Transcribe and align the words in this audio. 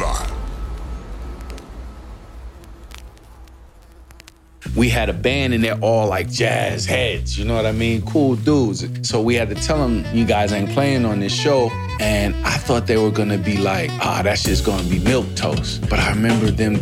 Baseline. 0.00 0.29
We 4.76 4.88
had 4.88 5.08
a 5.08 5.12
band 5.12 5.52
and 5.52 5.64
they're 5.64 5.78
all 5.80 6.08
like 6.08 6.30
jazz 6.30 6.86
heads, 6.86 7.38
you 7.38 7.44
know 7.44 7.54
what 7.54 7.66
I 7.66 7.72
mean? 7.72 8.02
Cool 8.02 8.36
dudes. 8.36 8.86
So 9.08 9.20
we 9.20 9.34
had 9.34 9.48
to 9.48 9.54
tell 9.54 9.78
them, 9.78 10.04
you 10.14 10.24
guys 10.24 10.52
ain't 10.52 10.70
playing 10.70 11.04
on 11.04 11.20
this 11.20 11.32
show. 11.32 11.70
And 12.00 12.34
I 12.46 12.56
thought 12.56 12.86
they 12.86 12.96
were 12.96 13.10
gonna 13.10 13.36
be 13.36 13.58
like, 13.58 13.90
ah, 14.00 14.20
oh, 14.20 14.22
that's 14.22 14.42
just 14.42 14.64
gonna 14.64 14.88
be 14.88 14.98
milk 15.00 15.26
toast. 15.34 15.82
But 15.90 15.98
I 15.98 16.10
remember 16.10 16.50
them 16.50 16.76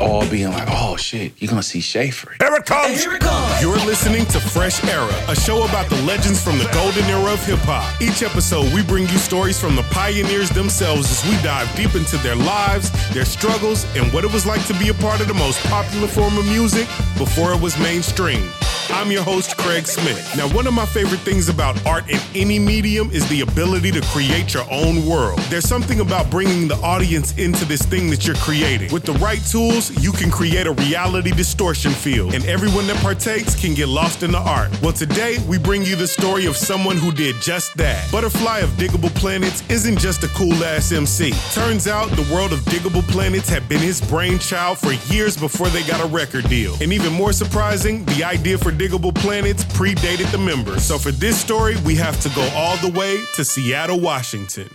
all 0.00 0.28
being 0.28 0.50
like, 0.50 0.68
oh 0.68 0.96
shit, 0.96 1.32
you're 1.38 1.48
gonna 1.48 1.62
see 1.62 1.80
Schaefer. 1.80 2.36
Here 2.38 2.54
it 2.54 2.66
comes! 2.66 3.02
Here 3.02 3.12
it 3.14 3.20
comes! 3.20 3.60
You're 3.60 3.76
listening 3.78 4.26
to 4.26 4.38
Fresh 4.38 4.84
Era, 4.84 5.12
a 5.28 5.34
show 5.34 5.64
about 5.64 5.90
the 5.90 6.00
legends 6.02 6.42
from 6.42 6.58
the 6.58 6.70
golden 6.72 7.04
era 7.06 7.32
of 7.32 7.44
hip 7.44 7.58
hop. 7.60 8.00
Each 8.00 8.22
episode, 8.22 8.72
we 8.72 8.84
bring 8.84 9.08
you 9.08 9.18
stories 9.18 9.58
from 9.58 9.74
the 9.74 9.82
pioneers 9.90 10.50
themselves 10.50 11.10
as 11.10 11.28
we 11.28 11.42
dive 11.42 11.74
deep 11.74 11.96
into 11.96 12.16
their 12.18 12.36
lives, 12.36 12.90
their 13.12 13.24
struggles, 13.24 13.84
and 13.96 14.12
what 14.12 14.24
it 14.24 14.32
was 14.32 14.46
like 14.46 14.64
to 14.66 14.74
be 14.74 14.90
a 14.90 14.94
part 14.94 15.20
of 15.20 15.26
the 15.26 15.34
most 15.34 15.58
popular 15.64 16.06
form 16.06 16.38
of 16.38 16.46
music 16.46 16.86
before 17.18 17.29
it 17.38 17.60
was 17.62 17.78
mainstream. 17.78 18.50
I'm 18.92 19.10
your 19.10 19.22
host, 19.22 19.56
Craig 19.56 19.86
Smith. 19.86 20.36
Now, 20.36 20.48
one 20.48 20.66
of 20.66 20.74
my 20.74 20.84
favorite 20.84 21.20
things 21.20 21.48
about 21.48 21.84
art 21.86 22.10
in 22.10 22.18
any 22.34 22.58
medium 22.58 23.08
is 23.12 23.26
the 23.28 23.42
ability 23.42 23.92
to 23.92 24.00
create 24.02 24.52
your 24.52 24.64
own 24.70 25.06
world. 25.06 25.38
There's 25.48 25.68
something 25.68 26.00
about 26.00 26.28
bringing 26.28 26.66
the 26.66 26.74
audience 26.76 27.32
into 27.38 27.64
this 27.64 27.82
thing 27.82 28.10
that 28.10 28.26
you're 28.26 28.36
creating. 28.36 28.92
With 28.92 29.04
the 29.04 29.12
right 29.14 29.40
tools, 29.46 29.90
you 30.02 30.12
can 30.12 30.30
create 30.30 30.66
a 30.66 30.72
reality 30.72 31.30
distortion 31.30 31.92
field, 31.92 32.34
and 32.34 32.44
everyone 32.46 32.86
that 32.88 32.96
partakes 32.96 33.58
can 33.58 33.74
get 33.74 33.88
lost 33.88 34.22
in 34.22 34.32
the 34.32 34.38
art. 34.38 34.70
Well, 34.82 34.92
today, 34.92 35.38
we 35.48 35.56
bring 35.56 35.84
you 35.84 35.94
the 35.94 36.08
story 36.08 36.46
of 36.46 36.56
someone 36.56 36.96
who 36.96 37.12
did 37.12 37.36
just 37.36 37.76
that. 37.76 38.10
Butterfly 38.10 38.58
of 38.58 38.70
Diggable 38.70 39.14
Planets 39.14 39.62
isn't 39.70 39.98
just 39.98 40.24
a 40.24 40.28
cool 40.28 40.64
ass 40.64 40.92
MC. 40.92 41.32
Turns 41.52 41.86
out 41.86 42.10
the 42.10 42.34
world 42.34 42.52
of 42.52 42.58
Diggable 42.60 43.06
Planets 43.08 43.48
had 43.48 43.68
been 43.68 43.80
his 43.80 44.00
brainchild 44.00 44.78
for 44.78 44.92
years 45.12 45.36
before 45.36 45.68
they 45.68 45.84
got 45.84 46.04
a 46.04 46.08
record 46.08 46.48
deal. 46.48 46.74
And 46.80 46.92
even 46.92 47.12
more 47.20 47.32
surprising, 47.34 48.02
the 48.06 48.24
idea 48.24 48.56
for 48.56 48.72
Diggable 48.72 49.14
Planets 49.14 49.62
predated 49.64 50.32
the 50.32 50.38
members. 50.38 50.82
So 50.82 50.96
for 50.96 51.10
this 51.12 51.38
story, 51.38 51.76
we 51.84 51.94
have 51.96 52.18
to 52.22 52.30
go 52.30 52.48
all 52.54 52.78
the 52.78 52.98
way 52.98 53.18
to 53.34 53.44
Seattle, 53.44 54.00
Washington. 54.00 54.70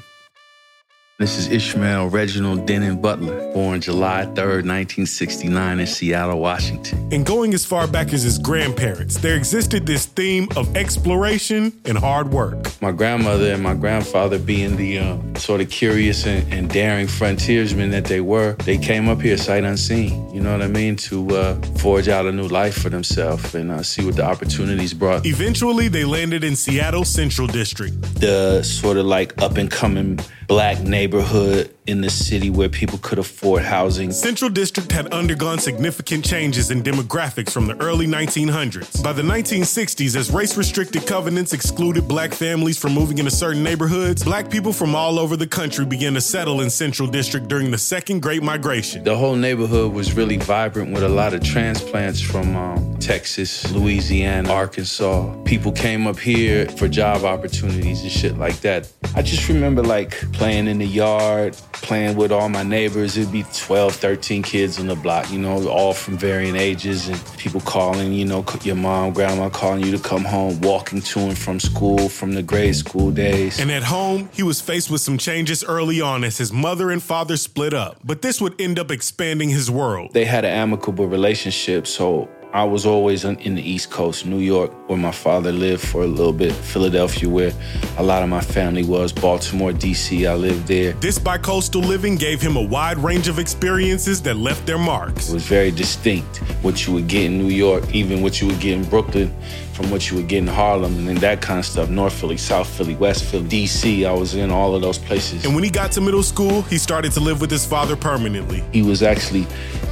This 1.17 1.37
is 1.37 1.47
Ishmael 1.47 2.09
Reginald 2.09 2.67
Denon 2.67 3.01
Butler, 3.01 3.51
born 3.53 3.81
July 3.81 4.25
3rd, 4.25 4.67
1969 4.67 5.79
in 5.79 5.87
Seattle, 5.87 6.39
Washington. 6.39 7.09
And 7.11 7.25
going 7.25 7.55
as 7.55 7.65
far 7.65 7.87
back 7.87 8.13
as 8.13 8.21
his 8.21 8.37
grandparents, 8.37 9.17
there 9.17 9.35
existed 9.35 9.87
this 9.87 10.05
theme 10.05 10.47
of 10.55 10.75
exploration 10.75 11.73
and 11.85 11.97
hard 11.97 12.31
work. 12.31 12.67
My 12.85 12.91
grandmother 12.91 13.51
and 13.51 13.63
my 13.63 13.73
grandfather 13.73 14.37
being 14.37 14.75
the 14.75 14.99
uh, 14.99 15.17
sort 15.39 15.59
of 15.59 15.71
curious 15.71 16.27
and, 16.27 16.53
and, 16.53 16.69
daring 16.69 17.07
frontiersmen 17.07 17.89
that 17.89 18.05
they 18.05 18.21
were, 18.21 18.53
they 18.63 18.77
came 18.77 19.09
up 19.09 19.21
here 19.21 19.37
sight 19.37 19.63
unseen, 19.63 20.31
you 20.31 20.39
know 20.39 20.51
what 20.51 20.61
I 20.61 20.67
mean, 20.67 20.95
to 20.97 21.35
uh, 21.35 21.55
forge 21.79 22.09
out 22.09 22.27
a 22.27 22.31
new 22.31 22.47
life 22.47 22.77
for 22.77 22.89
themselves 22.89 23.55
and 23.55 23.71
uh, 23.71 23.81
see 23.81 24.05
what 24.05 24.17
the 24.17 24.23
opportunities 24.23 24.93
brought. 24.93 25.25
Eventually, 25.25 25.87
they 25.87 26.05
landed 26.05 26.43
in 26.43 26.55
Seattle 26.55 27.05
Central 27.05 27.47
District. 27.47 27.99
The 28.21 28.61
sort 28.61 28.97
of 28.97 29.07
like 29.07 29.41
up 29.41 29.57
and 29.57 29.71
coming 29.71 30.19
black 30.47 30.81
neighborhood 30.81 31.71
in 31.87 32.01
the 32.01 32.09
city 32.09 32.49
where 32.49 32.69
people 32.69 32.97
could 32.99 33.19
afford 33.19 33.61
housing. 33.61 34.11
Central 34.11 34.49
District 34.49 34.91
had 34.91 35.07
undergone 35.13 35.59
significant 35.59 36.25
changes 36.25 36.71
in 36.71 36.81
demographics 36.81 37.51
from 37.51 37.67
the 37.67 37.79
early 37.79 38.07
1900s. 38.07 39.03
By 39.03 39.13
the 39.13 39.21
1960s, 39.21 40.15
as 40.15 40.31
race 40.31 40.57
restricted 40.57 41.05
covenants 41.05 41.53
excluded 41.53 42.07
black 42.07 42.33
families 42.33 42.77
from 42.77 42.93
moving 42.93 43.19
into 43.19 43.31
certain 43.31 43.63
neighborhoods, 43.63 44.23
black 44.23 44.49
people 44.49 44.73
from 44.73 44.95
all 44.95 45.19
over 45.19 45.37
the 45.37 45.47
country 45.47 45.85
began 45.85 46.13
to 46.15 46.21
settle 46.21 46.61
in 46.61 46.69
Central 46.69 47.07
District 47.07 47.47
during 47.47 47.69
the 47.69 47.77
Second 47.77 48.21
Great 48.21 48.41
Migration. 48.41 49.03
The 49.03 49.15
whole 49.15 49.35
neighborhood 49.35 49.93
was 49.93 50.13
really 50.13 50.37
vibrant 50.37 50.91
with 50.91 51.03
a 51.03 51.09
lot 51.09 51.33
of 51.33 51.43
transplants 51.43 52.19
from 52.19 52.55
um, 52.55 52.97
Texas, 52.97 53.71
Louisiana, 53.71 54.51
Arkansas. 54.51 55.35
People 55.43 55.71
came 55.71 56.07
up 56.07 56.17
here 56.17 56.67
for 56.69 56.87
job 56.87 57.23
opportunities 57.23 58.01
and 58.01 58.11
shit 58.11 58.37
like 58.37 58.59
that. 58.61 58.91
I 59.15 59.21
just 59.21 59.47
remember 59.47 59.83
like 59.83 60.19
playing 60.35 60.67
in 60.67 60.77
the 60.77 60.85
yard, 60.85 61.55
playing 61.71 62.15
with 62.15 62.31
all 62.31 62.49
my 62.49 62.63
neighbors. 62.63 63.17
It'd 63.17 63.31
be 63.31 63.43
12, 63.53 63.95
13 63.95 64.43
kids 64.43 64.79
on 64.79 64.87
the 64.87 64.95
block, 64.95 65.31
you 65.31 65.39
know, 65.39 65.67
all 65.67 65.93
from 65.93 66.17
varying 66.17 66.55
ages 66.55 67.07
and 67.07 67.19
people 67.37 67.61
calling, 67.61 68.13
you 68.13 68.25
know, 68.25 68.45
your 68.63 68.75
mom, 68.75 69.13
grandma 69.13 69.49
calling 69.49 69.83
you 69.83 69.91
to 69.91 69.99
come 69.99 70.23
home, 70.23 70.59
walking 70.61 71.01
to 71.01 71.19
and 71.19 71.37
from 71.37 71.59
school 71.59 72.09
from 72.09 72.33
the 72.33 72.43
grade 72.43 72.75
school 72.75 73.11
days. 73.11 73.59
And 73.59 73.71
at 73.71 73.83
home, 73.83 74.29
he 74.33 74.43
was 74.43 74.61
faced 74.61 74.91
with 74.91 75.01
some 75.01 75.17
changes 75.17 75.63
early 75.63 76.01
on 76.01 76.23
as 76.23 76.37
his 76.37 76.51
mother 76.51 76.91
and 76.91 77.01
father 77.01 77.37
split 77.37 77.73
up. 77.73 77.97
But 78.03 78.21
this 78.21 78.41
would 78.41 78.59
end 78.59 78.77
up 78.77 78.91
expanding 78.91 79.49
his 79.49 79.71
world. 79.71 80.13
They 80.13 80.25
had 80.25 80.45
an 80.45 80.51
amicable 80.51 81.07
relationship, 81.07 81.87
so 81.87 82.29
I 82.55 82.63
was 82.63 82.85
always 82.85 83.25
in 83.25 83.55
the 83.55 83.69
East 83.69 83.91
Coast, 83.91 84.25
New 84.25 84.39
York, 84.39 84.71
where 84.87 84.97
my 84.97 85.11
father 85.11 85.51
lived 85.51 85.85
for 85.85 86.03
a 86.03 86.07
little 86.07 86.31
bit, 86.31 86.53
Philadelphia, 86.53 87.27
where 87.27 87.51
a 87.97 88.03
lot 88.03 88.23
of 88.23 88.29
my 88.29 88.39
family 88.39 88.81
was, 88.81 89.11
Baltimore, 89.11 89.73
D.C., 89.73 90.25
I 90.25 90.35
lived 90.35 90.65
there. 90.65 90.93
This 90.93 91.19
bicoastal 91.19 91.85
living 91.85 92.15
gave 92.15 92.39
him 92.39 92.55
a 92.55 92.61
wide 92.61 92.97
range 92.97 93.27
of 93.27 93.39
experiences 93.39 94.21
that 94.21 94.37
left 94.37 94.65
their 94.65 94.77
marks. 94.77 95.27
It 95.27 95.33
was 95.33 95.45
very 95.45 95.69
distinct. 95.69 96.37
What 96.63 96.87
you 96.87 96.93
would 96.93 97.09
get 97.09 97.25
in 97.25 97.37
New 97.39 97.53
York, 97.53 97.93
even 97.93 98.21
what 98.21 98.39
you 98.39 98.47
would 98.47 98.61
get 98.61 98.71
in 98.71 98.85
Brooklyn, 98.85 99.35
from 99.73 99.91
what 99.91 100.09
you 100.09 100.15
would 100.15 100.29
get 100.29 100.37
in 100.37 100.47
Harlem 100.47 100.97
and 100.99 101.09
then 101.09 101.15
that 101.17 101.41
kind 101.41 101.59
of 101.59 101.65
stuff. 101.65 101.89
North 101.89 102.13
Philly, 102.13 102.37
South 102.37 102.69
Philly, 102.69 102.95
West 102.95 103.25
Philly, 103.25 103.45
DC. 103.49 104.07
I 104.07 104.13
was 104.13 104.33
in 104.33 104.49
all 104.49 104.73
of 104.73 104.81
those 104.81 104.97
places. 104.97 105.43
And 105.43 105.53
when 105.53 105.65
he 105.65 105.69
got 105.69 105.91
to 105.93 106.01
middle 106.01 106.23
school, 106.23 106.61
he 106.63 106.77
started 106.77 107.11
to 107.11 107.19
live 107.19 107.41
with 107.41 107.51
his 107.51 107.65
father 107.65 107.97
permanently. 107.97 108.63
He 108.71 108.81
was 108.81 109.03
actually 109.03 109.45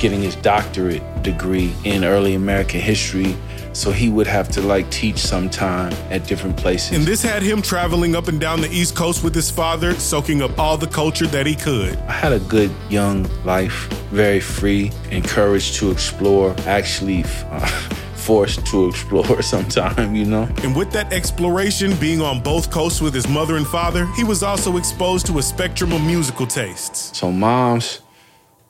getting 0.03 0.21
his 0.21 0.35
doctorate 0.35 1.01
degree 1.23 1.73
in 1.85 2.03
early 2.03 2.33
American 2.33 2.81
history. 2.81 3.37
So 3.71 3.89
he 3.89 4.09
would 4.09 4.27
have 4.27 4.49
to 4.49 4.61
like 4.61 4.91
teach 4.91 5.17
sometime 5.17 5.93
at 6.11 6.27
different 6.27 6.57
places. 6.57 6.97
And 6.97 7.05
this 7.05 7.23
had 7.23 7.41
him 7.41 7.61
traveling 7.61 8.13
up 8.13 8.27
and 8.27 8.37
down 8.37 8.59
the 8.59 8.69
East 8.69 8.97
Coast 8.97 9.23
with 9.23 9.33
his 9.33 9.49
father, 9.49 9.93
soaking 9.93 10.41
up 10.41 10.59
all 10.59 10.75
the 10.75 10.87
culture 10.87 11.25
that 11.27 11.45
he 11.45 11.55
could. 11.55 11.95
I 11.99 12.11
had 12.11 12.33
a 12.33 12.39
good 12.39 12.69
young 12.89 13.29
life, 13.45 13.87
very 14.11 14.41
free, 14.41 14.91
encouraged 15.09 15.75
to 15.75 15.89
explore. 15.89 16.53
Actually, 16.67 17.23
uh, 17.49 17.65
forced 18.15 18.65
to 18.67 18.89
explore 18.89 19.41
sometime, 19.53 20.15
you 20.15 20.25
know? 20.25 20.49
And 20.63 20.75
with 20.75 20.91
that 20.91 21.13
exploration 21.13 21.95
being 21.95 22.21
on 22.21 22.43
both 22.43 22.69
coasts 22.69 22.99
with 22.99 23.13
his 23.13 23.29
mother 23.29 23.55
and 23.55 23.65
father, 23.65 24.05
he 24.17 24.25
was 24.25 24.43
also 24.43 24.75
exposed 24.75 25.27
to 25.27 25.37
a 25.37 25.41
spectrum 25.41 25.93
of 25.93 26.01
musical 26.01 26.45
tastes. 26.45 27.17
So 27.17 27.31
mom's 27.31 28.02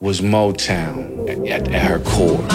was 0.04 0.20
Motown 0.20 1.30
at, 1.50 1.66
at 1.72 1.82
her 1.82 2.00
core. 2.00 2.46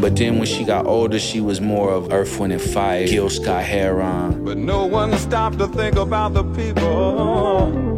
But 0.00 0.16
then 0.16 0.36
when 0.36 0.44
she 0.44 0.64
got 0.64 0.84
older, 0.84 1.18
she 1.18 1.40
was 1.40 1.62
more 1.62 1.90
of 1.90 2.12
Earth, 2.12 2.38
Wind, 2.38 2.52
and 2.52 2.60
Fire, 2.60 3.06
Gil 3.06 3.30
Scott 3.30 3.64
Heron. 3.64 4.44
But 4.44 4.58
no 4.58 4.84
one 4.84 5.16
stopped 5.16 5.58
to 5.60 5.68
think 5.68 5.96
about 5.96 6.34
the 6.34 6.44
people 6.44 7.94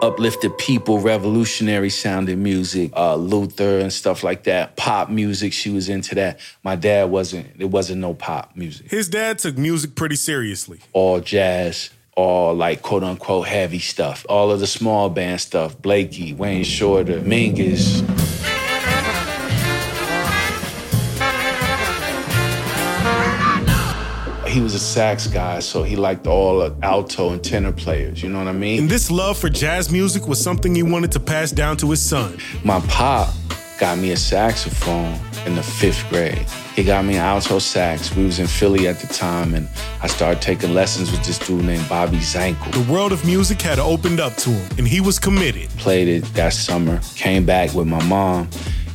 uplifted 0.00 0.56
people, 0.56 1.00
revolutionary 1.00 1.90
sounding 1.90 2.42
music, 2.42 2.92
uh, 2.96 3.16
Luther 3.16 3.78
and 3.78 3.92
stuff 3.92 4.22
like 4.22 4.44
that. 4.44 4.76
Pop 4.76 5.10
music, 5.10 5.52
she 5.52 5.70
was 5.70 5.88
into 5.88 6.14
that. 6.14 6.40
My 6.62 6.76
dad 6.76 7.10
wasn't. 7.10 7.58
There 7.58 7.66
wasn't 7.66 8.00
no 8.00 8.14
pop 8.14 8.56
music. 8.56 8.90
His 8.90 9.08
dad 9.08 9.38
took 9.38 9.58
music 9.58 9.96
pretty 9.96 10.16
seriously. 10.16 10.80
All 10.92 11.20
jazz, 11.20 11.90
all 12.18 12.52
like 12.52 12.82
quote 12.82 13.04
unquote 13.04 13.46
heavy 13.46 13.78
stuff. 13.78 14.26
All 14.28 14.50
of 14.50 14.58
the 14.58 14.66
small 14.66 15.08
band 15.08 15.40
stuff. 15.40 15.80
Blakey, 15.80 16.34
Wayne 16.34 16.64
Shorter, 16.64 17.20
Mingus. 17.20 18.02
he 24.48 24.62
was 24.62 24.74
a 24.74 24.78
sax 24.78 25.28
guy, 25.28 25.60
so 25.60 25.84
he 25.84 25.94
liked 25.94 26.26
all 26.26 26.58
the 26.58 26.74
alto 26.82 27.30
and 27.32 27.44
tenor 27.44 27.70
players. 27.70 28.22
You 28.22 28.30
know 28.30 28.38
what 28.38 28.48
I 28.48 28.52
mean? 28.52 28.80
And 28.80 28.90
this 28.90 29.08
love 29.08 29.38
for 29.38 29.48
jazz 29.48 29.92
music 29.92 30.26
was 30.26 30.42
something 30.42 30.74
he 30.74 30.82
wanted 30.82 31.12
to 31.12 31.20
pass 31.20 31.52
down 31.52 31.76
to 31.76 31.90
his 31.90 32.00
son. 32.00 32.38
My 32.64 32.80
pop 32.80 33.32
got 33.78 33.96
me 33.96 34.10
a 34.10 34.16
saxophone 34.16 35.18
in 35.46 35.54
the 35.54 35.62
fifth 35.62 36.08
grade. 36.10 36.44
He 36.74 36.82
got 36.82 37.04
me 37.04 37.14
an 37.14 37.20
alto 37.20 37.58
sax. 37.58 38.14
We 38.14 38.24
was 38.24 38.40
in 38.40 38.46
Philly 38.46 38.88
at 38.88 38.98
the 38.98 39.06
time, 39.06 39.54
and 39.54 39.68
I 40.02 40.08
started 40.08 40.42
taking 40.42 40.74
lessons 40.74 41.10
with 41.10 41.24
this 41.24 41.38
dude 41.38 41.64
named 41.64 41.88
Bobby 41.88 42.18
Zankel. 42.18 42.72
The 42.72 42.92
world 42.92 43.12
of 43.12 43.24
music 43.24 43.62
had 43.62 43.78
opened 43.78 44.20
up 44.20 44.34
to 44.38 44.50
him, 44.50 44.78
and 44.78 44.88
he 44.88 45.00
was 45.00 45.18
committed. 45.18 45.70
Played 45.70 46.08
it 46.08 46.24
that 46.34 46.52
summer, 46.52 47.00
came 47.14 47.46
back 47.46 47.72
with 47.72 47.86
my 47.86 48.02
mom, 48.04 48.50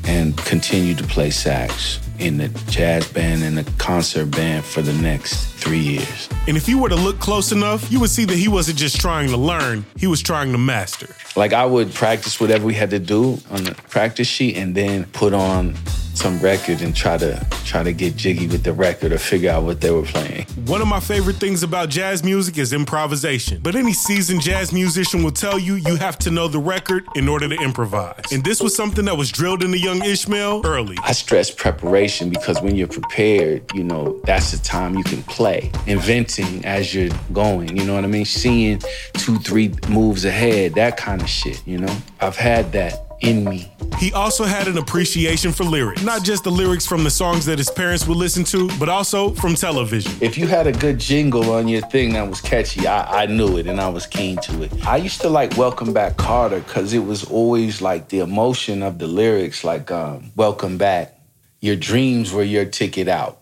and 0.06 0.38
continued 0.38 0.98
to 0.98 1.06
play 1.06 1.30
sax 1.30 2.00
in 2.20 2.38
the 2.38 2.50
jazz 2.70 3.08
band 3.12 3.44
and 3.44 3.58
the 3.58 3.70
concert 3.78 4.32
band 4.32 4.64
for 4.64 4.82
the 4.82 4.94
next 4.94 5.46
three 5.56 5.80
years. 5.80 6.30
And 6.48 6.58
if 6.58 6.68
you 6.68 6.78
were 6.78 6.90
to 6.90 6.96
look 6.96 7.20
close 7.20 7.52
enough, 7.52 7.92
you 7.92 8.00
would 8.00 8.10
see 8.10 8.26
that 8.26 8.38
he 8.38 8.48
wasn't 8.48 8.78
just 8.78 9.00
trying 9.00 9.30
to 9.30 9.38
learn, 9.38 9.86
he 9.96 10.08
was 10.08 10.22
trying 10.22 10.52
to 10.52 10.58
master. 10.58 11.16
Like 11.36 11.54
I 11.54 11.66
would 11.66 11.94
practice 11.94 12.40
whatever 12.40 12.66
we 12.66 12.74
had 12.74 12.90
to 12.92 13.00
do 13.00 13.40
on 13.50 13.64
the 13.64 13.76
practice 13.90 14.28
sheet 14.28 14.58
and 14.58 14.76
then 14.76 15.06
put 15.06 15.34
on 15.34 15.76
some 16.14 16.40
record 16.40 16.82
and 16.82 16.96
try 16.96 17.18
to 17.18 17.46
try 17.66 17.84
to 17.84 17.92
get 17.94 18.16
jiggy 18.16 18.48
with 18.48 18.64
the 18.64 18.74
record 18.74 19.12
or 19.12 19.18
figure 19.18 19.52
out 19.52 19.64
what 19.64 19.82
they 19.82 19.92
were 19.92 20.04
playing. 20.04 20.46
One 20.66 20.82
of 20.82 20.88
my 20.88 21.00
favorite 21.00 21.38
things 21.38 21.64
about 21.64 21.90
jazz 21.90 22.24
music 22.24 22.58
is 22.58 22.74
improvisation. 22.74 23.60
But 23.62 23.76
any 23.76 23.94
seasoned 23.94 24.42
jazz 24.42 24.72
musician 24.72 25.24
will 25.24 25.32
tell 25.32 25.58
you 25.58 25.76
you 25.76 25.96
have 25.96 26.18
to 26.20 26.32
know 26.32 26.48
the 26.48 26.60
record 26.60 27.06
in 27.16 27.28
order 27.28 27.48
to 27.50 27.56
improvise. 27.56 28.32
And 28.32 28.44
this 28.44 28.62
was 28.62 28.76
something 28.76 29.06
that 29.06 29.18
was 29.18 29.32
drilled 29.32 29.64
into 29.64 29.78
young 29.78 30.04
Ishmael 30.04 30.62
early. 30.66 30.98
I 31.04 31.14
stress 31.14 31.50
preparation 31.52 32.30
because 32.30 32.62
when 32.62 32.76
you're 32.76 32.88
prepared, 32.88 33.64
you 33.74 33.84
know, 33.84 34.20
that's 34.24 34.52
the 34.52 34.64
time 34.64 34.96
you 34.96 35.04
can 35.04 35.24
play. 35.24 35.72
Inventing 35.88 36.66
as 36.66 36.94
you're 36.94 37.10
going, 37.32 37.76
you 37.76 37.86
know 37.86 37.96
what 37.96 38.04
I 38.04 38.08
mean? 38.08 38.26
Seeing 38.26 38.82
two, 39.14 39.40
three 39.40 39.74
moves 39.90 40.26
ahead, 40.26 40.76
that 40.76 40.98
kind 40.98 41.22
of 41.22 41.30
shit, 41.30 41.66
you 41.66 41.78
know? 41.78 41.96
I've 42.22 42.38
had 42.38 42.72
that 42.74 43.03
in 43.24 43.44
me. 43.46 43.72
He 43.98 44.12
also 44.14 44.44
had 44.44 44.68
an 44.68 44.78
appreciation 44.78 45.52
for 45.52 45.64
lyrics, 45.64 46.04
not 46.04 46.24
just 46.24 46.44
the 46.44 46.52
lyrics 46.52 46.86
from 46.86 47.04
the 47.04 47.10
songs 47.10 47.46
that 47.46 47.58
his 47.58 47.70
parents 47.72 48.06
would 48.08 48.18
listen 48.18 48.44
to, 48.46 48.70
but 48.78 48.90
also 48.90 49.32
from 49.32 49.56
television. 49.56 50.12
If 50.20 50.38
you 50.38 50.48
had 50.48 50.68
a 50.68 50.72
good 50.72 51.00
jingle 51.00 51.52
on 51.52 51.68
your 51.68 51.82
thing 51.82 52.14
that 52.14 52.28
was 52.28 52.42
catchy, 52.42 52.86
I, 52.86 53.24
I 53.24 53.26
knew 53.28 53.58
it 53.58 53.68
and 53.68 53.80
I 53.80 53.88
was 53.90 54.06
keen 54.06 54.38
to 54.38 54.64
it. 54.64 54.86
I 54.86 54.98
used 54.98 55.22
to 55.22 55.30
like 55.30 55.56
Welcome 55.58 55.94
Back 55.94 56.18
Kotter 56.18 56.64
because 56.66 56.94
it 56.94 57.00
was 57.00 57.24
always 57.24 57.82
like 57.82 58.10
the 58.10 58.20
emotion 58.20 58.84
of 58.84 59.00
the 59.00 59.08
lyrics, 59.08 59.64
like 59.64 59.90
um, 59.90 60.32
Welcome 60.36 60.78
Back. 60.78 61.18
Your 61.62 61.78
dreams 61.78 62.34
were 62.34 62.44
your 62.44 62.66
ticket 62.66 63.08
out. 63.08 63.42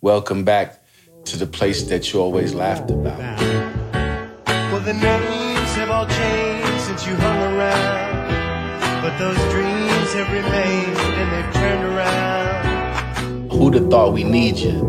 Welcome 0.00 0.44
back 0.44 0.82
to 1.26 1.36
the 1.36 1.46
place 1.46 1.84
that 1.84 2.12
you 2.12 2.20
always 2.20 2.54
laughed 2.54 2.90
about. 2.90 3.18
Well, 4.72 4.80
the 4.80 4.94
names 4.94 5.74
have 5.76 5.90
all 5.90 6.06
changed 6.06 6.80
since 6.80 7.06
you 7.06 7.14
hung 7.14 7.54
around. 7.54 8.01
But 9.12 9.18
those 9.18 9.52
dreams 9.52 10.12
have 10.14 10.32
remained 10.32 10.96
and 10.96 11.32
they've 11.32 11.52
turned 11.52 11.84
around. 11.84 13.52
Who'd 13.52 13.74
have 13.74 13.90
thought 13.90 14.14
we 14.14 14.24
need 14.24 14.56
you? 14.56 14.82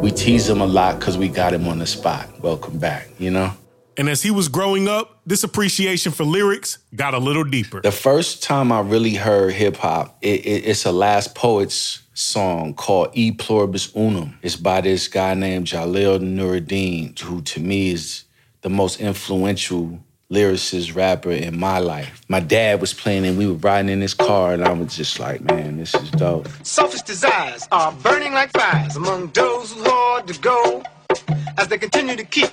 We 0.00 0.10
tease 0.12 0.48
him 0.48 0.62
a 0.62 0.66
lot 0.66 0.98
because 0.98 1.18
we 1.18 1.28
got 1.28 1.52
him 1.52 1.68
on 1.68 1.78
the 1.78 1.86
spot. 1.86 2.40
Welcome 2.40 2.78
back, 2.78 3.10
you 3.18 3.30
know? 3.30 3.52
And 3.98 4.08
as 4.08 4.22
he 4.22 4.30
was 4.30 4.48
growing 4.48 4.88
up, 4.88 5.20
this 5.26 5.44
appreciation 5.44 6.12
for 6.12 6.24
lyrics 6.24 6.78
got 6.94 7.12
a 7.12 7.18
little 7.18 7.44
deeper. 7.44 7.82
The 7.82 7.92
first 7.92 8.42
time 8.42 8.72
I 8.72 8.80
really 8.80 9.14
heard 9.14 9.52
hip 9.52 9.76
hop, 9.76 10.16
it, 10.22 10.46
it, 10.46 10.64
it's 10.64 10.86
a 10.86 10.92
Last 10.92 11.34
Poets 11.34 12.00
song 12.14 12.72
called 12.72 13.10
E 13.12 13.30
Pluribus 13.32 13.94
Unum. 13.94 14.38
It's 14.40 14.56
by 14.56 14.80
this 14.80 15.06
guy 15.06 15.34
named 15.34 15.66
Jalal 15.66 16.20
Nuriddin, 16.20 17.18
who 17.18 17.42
to 17.42 17.60
me 17.60 17.90
is 17.90 18.24
the 18.62 18.70
most 18.70 19.00
influential 19.00 20.00
lyricist 20.30 20.94
rapper 20.94 21.30
in 21.30 21.58
my 21.58 21.78
life. 21.78 22.20
My 22.28 22.40
dad 22.40 22.80
was 22.80 22.92
playing 22.92 23.24
and 23.26 23.38
we 23.38 23.46
were 23.46 23.54
riding 23.54 23.90
in 23.90 24.00
his 24.00 24.14
car 24.14 24.54
and 24.54 24.64
I 24.64 24.72
was 24.72 24.96
just 24.96 25.20
like, 25.20 25.40
man, 25.42 25.76
this 25.76 25.94
is 25.94 26.10
dope. 26.10 26.48
Selfish 26.64 27.02
desires 27.02 27.68
are 27.70 27.92
burning 27.92 28.32
like 28.32 28.50
fires 28.50 28.96
among 28.96 29.28
those 29.28 29.72
who 29.72 29.84
hard 29.84 30.26
to 30.26 30.38
go 30.40 30.82
as 31.58 31.68
they 31.68 31.78
continue 31.78 32.16
to 32.16 32.24
keep 32.24 32.50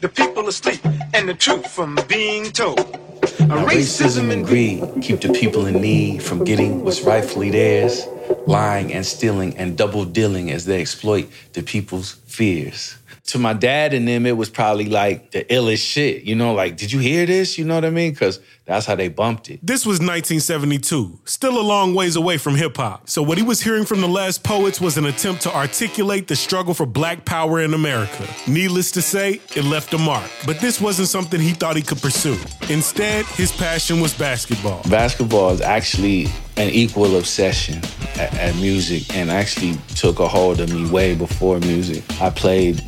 the 0.00 0.08
people 0.08 0.46
asleep 0.48 0.80
and 1.14 1.28
the 1.28 1.34
truth 1.34 1.66
from 1.68 1.98
being 2.08 2.44
told. 2.52 2.92
Now, 3.40 3.66
racism 3.66 4.30
and 4.30 4.46
greed 4.46 4.84
keep 5.02 5.20
the 5.20 5.32
people 5.32 5.66
in 5.66 5.80
need 5.80 6.22
from 6.22 6.44
getting 6.44 6.84
what's 6.84 7.02
rightfully 7.02 7.50
theirs, 7.50 8.06
lying 8.46 8.92
and 8.92 9.04
stealing 9.04 9.56
and 9.56 9.76
double 9.76 10.04
dealing 10.04 10.50
as 10.52 10.64
they 10.64 10.80
exploit 10.80 11.28
the 11.54 11.62
people's 11.62 12.12
fears 12.26 12.96
to 13.26 13.38
my 13.38 13.52
dad 13.52 13.92
and 13.92 14.06
them, 14.06 14.26
it 14.26 14.36
was 14.36 14.48
probably 14.48 14.86
like 14.86 15.32
the 15.32 15.44
illest 15.44 15.84
shit. 15.84 16.22
You 16.22 16.34
know, 16.34 16.54
like, 16.54 16.76
did 16.76 16.92
you 16.92 17.00
hear 17.00 17.26
this? 17.26 17.58
You 17.58 17.64
know 17.64 17.74
what 17.74 17.84
I 17.84 17.90
mean? 17.90 18.12
Because 18.12 18.40
that's 18.64 18.86
how 18.86 18.96
they 18.96 19.08
bumped 19.08 19.48
it. 19.48 19.60
This 19.62 19.86
was 19.86 19.98
1972, 19.98 21.20
still 21.24 21.60
a 21.60 21.62
long 21.62 21.94
ways 21.94 22.16
away 22.16 22.36
from 22.36 22.56
hip 22.56 22.76
hop. 22.76 23.08
So 23.08 23.22
what 23.22 23.38
he 23.38 23.44
was 23.44 23.60
hearing 23.60 23.84
from 23.84 24.00
the 24.00 24.08
last 24.08 24.42
poets 24.42 24.80
was 24.80 24.96
an 24.96 25.06
attempt 25.06 25.42
to 25.42 25.54
articulate 25.54 26.26
the 26.28 26.36
struggle 26.36 26.74
for 26.74 26.86
black 26.86 27.24
power 27.24 27.60
in 27.60 27.74
America. 27.74 28.26
Needless 28.48 28.90
to 28.92 29.02
say, 29.02 29.40
it 29.54 29.64
left 29.64 29.94
a 29.94 29.98
mark. 29.98 30.28
But 30.44 30.58
this 30.60 30.80
wasn't 30.80 31.08
something 31.08 31.40
he 31.40 31.52
thought 31.52 31.76
he 31.76 31.82
could 31.82 32.02
pursue. 32.02 32.38
Instead, 32.68 33.24
his 33.26 33.52
passion 33.52 34.00
was 34.00 34.14
basketball. 34.14 34.82
Basketball 34.88 35.50
is 35.50 35.60
actually 35.60 36.26
an 36.56 36.70
equal 36.70 37.16
obsession 37.16 37.76
at, 38.16 38.34
at, 38.34 38.56
music 38.56 39.14
and 39.14 39.30
actually 39.30 39.76
took 39.94 40.20
a 40.20 40.26
hold 40.26 40.58
of 40.58 40.72
me 40.72 40.88
way 40.90 41.14
before 41.14 41.60
music. 41.60 42.02
I 42.20 42.30
played 42.30 42.82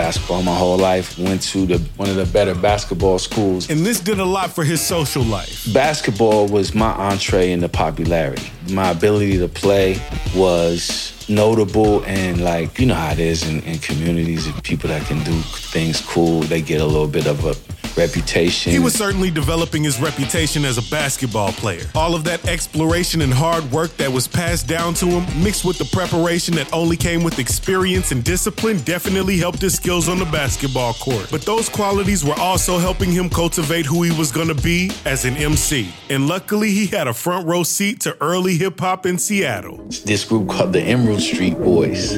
basketball 0.00 0.42
my 0.42 0.56
whole 0.56 0.78
life, 0.78 1.18
went 1.18 1.42
to 1.42 1.66
the 1.66 1.78
one 1.98 2.08
of 2.08 2.16
the 2.16 2.24
better 2.24 2.54
basketball 2.54 3.18
schools. 3.18 3.68
And 3.68 3.80
this 3.80 4.00
did 4.00 4.18
a 4.18 4.24
lot 4.24 4.48
for 4.50 4.64
his 4.64 4.80
social 4.80 5.22
life. 5.22 5.70
Basketball 5.74 6.48
was 6.48 6.74
my 6.74 6.92
entree 6.92 7.52
into 7.52 7.68
popularity. 7.68 8.50
My 8.70 8.92
ability 8.92 9.36
to 9.36 9.48
play 9.48 10.00
was 10.34 11.12
notable 11.28 12.02
and 12.06 12.42
like 12.42 12.78
you 12.78 12.86
know 12.86 12.94
how 12.94 13.12
it 13.12 13.18
is 13.18 13.46
in, 13.48 13.60
in 13.64 13.78
communities 13.78 14.46
of 14.46 14.62
people 14.62 14.88
that 14.88 15.06
can 15.06 15.22
do 15.22 15.36
things 15.74 16.00
cool 16.00 16.40
they 16.40 16.60
get 16.60 16.80
a 16.80 16.84
little 16.84 17.06
bit 17.06 17.26
of 17.28 17.44
a 17.44 17.54
reputation. 17.96 18.72
He 18.72 18.78
was 18.78 18.94
certainly 18.94 19.30
developing 19.30 19.84
his 19.84 20.00
reputation 20.00 20.64
as 20.64 20.78
a 20.78 20.90
basketball 20.90 21.52
player. 21.52 21.84
All 21.94 22.14
of 22.14 22.24
that 22.24 22.46
exploration 22.46 23.22
and 23.22 23.32
hard 23.32 23.70
work 23.70 23.96
that 23.96 24.10
was 24.10 24.26
passed 24.26 24.66
down 24.66 24.94
to 24.94 25.06
him, 25.06 25.42
mixed 25.42 25.64
with 25.64 25.78
the 25.78 25.84
preparation 25.86 26.54
that 26.54 26.72
only 26.72 26.96
came 26.96 27.22
with 27.22 27.38
experience 27.38 28.12
and 28.12 28.24
discipline, 28.24 28.78
definitely 28.82 29.36
helped 29.36 29.60
his 29.60 29.74
skills 29.74 30.08
on 30.08 30.18
the 30.18 30.24
basketball 30.26 30.94
court. 30.94 31.28
But 31.30 31.42
those 31.42 31.68
qualities 31.68 32.24
were 32.24 32.38
also 32.38 32.78
helping 32.78 33.10
him 33.10 33.28
cultivate 33.28 33.86
who 33.86 34.02
he 34.02 34.16
was 34.18 34.32
going 34.32 34.48
to 34.48 34.54
be 34.54 34.90
as 35.04 35.24
an 35.24 35.36
MC. 35.36 35.92
And 36.08 36.26
luckily, 36.26 36.70
he 36.70 36.86
had 36.86 37.08
a 37.08 37.14
front 37.14 37.46
row 37.46 37.62
seat 37.62 38.00
to 38.00 38.16
early 38.20 38.56
hip 38.56 38.78
hop 38.80 39.06
in 39.06 39.18
Seattle. 39.18 39.76
This 40.04 40.24
group 40.24 40.48
called 40.48 40.72
the 40.72 40.80
Emerald 40.80 41.20
Street 41.20 41.58
Boys. 41.58 42.16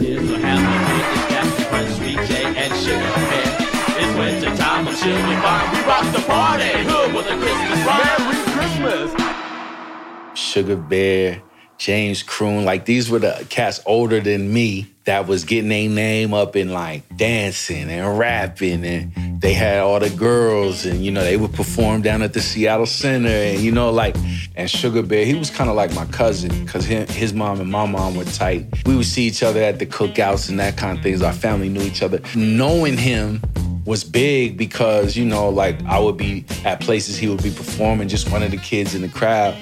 We 5.04 5.10
rock 5.10 6.12
the 6.12 6.22
party. 6.28 6.62
Hood 6.64 7.12
with 7.12 7.26
a 7.26 7.36
Christmas 7.36 7.84
Merry 7.84 8.36
Christmas. 8.52 10.38
Sugar 10.38 10.76
Bear, 10.76 11.42
James 11.76 12.22
Croon, 12.22 12.64
like 12.64 12.84
these 12.84 13.10
were 13.10 13.18
the 13.18 13.44
cats 13.50 13.80
older 13.84 14.20
than 14.20 14.52
me 14.52 14.86
that 15.02 15.26
was 15.26 15.42
getting 15.42 15.70
their 15.70 15.88
name 15.88 16.32
up 16.32 16.54
in 16.54 16.70
like 16.70 17.02
dancing 17.16 17.90
and 17.90 18.16
rapping 18.16 18.84
and 18.84 19.40
they 19.40 19.52
had 19.52 19.80
all 19.80 19.98
the 19.98 20.10
girls 20.10 20.86
and 20.86 21.04
you 21.04 21.10
know 21.10 21.24
they 21.24 21.36
would 21.36 21.52
perform 21.52 22.00
down 22.00 22.22
at 22.22 22.32
the 22.32 22.40
Seattle 22.40 22.86
Center 22.86 23.28
and 23.28 23.58
you 23.58 23.72
know 23.72 23.90
like 23.90 24.14
and 24.54 24.70
Sugar 24.70 25.02
Bear 25.02 25.24
he 25.24 25.34
was 25.34 25.50
kind 25.50 25.68
of 25.68 25.74
like 25.74 25.92
my 25.94 26.06
cousin 26.06 26.64
because 26.64 26.84
his 26.84 27.32
mom 27.32 27.60
and 27.60 27.68
my 27.68 27.86
mom 27.86 28.14
were 28.14 28.24
tight 28.24 28.66
we 28.86 28.94
would 28.94 29.06
see 29.06 29.24
each 29.24 29.42
other 29.42 29.60
at 29.60 29.80
the 29.80 29.86
cookouts 29.86 30.48
and 30.48 30.60
that 30.60 30.76
kind 30.76 30.96
of 30.96 31.02
things 31.02 31.22
our 31.22 31.32
family 31.32 31.68
knew 31.68 31.82
each 31.82 32.04
other 32.04 32.20
knowing 32.36 32.96
him 32.96 33.42
was 33.84 34.04
big 34.04 34.56
because, 34.56 35.16
you 35.16 35.24
know, 35.24 35.48
like 35.48 35.82
I 35.84 35.98
would 35.98 36.16
be 36.16 36.44
at 36.64 36.80
places 36.80 37.16
he 37.16 37.28
would 37.28 37.42
be 37.42 37.50
performing, 37.50 38.08
just 38.08 38.30
one 38.30 38.42
of 38.42 38.50
the 38.50 38.56
kids 38.56 38.94
in 38.94 39.02
the 39.02 39.08
crowd. 39.08 39.56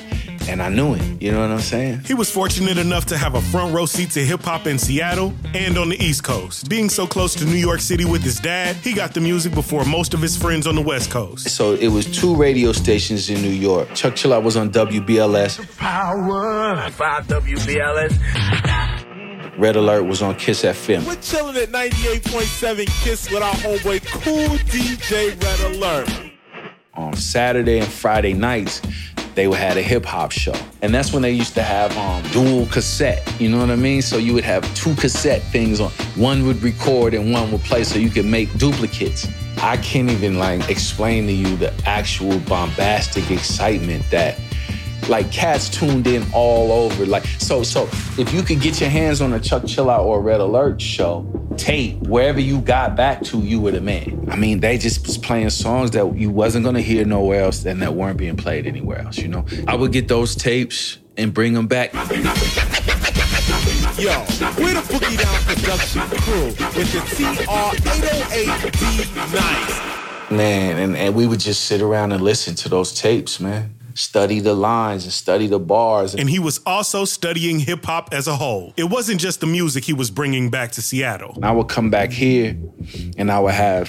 And 0.48 0.62
I 0.62 0.68
knew 0.68 0.94
him, 0.94 1.18
you 1.20 1.30
know 1.30 1.40
what 1.40 1.50
I'm 1.50 1.60
saying? 1.60 2.00
He 2.06 2.14
was 2.14 2.30
fortunate 2.30 2.78
enough 2.78 3.04
to 3.06 3.18
have 3.18 3.34
a 3.34 3.40
front 3.40 3.74
row 3.74 3.86
seat 3.86 4.10
to 4.12 4.24
hip 4.24 4.42
hop 4.42 4.66
in 4.66 4.78
Seattle 4.78 5.32
and 5.54 5.76
on 5.78 5.90
the 5.90 6.02
East 6.02 6.24
Coast. 6.24 6.68
Being 6.68 6.88
so 6.88 7.06
close 7.06 7.34
to 7.36 7.44
New 7.44 7.56
York 7.56 7.80
City 7.80 8.04
with 8.04 8.22
his 8.22 8.40
dad, 8.40 8.74
he 8.76 8.92
got 8.94 9.12
the 9.14 9.20
music 9.20 9.54
before 9.54 9.84
most 9.84 10.12
of 10.14 10.20
his 10.20 10.36
friends 10.36 10.66
on 10.66 10.74
the 10.74 10.82
West 10.82 11.10
Coast. 11.10 11.50
So 11.50 11.74
it 11.74 11.88
was 11.88 12.06
two 12.06 12.34
radio 12.34 12.72
stations 12.72 13.30
in 13.30 13.42
New 13.42 13.48
York. 13.50 13.94
Chuck 13.94 14.14
Chillout 14.14 14.42
was 14.42 14.56
on 14.56 14.70
WBLS. 14.70 15.76
Power. 15.76 16.90
5 16.90 17.26
WBLS. 17.28 18.99
Red 19.60 19.76
Alert 19.76 20.04
was 20.04 20.22
on 20.22 20.36
Kiss 20.36 20.62
FM. 20.62 21.06
We're 21.06 21.16
chilling 21.16 21.54
at 21.58 21.68
98.7 21.68 22.86
Kiss 23.04 23.30
with 23.30 23.42
our 23.42 23.52
homeboy 23.52 24.02
Kool 24.06 24.56
DJ 24.56 25.38
Red 25.42 25.76
Alert. 25.76 26.32
On 26.94 27.14
Saturday 27.14 27.78
and 27.78 27.86
Friday 27.86 28.32
nights, 28.32 28.80
they 29.34 29.44
had 29.50 29.76
a 29.76 29.82
hip 29.82 30.06
hop 30.06 30.32
show. 30.32 30.54
And 30.80 30.94
that's 30.94 31.12
when 31.12 31.20
they 31.20 31.32
used 31.32 31.52
to 31.56 31.62
have 31.62 31.94
um, 31.98 32.22
dual 32.32 32.64
cassette. 32.72 33.38
You 33.38 33.50
know 33.50 33.58
what 33.58 33.68
I 33.68 33.76
mean? 33.76 34.00
So 34.00 34.16
you 34.16 34.32
would 34.32 34.44
have 34.44 34.62
two 34.74 34.94
cassette 34.94 35.42
things 35.52 35.78
on. 35.78 35.90
One 36.16 36.46
would 36.46 36.62
record 36.62 37.12
and 37.12 37.30
one 37.30 37.52
would 37.52 37.60
play 37.60 37.84
so 37.84 37.98
you 37.98 38.08
could 38.08 38.24
make 38.24 38.50
duplicates. 38.56 39.28
I 39.58 39.76
can't 39.76 40.08
even 40.08 40.38
like 40.38 40.70
explain 40.70 41.26
to 41.26 41.34
you 41.34 41.54
the 41.56 41.74
actual 41.84 42.38
bombastic 42.40 43.30
excitement 43.30 44.10
that 44.10 44.38
like 45.10 45.30
cats 45.32 45.68
tuned 45.68 46.06
in 46.06 46.24
all 46.32 46.72
over. 46.72 47.04
Like 47.04 47.26
so, 47.26 47.62
so 47.62 47.88
if 48.16 48.32
you 48.32 48.42
could 48.42 48.60
get 48.60 48.80
your 48.80 48.88
hands 48.88 49.20
on 49.20 49.32
a 49.32 49.40
Chuck 49.40 49.64
Chillout 49.64 50.04
or 50.04 50.18
a 50.18 50.20
Red 50.20 50.40
Alert 50.40 50.80
show, 50.80 51.26
tape, 51.56 51.96
wherever 52.04 52.38
you 52.40 52.60
got 52.60 52.94
back 52.96 53.22
to, 53.24 53.40
you 53.40 53.60
were 53.60 53.72
the 53.72 53.80
man. 53.80 54.28
I 54.30 54.36
mean, 54.36 54.60
they 54.60 54.78
just 54.78 55.04
was 55.06 55.18
playing 55.18 55.50
songs 55.50 55.90
that 55.90 56.16
you 56.16 56.30
wasn't 56.30 56.64
gonna 56.64 56.80
hear 56.80 57.04
nowhere 57.04 57.42
else 57.42 57.66
and 57.66 57.82
that 57.82 57.94
weren't 57.94 58.16
being 58.16 58.36
played 58.36 58.66
anywhere 58.66 59.00
else. 59.00 59.18
You 59.18 59.28
know, 59.28 59.44
I 59.66 59.74
would 59.74 59.92
get 59.92 60.08
those 60.08 60.36
tapes 60.36 60.98
and 61.16 61.34
bring 61.34 61.54
them 61.54 61.66
back. 61.66 61.92
Yo, 61.92 62.00
we're 64.56 64.72
the 64.72 64.80
Boogie 64.88 65.18
Down 65.18 65.42
production 65.44 66.00
crew 66.20 66.46
with 66.46 66.92
the 66.92 67.00
TR-808D 67.16 69.34
Nice. 69.34 69.80
Man, 70.30 70.78
and, 70.78 70.96
and 70.96 71.14
we 71.16 71.26
would 71.26 71.40
just 71.40 71.64
sit 71.64 71.82
around 71.82 72.12
and 72.12 72.22
listen 72.22 72.54
to 72.54 72.68
those 72.68 72.94
tapes, 72.94 73.40
man 73.40 73.74
study 74.00 74.40
the 74.40 74.54
lines 74.54 75.04
and 75.04 75.12
study 75.12 75.46
the 75.46 75.58
bars. 75.58 76.14
And 76.14 76.28
he 76.28 76.38
was 76.38 76.60
also 76.64 77.04
studying 77.04 77.60
hip 77.60 77.84
hop 77.84 78.10
as 78.12 78.26
a 78.26 78.36
whole. 78.36 78.72
It 78.76 78.84
wasn't 78.84 79.20
just 79.20 79.40
the 79.40 79.46
music 79.46 79.84
he 79.84 79.92
was 79.92 80.10
bringing 80.10 80.50
back 80.50 80.72
to 80.72 80.82
Seattle. 80.82 81.38
I 81.42 81.52
would 81.52 81.68
come 81.68 81.90
back 81.90 82.10
here 82.10 82.56
and 83.16 83.30
I 83.30 83.38
would 83.38 83.54
have 83.54 83.88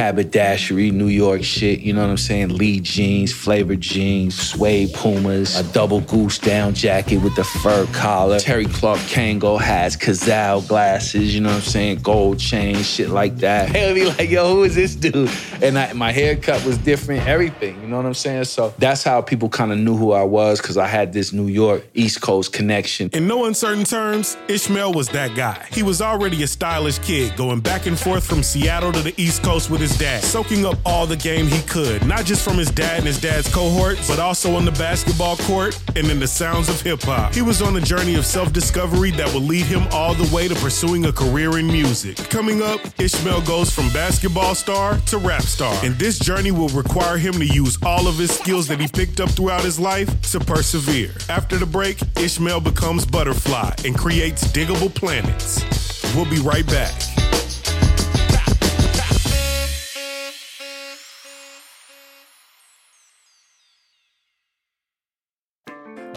haberdashery, 0.00 0.90
New 0.90 1.08
York 1.08 1.42
shit, 1.42 1.80
you 1.80 1.92
know 1.92 2.00
what 2.00 2.08
I'm 2.08 2.16
saying? 2.16 2.56
Lee 2.56 2.80
jeans, 2.80 3.34
flavored 3.34 3.82
jeans, 3.82 4.34
suede 4.34 4.94
pumas, 4.94 5.60
a 5.60 5.72
double 5.74 6.00
goose 6.00 6.38
down 6.38 6.72
jacket 6.72 7.18
with 7.18 7.36
the 7.36 7.44
fur 7.44 7.84
collar, 7.92 8.40
Terry 8.40 8.64
Clark 8.64 8.98
Kangol 9.00 9.60
hats, 9.60 9.96
Cazal 9.96 10.66
glasses, 10.66 11.34
you 11.34 11.42
know 11.42 11.50
what 11.50 11.56
I'm 11.56 11.60
saying? 11.60 11.98
Gold 11.98 12.38
chain, 12.38 12.76
shit 12.76 13.10
like 13.10 13.36
that. 13.38 13.72
They'll 13.74 13.94
be 13.94 14.06
like, 14.06 14.30
yo, 14.30 14.54
who 14.54 14.64
is 14.64 14.74
this 14.74 14.94
dude? 14.94 15.30
And 15.62 15.78
I, 15.78 15.92
my 15.92 16.12
haircut 16.12 16.64
was 16.64 16.78
different, 16.78 17.26
everything, 17.26 17.78
you 17.82 17.86
know 17.86 17.98
what 17.98 18.06
I'm 18.06 18.14
saying? 18.14 18.44
So 18.44 18.72
that's 18.78 19.04
how 19.04 19.20
people 19.20 19.50
kind 19.50 19.70
of 19.70 19.76
knew 19.76 19.98
who 19.98 20.12
I 20.12 20.22
was 20.22 20.62
because 20.62 20.78
I 20.78 20.86
had 20.86 21.12
this 21.12 21.34
New 21.34 21.48
York 21.48 21.84
East 21.92 22.22
Coast 22.22 22.54
connection. 22.54 23.10
In 23.12 23.26
no 23.26 23.44
uncertain 23.44 23.84
terms, 23.84 24.38
Ishmael 24.48 24.94
was 24.94 25.10
that 25.10 25.36
guy. 25.36 25.66
He 25.70 25.82
was 25.82 26.00
already 26.00 26.42
a 26.42 26.46
stylish 26.46 26.98
kid, 27.00 27.36
going 27.36 27.60
back 27.60 27.84
and 27.84 27.98
forth 27.98 28.24
from 28.26 28.42
Seattle 28.42 28.92
to 28.92 29.02
the 29.02 29.12
East 29.20 29.42
Coast 29.42 29.68
with 29.68 29.82
his 29.82 29.89
dad, 29.98 30.22
soaking 30.22 30.66
up 30.66 30.78
all 30.84 31.06
the 31.06 31.16
game 31.16 31.46
he 31.46 31.62
could, 31.62 32.06
not 32.06 32.24
just 32.24 32.42
from 32.44 32.56
his 32.56 32.70
dad 32.70 32.98
and 32.98 33.06
his 33.06 33.20
dad's 33.20 33.52
cohorts, 33.52 34.08
but 34.08 34.18
also 34.18 34.54
on 34.56 34.64
the 34.64 34.72
basketball 34.72 35.36
court 35.38 35.80
and 35.96 36.10
in 36.10 36.18
the 36.18 36.26
sounds 36.26 36.68
of 36.68 36.80
hip 36.80 37.02
hop. 37.02 37.34
He 37.34 37.42
was 37.42 37.62
on 37.62 37.76
a 37.76 37.80
journey 37.80 38.14
of 38.14 38.26
self 38.26 38.52
discovery 38.52 39.10
that 39.12 39.32
would 39.32 39.42
lead 39.42 39.66
him 39.66 39.86
all 39.92 40.14
the 40.14 40.34
way 40.34 40.48
to 40.48 40.54
pursuing 40.56 41.04
a 41.06 41.12
career 41.12 41.58
in 41.58 41.66
music. 41.66 42.16
Coming 42.30 42.62
up, 42.62 42.80
Ishmael 42.98 43.42
goes 43.42 43.70
from 43.70 43.88
basketball 43.90 44.54
star 44.54 44.98
to 45.06 45.18
rap 45.18 45.42
star, 45.42 45.74
and 45.84 45.94
this 45.96 46.18
journey 46.18 46.50
will 46.50 46.68
require 46.68 47.18
him 47.18 47.34
to 47.34 47.46
use 47.46 47.78
all 47.84 48.06
of 48.06 48.16
his 48.16 48.30
skills 48.30 48.68
that 48.68 48.80
he 48.80 48.88
picked 48.88 49.20
up 49.20 49.30
throughout 49.30 49.62
his 49.62 49.78
life 49.78 50.08
to 50.32 50.40
persevere. 50.40 51.12
After 51.28 51.56
the 51.56 51.66
break, 51.66 51.98
Ishmael 52.16 52.60
becomes 52.60 53.06
Butterfly 53.06 53.74
and 53.84 53.96
creates 53.96 54.44
Diggable 54.48 54.94
Planets. 54.94 55.62
We'll 56.14 56.28
be 56.28 56.40
right 56.40 56.66
back. 56.66 57.19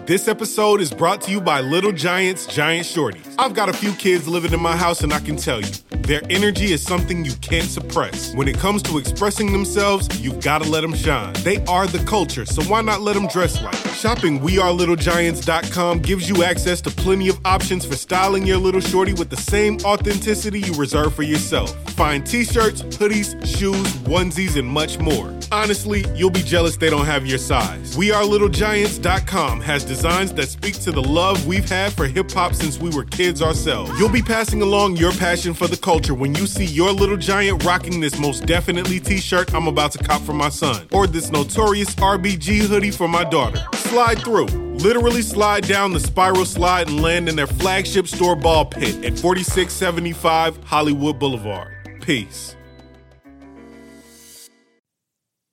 This 0.06 0.28
episode 0.28 0.82
is 0.82 0.92
brought 0.92 1.22
to 1.22 1.32
you 1.32 1.40
by 1.40 1.62
Little 1.62 1.94
Giants 1.94 2.46
Giant 2.46 2.86
Shorties. 2.86 3.36
I've 3.40 3.54
got 3.54 3.70
a 3.70 3.74
few 3.74 3.94
kids 3.94 4.28
living 4.28 4.52
in 4.52 4.62
my 4.62 4.76
house, 4.76 5.02
and 5.02 5.14
I 5.14 5.22
can 5.22 5.38
tell 5.38 5.62
you, 5.62 5.72
their 5.92 6.22
energy 6.30 6.74
is 6.74 6.82
something 6.84 7.24
you 7.24 7.32
can't 7.40 7.70
suppress. 7.70 8.36
When 8.36 8.50
it 8.50 8.58
comes 8.58 8.84
to 8.84 8.98
expressing 8.98 9.54
themselves, 9.54 10.10
you've 10.20 10.44
got 10.44 10.62
to 10.62 10.70
let 10.70 10.82
them 10.82 10.94
shine. 10.94 11.32
They 11.46 11.64
are 11.68 11.88
the 11.88 12.04
culture, 12.04 12.46
so 12.46 12.62
why 12.64 12.82
not 12.82 13.00
let 13.00 13.14
them 13.14 13.28
dress 13.28 13.64
like? 13.64 13.78
Shopping 13.96 14.42
WeAreLittleGiants.com 14.42 16.00
gives 16.00 16.28
you 16.28 16.44
access 16.44 16.82
to 16.82 16.90
plenty 16.90 17.30
of 17.30 17.40
options 17.46 17.86
for 17.86 17.96
styling 17.96 18.46
your 18.46 18.58
little 18.58 18.82
shorty 18.82 19.14
with 19.14 19.30
the 19.30 19.38
same 19.38 19.78
authenticity 19.86 20.60
you 20.60 20.74
reserve 20.74 21.16
for 21.16 21.24
yourself. 21.24 21.74
Find 21.92 22.26
t 22.28 22.44
shirts, 22.44 22.82
hoodies, 22.82 23.40
shoes, 23.58 23.88
onesies, 24.04 24.60
and 24.60 24.68
much 24.68 25.00
more. 25.00 25.34
Honestly, 25.54 26.04
you'll 26.16 26.32
be 26.32 26.42
jealous 26.42 26.78
they 26.78 26.90
don't 26.90 27.06
have 27.06 27.28
your 27.28 27.38
size. 27.38 27.96
WeAreLittleGiants.com 27.96 29.62
has 29.62 29.86
designs 29.86 30.34
that 30.34 30.50
speak 30.50 30.74
to 30.80 30.92
the 30.92 31.02
love 31.02 31.46
we've 31.46 31.70
had 31.70 31.94
for 31.94 32.08
hip 32.08 32.32
hop 32.32 32.56
since 32.56 32.80
we 32.80 32.90
were 32.90 33.06
kids 33.06 33.40
ourselves. 33.40 33.92
You'll 34.00 34.10
be 34.10 34.24
passing 34.24 34.64
along 34.64 34.96
your 34.98 35.12
passion 35.12 35.54
for 35.54 35.68
the 35.68 35.78
culture 35.78 36.16
when 36.16 36.34
you 36.34 36.48
see 36.48 36.66
your 36.66 36.92
little 36.92 37.18
giant 37.18 37.64
rocking 37.64 38.00
this 38.00 38.18
most 38.18 38.48
definitely 38.48 39.00
t 39.00 39.18
shirt 39.18 39.54
I'm 39.54 39.68
about 39.68 39.92
to 39.92 40.00
cop 40.00 40.24
for 40.24 40.34
my 40.34 40.50
son, 40.50 40.88
or 40.92 41.06
this 41.06 41.30
notorious 41.30 41.94
RBG 41.96 42.62
hoodie 42.62 42.90
for 42.90 43.08
my 43.08 43.24
daughter. 43.24 43.64
Slide 43.76 44.24
through. 44.24 44.48
Literally 44.48 45.22
slide 45.22 45.68
down 45.68 45.94
the 45.94 46.00
spiral 46.00 46.46
slide 46.46 46.88
and 46.88 47.00
land 47.00 47.30
in 47.30 47.36
their 47.36 47.46
flagship 47.46 48.08
store 48.08 48.36
ball 48.36 48.66
pit 48.66 48.96
at 49.06 49.20
4675 49.20 50.64
Hollywood 50.64 51.20
Boulevard. 51.20 51.72
Peace. 52.02 52.56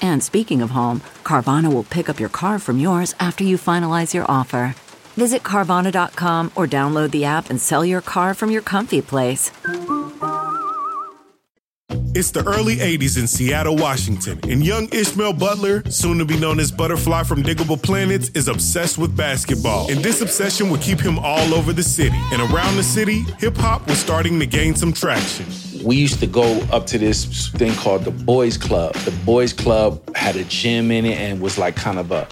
And 0.00 0.22
speaking 0.22 0.62
of 0.62 0.70
home, 0.70 1.00
Carvana 1.24 1.72
will 1.72 1.84
pick 1.84 2.08
up 2.08 2.20
your 2.20 2.28
car 2.28 2.58
from 2.58 2.78
yours 2.78 3.14
after 3.18 3.44
you 3.44 3.56
finalize 3.56 4.14
your 4.14 4.26
offer. 4.28 4.74
Visit 5.16 5.42
Carvana.com 5.42 6.52
or 6.54 6.66
download 6.66 7.10
the 7.10 7.24
app 7.24 7.50
and 7.50 7.60
sell 7.60 7.84
your 7.84 8.00
car 8.00 8.34
from 8.34 8.50
your 8.50 8.62
comfy 8.62 9.02
place. 9.02 9.50
It's 12.14 12.32
the 12.32 12.44
early 12.46 12.76
80s 12.76 13.18
in 13.18 13.26
Seattle, 13.26 13.76
Washington, 13.76 14.40
and 14.50 14.64
young 14.64 14.88
Ishmael 14.90 15.34
Butler, 15.34 15.88
soon 15.88 16.18
to 16.18 16.24
be 16.24 16.38
known 16.38 16.58
as 16.58 16.72
Butterfly 16.72 17.22
from 17.22 17.42
Diggable 17.42 17.80
Planets, 17.80 18.30
is 18.30 18.48
obsessed 18.48 18.98
with 18.98 19.16
basketball. 19.16 19.90
And 19.90 20.02
this 20.02 20.20
obsession 20.20 20.68
would 20.70 20.80
keep 20.80 21.00
him 21.00 21.18
all 21.18 21.54
over 21.54 21.72
the 21.72 21.82
city. 21.82 22.18
And 22.32 22.42
around 22.42 22.76
the 22.76 22.82
city, 22.82 23.24
hip 23.38 23.56
hop 23.56 23.86
was 23.86 23.98
starting 23.98 24.40
to 24.40 24.46
gain 24.46 24.74
some 24.74 24.92
traction. 24.92 25.46
We 25.82 25.96
used 25.96 26.20
to 26.20 26.26
go 26.26 26.60
up 26.72 26.86
to 26.86 26.98
this 26.98 27.48
thing 27.50 27.72
called 27.74 28.04
the 28.04 28.10
Boys 28.10 28.56
Club. 28.56 28.94
The 28.94 29.12
Boys 29.24 29.52
Club 29.52 30.16
had 30.16 30.36
a 30.36 30.44
gym 30.44 30.90
in 30.90 31.04
it 31.04 31.18
and 31.18 31.40
was 31.40 31.58
like 31.58 31.76
kind 31.76 31.98
of 31.98 32.10
a, 32.10 32.26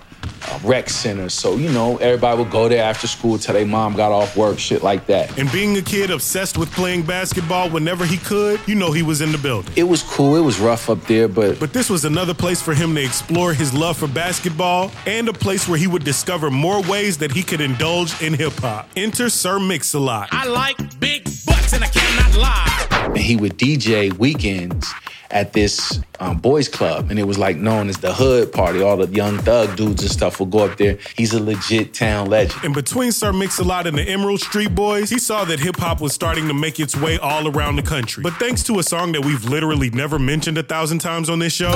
a 0.51 0.59
rec 0.65 0.89
center. 0.89 1.29
So, 1.29 1.57
you 1.57 1.71
know, 1.71 1.97
everybody 1.99 2.39
would 2.43 2.51
go 2.51 2.69
there 2.69 2.83
after 2.83 3.07
school 3.07 3.39
till 3.39 3.55
their 3.55 3.67
mom 3.67 3.95
got 3.97 4.13
off 4.13 4.37
work, 4.37 4.59
shit 4.59 4.83
like 4.83 5.07
that. 5.07 5.37
And 5.39 5.51
being 5.53 5.77
a 5.77 5.83
kid 5.83 6.11
obsessed 6.11 6.57
with 6.59 6.71
playing 6.73 7.03
basketball 7.03 7.71
whenever 7.71 8.05
he 8.05 8.17
could, 8.19 8.61
you 8.67 8.75
know 8.75 8.93
he 8.93 9.03
was 9.03 9.21
in 9.21 9.33
the 9.33 9.39
building. 9.39 9.73
It 9.77 9.85
was 9.85 10.03
cool. 10.03 10.37
It 10.37 10.43
was 10.43 10.59
rough 10.61 10.89
up 10.91 11.03
there, 11.07 11.29
but 11.29 11.59
But 11.59 11.73
this 11.73 11.89
was 11.91 12.05
another 12.05 12.35
place 12.35 12.61
for 12.63 12.75
him 12.75 12.95
to 12.95 13.03
explore 13.03 13.53
his 13.55 13.73
love 13.75 13.97
for 13.97 14.09
basketball 14.09 14.91
and 15.07 15.29
a 15.29 15.33
place 15.33 15.69
where 15.69 15.79
he 15.79 15.87
would 15.87 16.05
discover 16.05 16.51
more 16.51 16.83
ways 16.83 17.19
that 17.19 17.33
he 17.33 17.43
could 17.43 17.61
indulge 17.61 18.21
in 18.23 18.35
hip 18.35 18.55
hop. 18.55 18.89
Enter 18.97 19.29
Sir 19.31 19.59
Mix-a-Lot. 19.59 20.29
I 20.33 20.47
like 20.47 20.77
big 21.01 21.25
butts 21.47 21.73
and 21.73 21.83
I 21.83 21.89
cannot 21.89 22.37
lie. 22.37 22.76
And 23.07 23.19
he 23.19 23.37
would 23.37 23.59
DJ 23.59 24.13
weekends 24.13 24.93
at 25.31 25.53
this 25.53 26.01
um, 26.21 26.39
boys 26.39 26.69
club, 26.69 27.11
and 27.11 27.19
it 27.19 27.25
was 27.25 27.39
like 27.39 27.57
known 27.57 27.89
as 27.89 27.99
the 27.99 28.13
Hood 28.13 28.53
Party. 28.53 28.81
All 28.81 28.97
the 28.97 29.09
young 29.09 29.39
thug 29.39 29.77
dudes 29.77 30.03
and 30.03 30.11
stuff 30.11 30.41
would 30.41 30.51
go 30.51 30.61
up 30.61 30.77
there. 30.79 30.99
He's 31.17 31.33
a 31.33 31.43
legit 31.43 31.95
town 31.95 32.29
legend. 32.29 32.65
And 32.65 32.75
between 32.75 33.13
Sir 33.13 33.33
Mix-a-Lot 33.33 33.87
and 33.87 33.99
the 33.99 34.03
Emerald 34.03 34.41
Street 34.41 34.75
Boys, 34.75 35.11
he 35.11 35.19
saw 35.19 35.45
that 35.45 35.61
hip 35.61 35.77
hop 35.77 36.01
was 36.01 36.13
starting 36.13 36.49
to 36.49 36.55
make 36.55 36.79
its 36.81 36.97
way 36.97 37.19
all 37.19 37.49
around 37.49 37.77
the 37.77 37.83
country. 37.83 38.23
But 38.23 38.35
thanks 38.35 38.63
to 38.65 38.79
a 38.79 38.83
song 38.83 39.13
that 39.13 39.25
we've 39.25 39.45
literally 39.45 39.91
never 39.91 40.19
mentioned 40.19 40.59
a 40.59 40.63
thousand 40.63 40.99
times 41.01 41.29
on 41.29 41.39
this 41.39 41.53
show, 41.53 41.75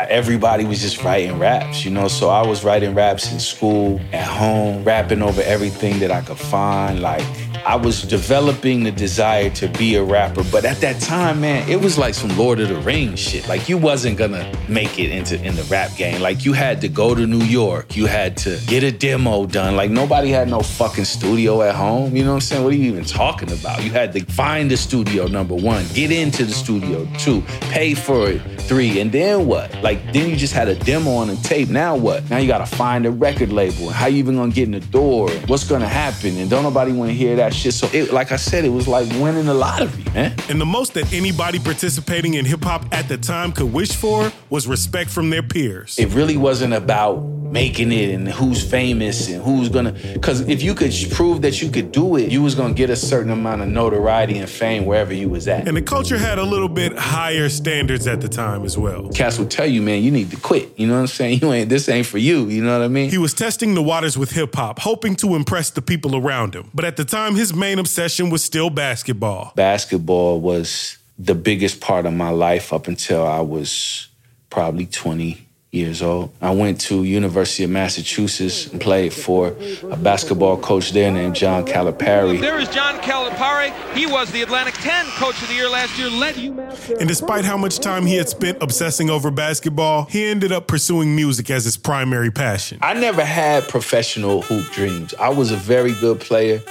Everybody 0.00 0.64
was 0.64 0.80
just 0.80 1.02
writing 1.04 1.38
raps, 1.38 1.84
you 1.84 1.90
know. 1.90 2.08
So 2.08 2.28
I 2.28 2.44
was 2.44 2.64
writing 2.64 2.94
raps 2.94 3.32
in 3.32 3.38
school, 3.38 4.00
at 4.12 4.26
home, 4.26 4.82
rapping 4.82 5.22
over 5.22 5.40
everything 5.42 6.00
that 6.00 6.10
I 6.10 6.20
could 6.20 6.36
find, 6.36 7.00
like 7.00 7.24
I 7.66 7.76
was 7.76 8.02
developing 8.02 8.84
the 8.84 8.92
desire 8.92 9.48
to 9.50 9.68
be 9.68 9.94
a 9.94 10.04
rapper. 10.04 10.44
But 10.52 10.66
at 10.66 10.82
that 10.82 11.00
time, 11.00 11.40
man, 11.40 11.66
it 11.66 11.80
was 11.80 11.96
like 11.96 12.12
some 12.12 12.36
Lord 12.36 12.60
of 12.60 12.68
the 12.68 12.76
Rings 12.76 13.18
shit. 13.18 13.48
Like 13.48 13.70
you 13.70 13.78
wasn't 13.78 14.18
gonna 14.18 14.52
make 14.68 14.98
it 14.98 15.10
into 15.10 15.42
in 15.42 15.56
the 15.56 15.62
rap 15.64 15.96
game. 15.96 16.20
Like 16.20 16.44
you 16.44 16.52
had 16.52 16.82
to 16.82 16.88
go 16.88 17.14
to 17.14 17.26
New 17.26 17.44
York. 17.44 17.96
You 17.96 18.04
had 18.04 18.36
to 18.38 18.60
get 18.66 18.82
a 18.82 18.92
demo 18.92 19.46
done. 19.46 19.76
Like 19.76 19.90
nobody 19.90 20.28
had 20.28 20.48
no 20.48 20.60
fucking 20.60 21.06
studio 21.06 21.62
at 21.62 21.74
home. 21.74 22.14
You 22.14 22.24
know 22.24 22.30
what 22.30 22.34
I'm 22.34 22.40
saying? 22.42 22.64
What 22.64 22.74
are 22.74 22.76
you 22.76 22.84
even 22.84 23.04
talking 23.04 23.50
about? 23.50 23.82
You 23.82 23.90
had 23.90 24.12
to 24.12 24.24
find 24.26 24.70
the 24.70 24.76
studio, 24.76 25.26
number 25.26 25.54
one, 25.54 25.86
get 25.94 26.12
into 26.12 26.44
the 26.44 26.52
studio, 26.52 27.08
two, 27.16 27.40
pay 27.70 27.94
for 27.94 28.28
it, 28.28 28.40
three, 28.60 29.00
and 29.00 29.10
then 29.10 29.46
what? 29.46 29.74
Like 29.82 30.12
then 30.12 30.28
you 30.28 30.36
just 30.36 30.52
had 30.52 30.68
a 30.68 30.74
demo 30.74 31.12
on 31.12 31.30
a 31.30 31.36
tape. 31.36 31.70
Now 31.70 31.96
what? 31.96 32.28
Now 32.28 32.36
you 32.36 32.46
gotta 32.46 32.66
find 32.66 33.06
a 33.06 33.10
record 33.10 33.52
label. 33.52 33.88
How 33.88 34.06
you 34.06 34.18
even 34.18 34.36
gonna 34.36 34.52
get 34.52 34.64
in 34.64 34.72
the 34.72 34.80
door? 34.80 35.30
What's 35.46 35.64
gonna 35.64 35.88
happen? 35.88 36.36
And 36.36 36.50
don't 36.50 36.62
nobody 36.62 36.92
wanna 36.92 37.12
hear 37.12 37.36
that 37.36 37.53
shit. 37.54 37.74
So 37.74 37.88
it, 37.92 38.12
like 38.12 38.32
I 38.32 38.36
said, 38.36 38.64
it 38.64 38.70
was 38.70 38.86
like 38.88 39.08
winning 39.20 39.46
the 39.46 39.54
lottery, 39.54 40.04
man. 40.12 40.34
And 40.48 40.60
the 40.60 40.66
most 40.66 40.94
that 40.94 41.12
anybody 41.12 41.58
participating 41.58 42.34
in 42.34 42.44
hip 42.44 42.62
hop 42.64 42.86
at 42.92 43.08
the 43.08 43.16
time 43.16 43.52
could 43.52 43.72
wish 43.72 43.94
for 43.94 44.32
was 44.50 44.66
respect 44.66 45.10
from 45.10 45.30
their 45.30 45.42
peers. 45.42 45.98
It 45.98 46.08
really 46.14 46.36
wasn't 46.36 46.74
about 46.74 47.16
making 47.44 47.92
it 47.92 48.14
and 48.14 48.26
who's 48.28 48.68
famous 48.68 49.28
and 49.28 49.42
who's 49.42 49.68
gonna 49.68 49.92
because 50.14 50.40
if 50.48 50.62
you 50.62 50.74
could 50.74 50.92
prove 51.10 51.42
that 51.42 51.60
you 51.60 51.70
could 51.70 51.92
do 51.92 52.16
it 52.16 52.32
you 52.32 52.42
was 52.42 52.54
gonna 52.54 52.72
get 52.74 52.88
a 52.90 52.96
certain 52.96 53.30
amount 53.30 53.60
of 53.60 53.68
notoriety 53.68 54.38
and 54.38 54.48
fame 54.48 54.86
wherever 54.86 55.12
you 55.12 55.28
was 55.28 55.46
at. 55.46 55.68
And 55.68 55.76
the 55.76 55.82
culture 55.82 56.16
had 56.16 56.38
a 56.38 56.42
little 56.42 56.68
bit 56.68 56.96
higher 56.96 57.48
standards 57.48 58.06
at 58.06 58.20
the 58.20 58.28
time 58.28 58.64
as 58.64 58.78
well. 58.78 59.08
Cass 59.10 59.38
will 59.38 59.46
tell 59.46 59.66
you 59.66 59.82
man 59.82 60.02
you 60.02 60.10
need 60.10 60.30
to 60.30 60.36
quit. 60.36 60.78
You 60.78 60.86
know 60.86 60.94
what 60.94 61.00
i'm 61.00 61.06
saying? 61.06 61.34
You 61.44 61.52
ain't 61.52 61.68
this 61.68 61.88
ain't 61.88 62.06
for 62.06 62.18
you. 62.18 62.48
You 62.48 62.64
know 62.64 62.78
what 62.78 62.84
i 62.84 62.88
mean? 62.88 63.10
He 63.10 63.18
was 63.18 63.34
testing 63.34 63.74
the 63.74 63.82
waters 63.82 64.16
with 64.16 64.30
hip-hop 64.30 64.78
hoping 64.78 65.14
to 65.16 65.34
impress 65.34 65.70
the 65.70 65.82
people 65.82 66.16
around 66.16 66.54
him. 66.54 66.70
But 66.72 66.84
at 66.86 66.96
the 66.96 67.04
time 67.04 67.34
his 67.34 67.52
main 67.52 67.78
obsession 67.78 68.30
was 68.30 68.42
still 68.42 68.70
basketball. 68.70 69.52
Basketball 69.54 70.40
was 70.40 70.96
the 71.18 71.34
biggest 71.34 71.80
part 71.80 72.06
of 72.06 72.12
my 72.14 72.30
life 72.30 72.72
up 72.72 72.88
until 72.88 73.26
i 73.26 73.40
was 73.40 74.08
probably 74.50 74.86
20 74.86 75.43
years 75.74 76.02
old. 76.02 76.30
I 76.40 76.52
went 76.52 76.80
to 76.82 77.04
University 77.04 77.64
of 77.64 77.70
Massachusetts 77.70 78.66
and 78.66 78.80
played 78.80 79.12
for 79.12 79.54
a 79.90 79.96
basketball 79.96 80.56
coach 80.56 80.92
there 80.92 81.10
named 81.10 81.34
John 81.34 81.66
Calipari. 81.66 82.40
There 82.40 82.58
is 82.58 82.68
John 82.68 83.00
Calipari. 83.00 83.72
He 83.94 84.06
was 84.06 84.30
the 84.30 84.42
Atlantic 84.42 84.74
10 84.74 85.06
coach 85.16 85.40
of 85.42 85.48
the 85.48 85.54
year 85.54 85.68
last 85.68 85.98
year, 85.98 86.08
led 86.08 86.36
UMass. 86.36 86.96
And 86.98 87.08
despite 87.08 87.44
how 87.44 87.56
much 87.56 87.80
time 87.80 88.06
he 88.06 88.16
had 88.16 88.28
spent 88.28 88.62
obsessing 88.62 89.10
over 89.10 89.30
basketball, 89.30 90.04
he 90.04 90.24
ended 90.24 90.52
up 90.52 90.66
pursuing 90.66 91.14
music 91.16 91.50
as 91.50 91.64
his 91.64 91.76
primary 91.76 92.30
passion. 92.30 92.78
I 92.80 92.94
never 92.94 93.24
had 93.24 93.68
professional 93.68 94.42
hoop 94.42 94.70
dreams. 94.72 95.14
I 95.14 95.30
was 95.30 95.50
a 95.50 95.56
very 95.56 95.92
good 95.94 96.20
player. 96.20 96.62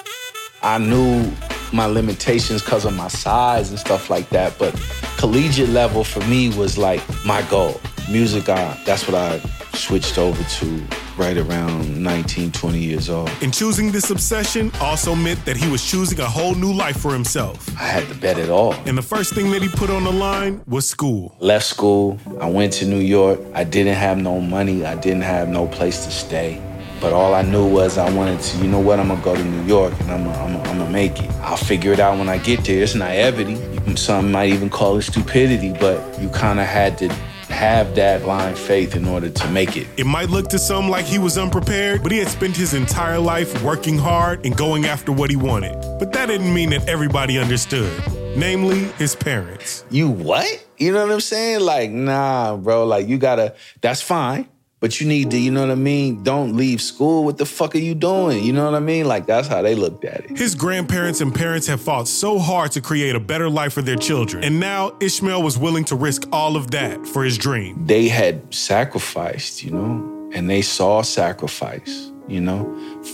I 0.62 0.78
knew 0.78 1.30
my 1.74 1.88
limitations 1.88 2.62
because 2.62 2.86
of 2.86 2.96
my 2.96 3.10
size 3.10 3.70
and 3.70 3.80
stuff 3.80 4.10
like 4.10 4.30
that, 4.30 4.58
but 4.58 4.74
collegiate 5.18 5.70
level 5.70 6.04
for 6.04 6.22
me 6.28 6.56
was 6.58 6.78
like 6.78 7.02
my 7.26 7.42
goal 7.50 7.82
music, 8.14 8.48
I, 8.48 8.80
that's 8.86 9.08
what 9.08 9.16
I 9.16 9.40
switched 9.74 10.20
over 10.20 10.42
to 10.44 10.84
right 11.18 11.36
around 11.36 12.02
19, 12.02 12.52
20 12.52 12.78
years 12.78 13.10
old. 13.10 13.30
And 13.42 13.52
choosing 13.52 13.92
this 13.92 14.12
obsession 14.12 14.72
also 14.80 15.16
meant 15.16 15.44
that 15.46 15.58
he 15.58 15.70
was 15.70 15.84
choosing 15.84 16.20
a 16.20 16.26
whole 16.26 16.54
new 16.54 16.72
life 16.72 16.98
for 16.98 17.12
himself. 17.12 17.68
I 17.72 17.86
had 17.86 18.08
to 18.10 18.16
bet 18.16 18.38
it 18.38 18.50
all. 18.50 18.74
And 18.86 18.96
the 18.96 19.02
first 19.02 19.34
thing 19.34 19.50
that 19.52 19.64
he 19.64 19.68
put 19.68 19.90
on 19.90 20.04
the 20.04 20.12
line 20.12 20.62
was 20.68 20.88
school. 20.88 21.36
Left 21.40 21.66
school, 21.66 22.20
I 22.40 22.48
went 22.48 22.72
to 22.74 22.86
New 22.86 23.00
York. 23.00 23.40
I 23.56 23.64
didn't 23.64 23.96
have 23.96 24.20
no 24.20 24.40
money, 24.40 24.86
I 24.86 24.96
didn't 24.96 25.24
have 25.24 25.50
no 25.50 25.68
place 25.68 26.06
to 26.06 26.12
stay. 26.12 26.62
But 27.02 27.14
all 27.14 27.34
I 27.34 27.42
knew 27.42 27.68
was 27.68 27.98
I 27.98 28.10
wanted 28.12 28.40
to, 28.40 28.58
you 28.60 28.68
know 28.68 28.80
what, 28.80 29.00
I'm 29.00 29.08
gonna 29.08 29.22
go 29.24 29.36
to 29.36 29.44
New 29.44 29.64
York 29.64 29.94
and 30.02 30.12
I'm 30.12 30.24
gonna, 30.24 30.38
I'm 30.38 30.54
gonna, 30.54 30.70
I'm 30.70 30.78
gonna 30.78 30.92
make 30.92 31.20
it. 31.20 31.30
I'll 31.42 31.58
figure 31.58 31.92
it 31.92 32.00
out 32.00 32.20
when 32.20 32.30
I 32.30 32.38
get 32.38 32.64
there. 32.64 32.84
It's 32.84 32.94
naivety. 32.94 33.58
Some 33.96 34.32
might 34.32 34.50
even 34.50 34.70
call 34.70 34.98
it 34.98 35.02
stupidity, 35.02 35.74
but 35.74 35.98
you 36.22 36.30
kind 36.30 36.60
of 36.60 36.68
had 36.68 36.98
to 37.00 37.14
have 37.54 37.96
that 37.96 38.24
blind 38.24 38.58
faith 38.58 38.96
in 38.96 39.08
order 39.08 39.30
to 39.30 39.48
make 39.52 39.78
it. 39.78 39.88
It 39.96 40.06
might 40.06 40.30
look 40.30 40.50
to 40.50 40.60
some 40.60 40.90
like 40.90 41.06
he 41.06 41.20
was 41.20 41.38
unprepared, 41.38 42.04
but 42.04 42.12
he 42.12 42.18
had 42.18 42.28
spent 42.28 42.58
his 42.58 42.74
entire 42.74 43.20
life 43.20 43.64
working 43.64 43.98
hard 43.98 44.46
and 44.46 44.58
going 44.58 44.86
after 44.86 45.12
what 45.12 45.30
he 45.30 45.36
wanted. 45.36 45.76
But 46.00 46.12
that 46.14 46.26
didn't 46.26 46.54
mean 46.54 46.72
that 46.72 46.90
everybody 46.90 47.38
understood, 47.38 47.92
namely 48.36 48.86
his 48.98 49.16
parents. 49.16 49.86
You 49.90 50.10
what? 50.10 50.66
You 50.78 50.92
know 50.92 51.06
what 51.06 51.14
I'm 51.14 51.22
saying? 51.22 51.62
Like, 51.62 51.92
nah, 51.92 52.58
bro, 52.58 52.86
like 52.86 53.08
you 53.08 53.18
gotta, 53.18 53.56
that's 53.82 54.02
fine. 54.02 54.50
But 54.84 55.00
you 55.00 55.08
need 55.08 55.32
to, 55.32 55.38
you 55.38 55.50
know 55.50 55.62
what 55.62 55.72
I 55.72 55.76
mean? 55.76 56.24
Don't 56.24 56.58
leave 56.58 56.82
school. 56.82 57.24
What 57.24 57.38
the 57.38 57.46
fuck 57.46 57.74
are 57.74 57.78
you 57.78 57.96
doing? 57.96 58.44
You 58.44 58.52
know 58.52 58.66
what 58.66 58.76
I 58.76 58.82
mean? 58.82 59.06
Like 59.06 59.26
that's 59.26 59.48
how 59.48 59.62
they 59.62 59.76
looked 59.76 60.04
at 60.04 60.26
it. 60.26 60.38
His 60.38 60.56
grandparents 60.56 61.22
and 61.22 61.34
parents 61.34 61.68
have 61.68 61.80
fought 61.80 62.06
so 62.06 62.38
hard 62.38 62.74
to 62.74 62.82
create 62.82 63.16
a 63.16 63.20
better 63.22 63.50
life 63.50 63.72
for 63.72 63.82
their 63.82 63.96
children. 63.96 64.44
And 64.44 64.60
now 64.60 64.98
Ishmael 65.00 65.42
was 65.42 65.58
willing 65.58 65.86
to 65.86 65.96
risk 65.96 66.28
all 66.34 66.58
of 66.58 66.72
that 66.72 67.08
for 67.08 67.24
his 67.24 67.38
dream. 67.38 67.86
They 67.86 68.10
had 68.10 68.54
sacrificed, 68.54 69.64
you 69.64 69.72
know, 69.72 70.30
and 70.34 70.50
they 70.50 70.62
saw 70.62 71.02
sacrifice, 71.02 72.12
you 72.28 72.42
know, 72.42 72.68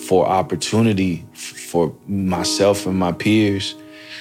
for 0.07 0.25
opportunity 0.25 1.23
for 1.33 1.95
myself 2.07 2.87
and 2.87 2.97
my 2.97 3.11
peers. 3.11 3.75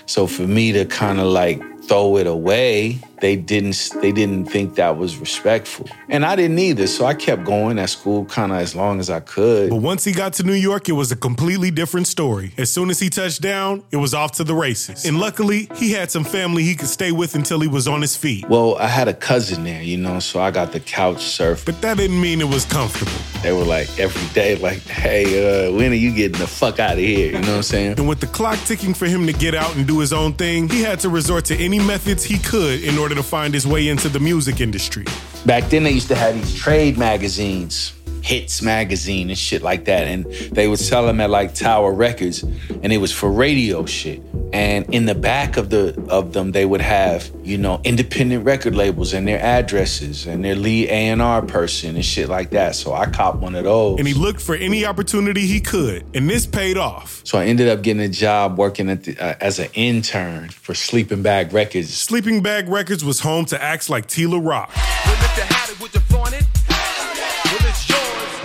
So 0.05 0.27
for 0.27 0.42
me 0.42 0.72
to 0.72 0.85
kind 0.85 1.18
of 1.18 1.29
like 1.29 1.62
throw 1.88 2.16
it 2.18 2.27
away 2.27 3.01
they 3.20 3.37
didn't 3.37 3.90
they 4.01 4.12
didn't 4.12 4.46
think 4.46 4.77
that 4.77 4.96
was 4.96 5.16
respectful. 5.16 5.88
And 6.09 6.24
i 6.24 6.37
didn't 6.37 6.59
either 6.59 6.87
so 6.87 7.05
i 7.05 7.14
kept 7.14 7.44
going 7.44 7.79
at 7.79 7.90
school 7.90 8.24
kind 8.27 8.53
of 8.53 8.59
as 8.59 8.74
long 8.74 9.01
as 9.01 9.11
i 9.11 9.20
could. 9.20 9.70
But 9.70 9.77
once 9.77 10.05
he 10.05 10.12
got 10.12 10.35
to 10.35 10.42
new 10.42 10.53
york 10.53 10.88
it 10.88 10.92
was 10.92 11.12
a 11.12 11.16
completely 11.16 11.70
different 11.70 12.07
story. 12.07 12.53
As 12.59 12.70
soon 12.70 12.90
as 12.90 12.98
he 13.01 13.11
touched 13.11 13.42
down 13.42 13.83
it 13.90 13.96
was 13.96 14.14
off 14.14 14.33
to 14.33 14.44
the 14.44 14.55
races. 14.55 15.05
And 15.05 15.18
luckily 15.18 15.68
he 15.74 15.92
had 15.92 16.11
some 16.11 16.24
family 16.24 16.62
he 16.62 16.74
could 16.74 16.88
stay 16.88 17.12
with 17.12 17.35
until 17.35 17.61
he 17.61 17.68
was 17.68 17.88
on 17.88 18.01
his 18.01 18.16
feet. 18.16 18.48
Well 18.48 18.77
i 18.79 18.87
had 18.87 19.09
a 19.09 19.14
cousin 19.14 19.64
there 19.64 19.83
you 19.83 19.96
know 19.96 20.20
so 20.20 20.40
i 20.40 20.51
got 20.51 20.72
the 20.72 20.81
couch 20.81 21.22
surf. 21.22 21.64
But 21.64 21.81
that 21.83 21.96
didn't 21.96 22.20
mean 22.20 22.40
it 22.40 22.48
was 22.48 22.64
comfortable. 22.64 23.12
They 23.42 23.53
were 23.53 23.64
like 23.64 23.98
every 23.98 24.29
day 24.35 24.57
like 24.57 24.83
hey 24.83 25.24
uh, 25.68 25.72
when 25.72 25.92
are 25.92 25.96
you 25.96 26.14
getting 26.14 26.40
the 26.40 26.46
fuck 26.46 26.79
out 26.79 26.92
of 26.92 26.98
here? 26.98 27.27
You 27.27 27.33
know 27.33 27.40
what 27.40 27.48
i'm 27.48 27.62
saying? 27.62 27.98
And 27.98 28.09
with 28.09 28.20
the 28.20 28.27
clock 28.27 28.59
ticking 28.61 28.94
for 28.94 29.07
him 29.07 29.27
to 29.27 29.33
get 29.33 29.55
out 29.55 29.74
and 29.77 29.87
do 29.87 29.98
his 29.98 30.12
own 30.12 30.35
thing 30.35 30.68
he 30.68 30.83
had 30.83 31.01
to 31.01 31.09
resort 31.09 31.44
to 31.46 31.57
any 31.57 31.78
methods 31.87 32.25
he 32.25 32.38
could 32.38 32.83
in 32.83 32.97
order 32.97 33.09
order 33.09 33.14
to 33.14 33.23
find 33.23 33.55
his 33.55 33.67
way 33.67 33.88
into 33.88 34.09
the 34.09 34.21
music 34.21 34.61
industry. 34.61 35.05
Back 35.47 35.71
then, 35.71 35.83
they 35.85 35.93
used 35.93 36.09
to 36.09 36.14
have 36.14 36.35
these 36.35 36.55
trade 36.55 36.99
magazines, 36.99 37.95
Hits 38.22 38.62
magazine 38.62 39.31
and 39.31 39.38
shit 39.38 39.62
like 39.62 39.85
that, 39.87 40.07
and 40.07 40.24
they 40.52 40.68
would 40.68 40.78
sell 40.78 41.07
them 41.07 41.20
at 41.20 41.31
like 41.31 41.54
Tower 41.54 41.92
Records, 41.92 42.42
and 42.42 42.92
it 42.92 42.98
was 42.98 43.12
for 43.12 43.31
radio 43.31 43.87
shit. 43.87 44.22
And 44.52 44.92
in 44.94 45.04
the 45.04 45.14
back 45.14 45.57
of 45.57 45.70
the 45.70 46.00
of 46.09 46.33
them, 46.33 46.52
they 46.52 46.64
would 46.64 46.81
have 46.81 47.31
you 47.42 47.59
know 47.59 47.81
independent 47.85 48.44
record 48.44 48.74
labels 48.74 49.12
and 49.12 49.26
their 49.26 49.40
addresses 49.40 50.26
and 50.26 50.44
their 50.44 50.54
lead 50.54 50.88
A 50.88 51.09
and 51.09 51.20
R 51.20 51.42
person 51.42 51.96
and 51.96 52.04
shit 52.04 52.28
like 52.28 52.50
that. 52.50 52.74
So 52.74 52.92
I 52.92 53.07
copped 53.07 53.38
one 53.38 53.54
of 53.54 53.64
those. 53.64 53.98
And 53.98 54.09
he 54.09 54.14
looked 54.14 54.40
for 54.40 54.54
any 54.54 54.85
opportunity 54.85 55.46
he 55.46 55.61
could, 55.61 56.04
and 56.14 56.28
this 56.28 56.46
paid 56.46 56.78
off. 56.78 57.20
So 57.24 57.38
I 57.38 57.46
ended 57.46 57.68
up 57.68 57.83
getting 57.83 58.02
a 58.02 58.09
job 58.09 58.59
working 58.59 58.88
at 58.88 59.04
the, 59.04 59.18
uh, 59.18 59.35
as 59.40 59.59
an 59.59 59.68
intern 59.74 60.48
for 60.48 60.74
Sleeping 60.74 61.22
Bag 61.22 61.52
Records. 61.52 61.92
Sleeping 61.94 62.42
Bag 62.42 62.68
Records 62.68 63.04
was 63.04 63.20
home 63.20 63.44
to 63.46 63.62
acts 63.62 63.90
like 63.90 64.07
T 64.07 64.26
La 64.26 64.38
Rock. 64.38 64.70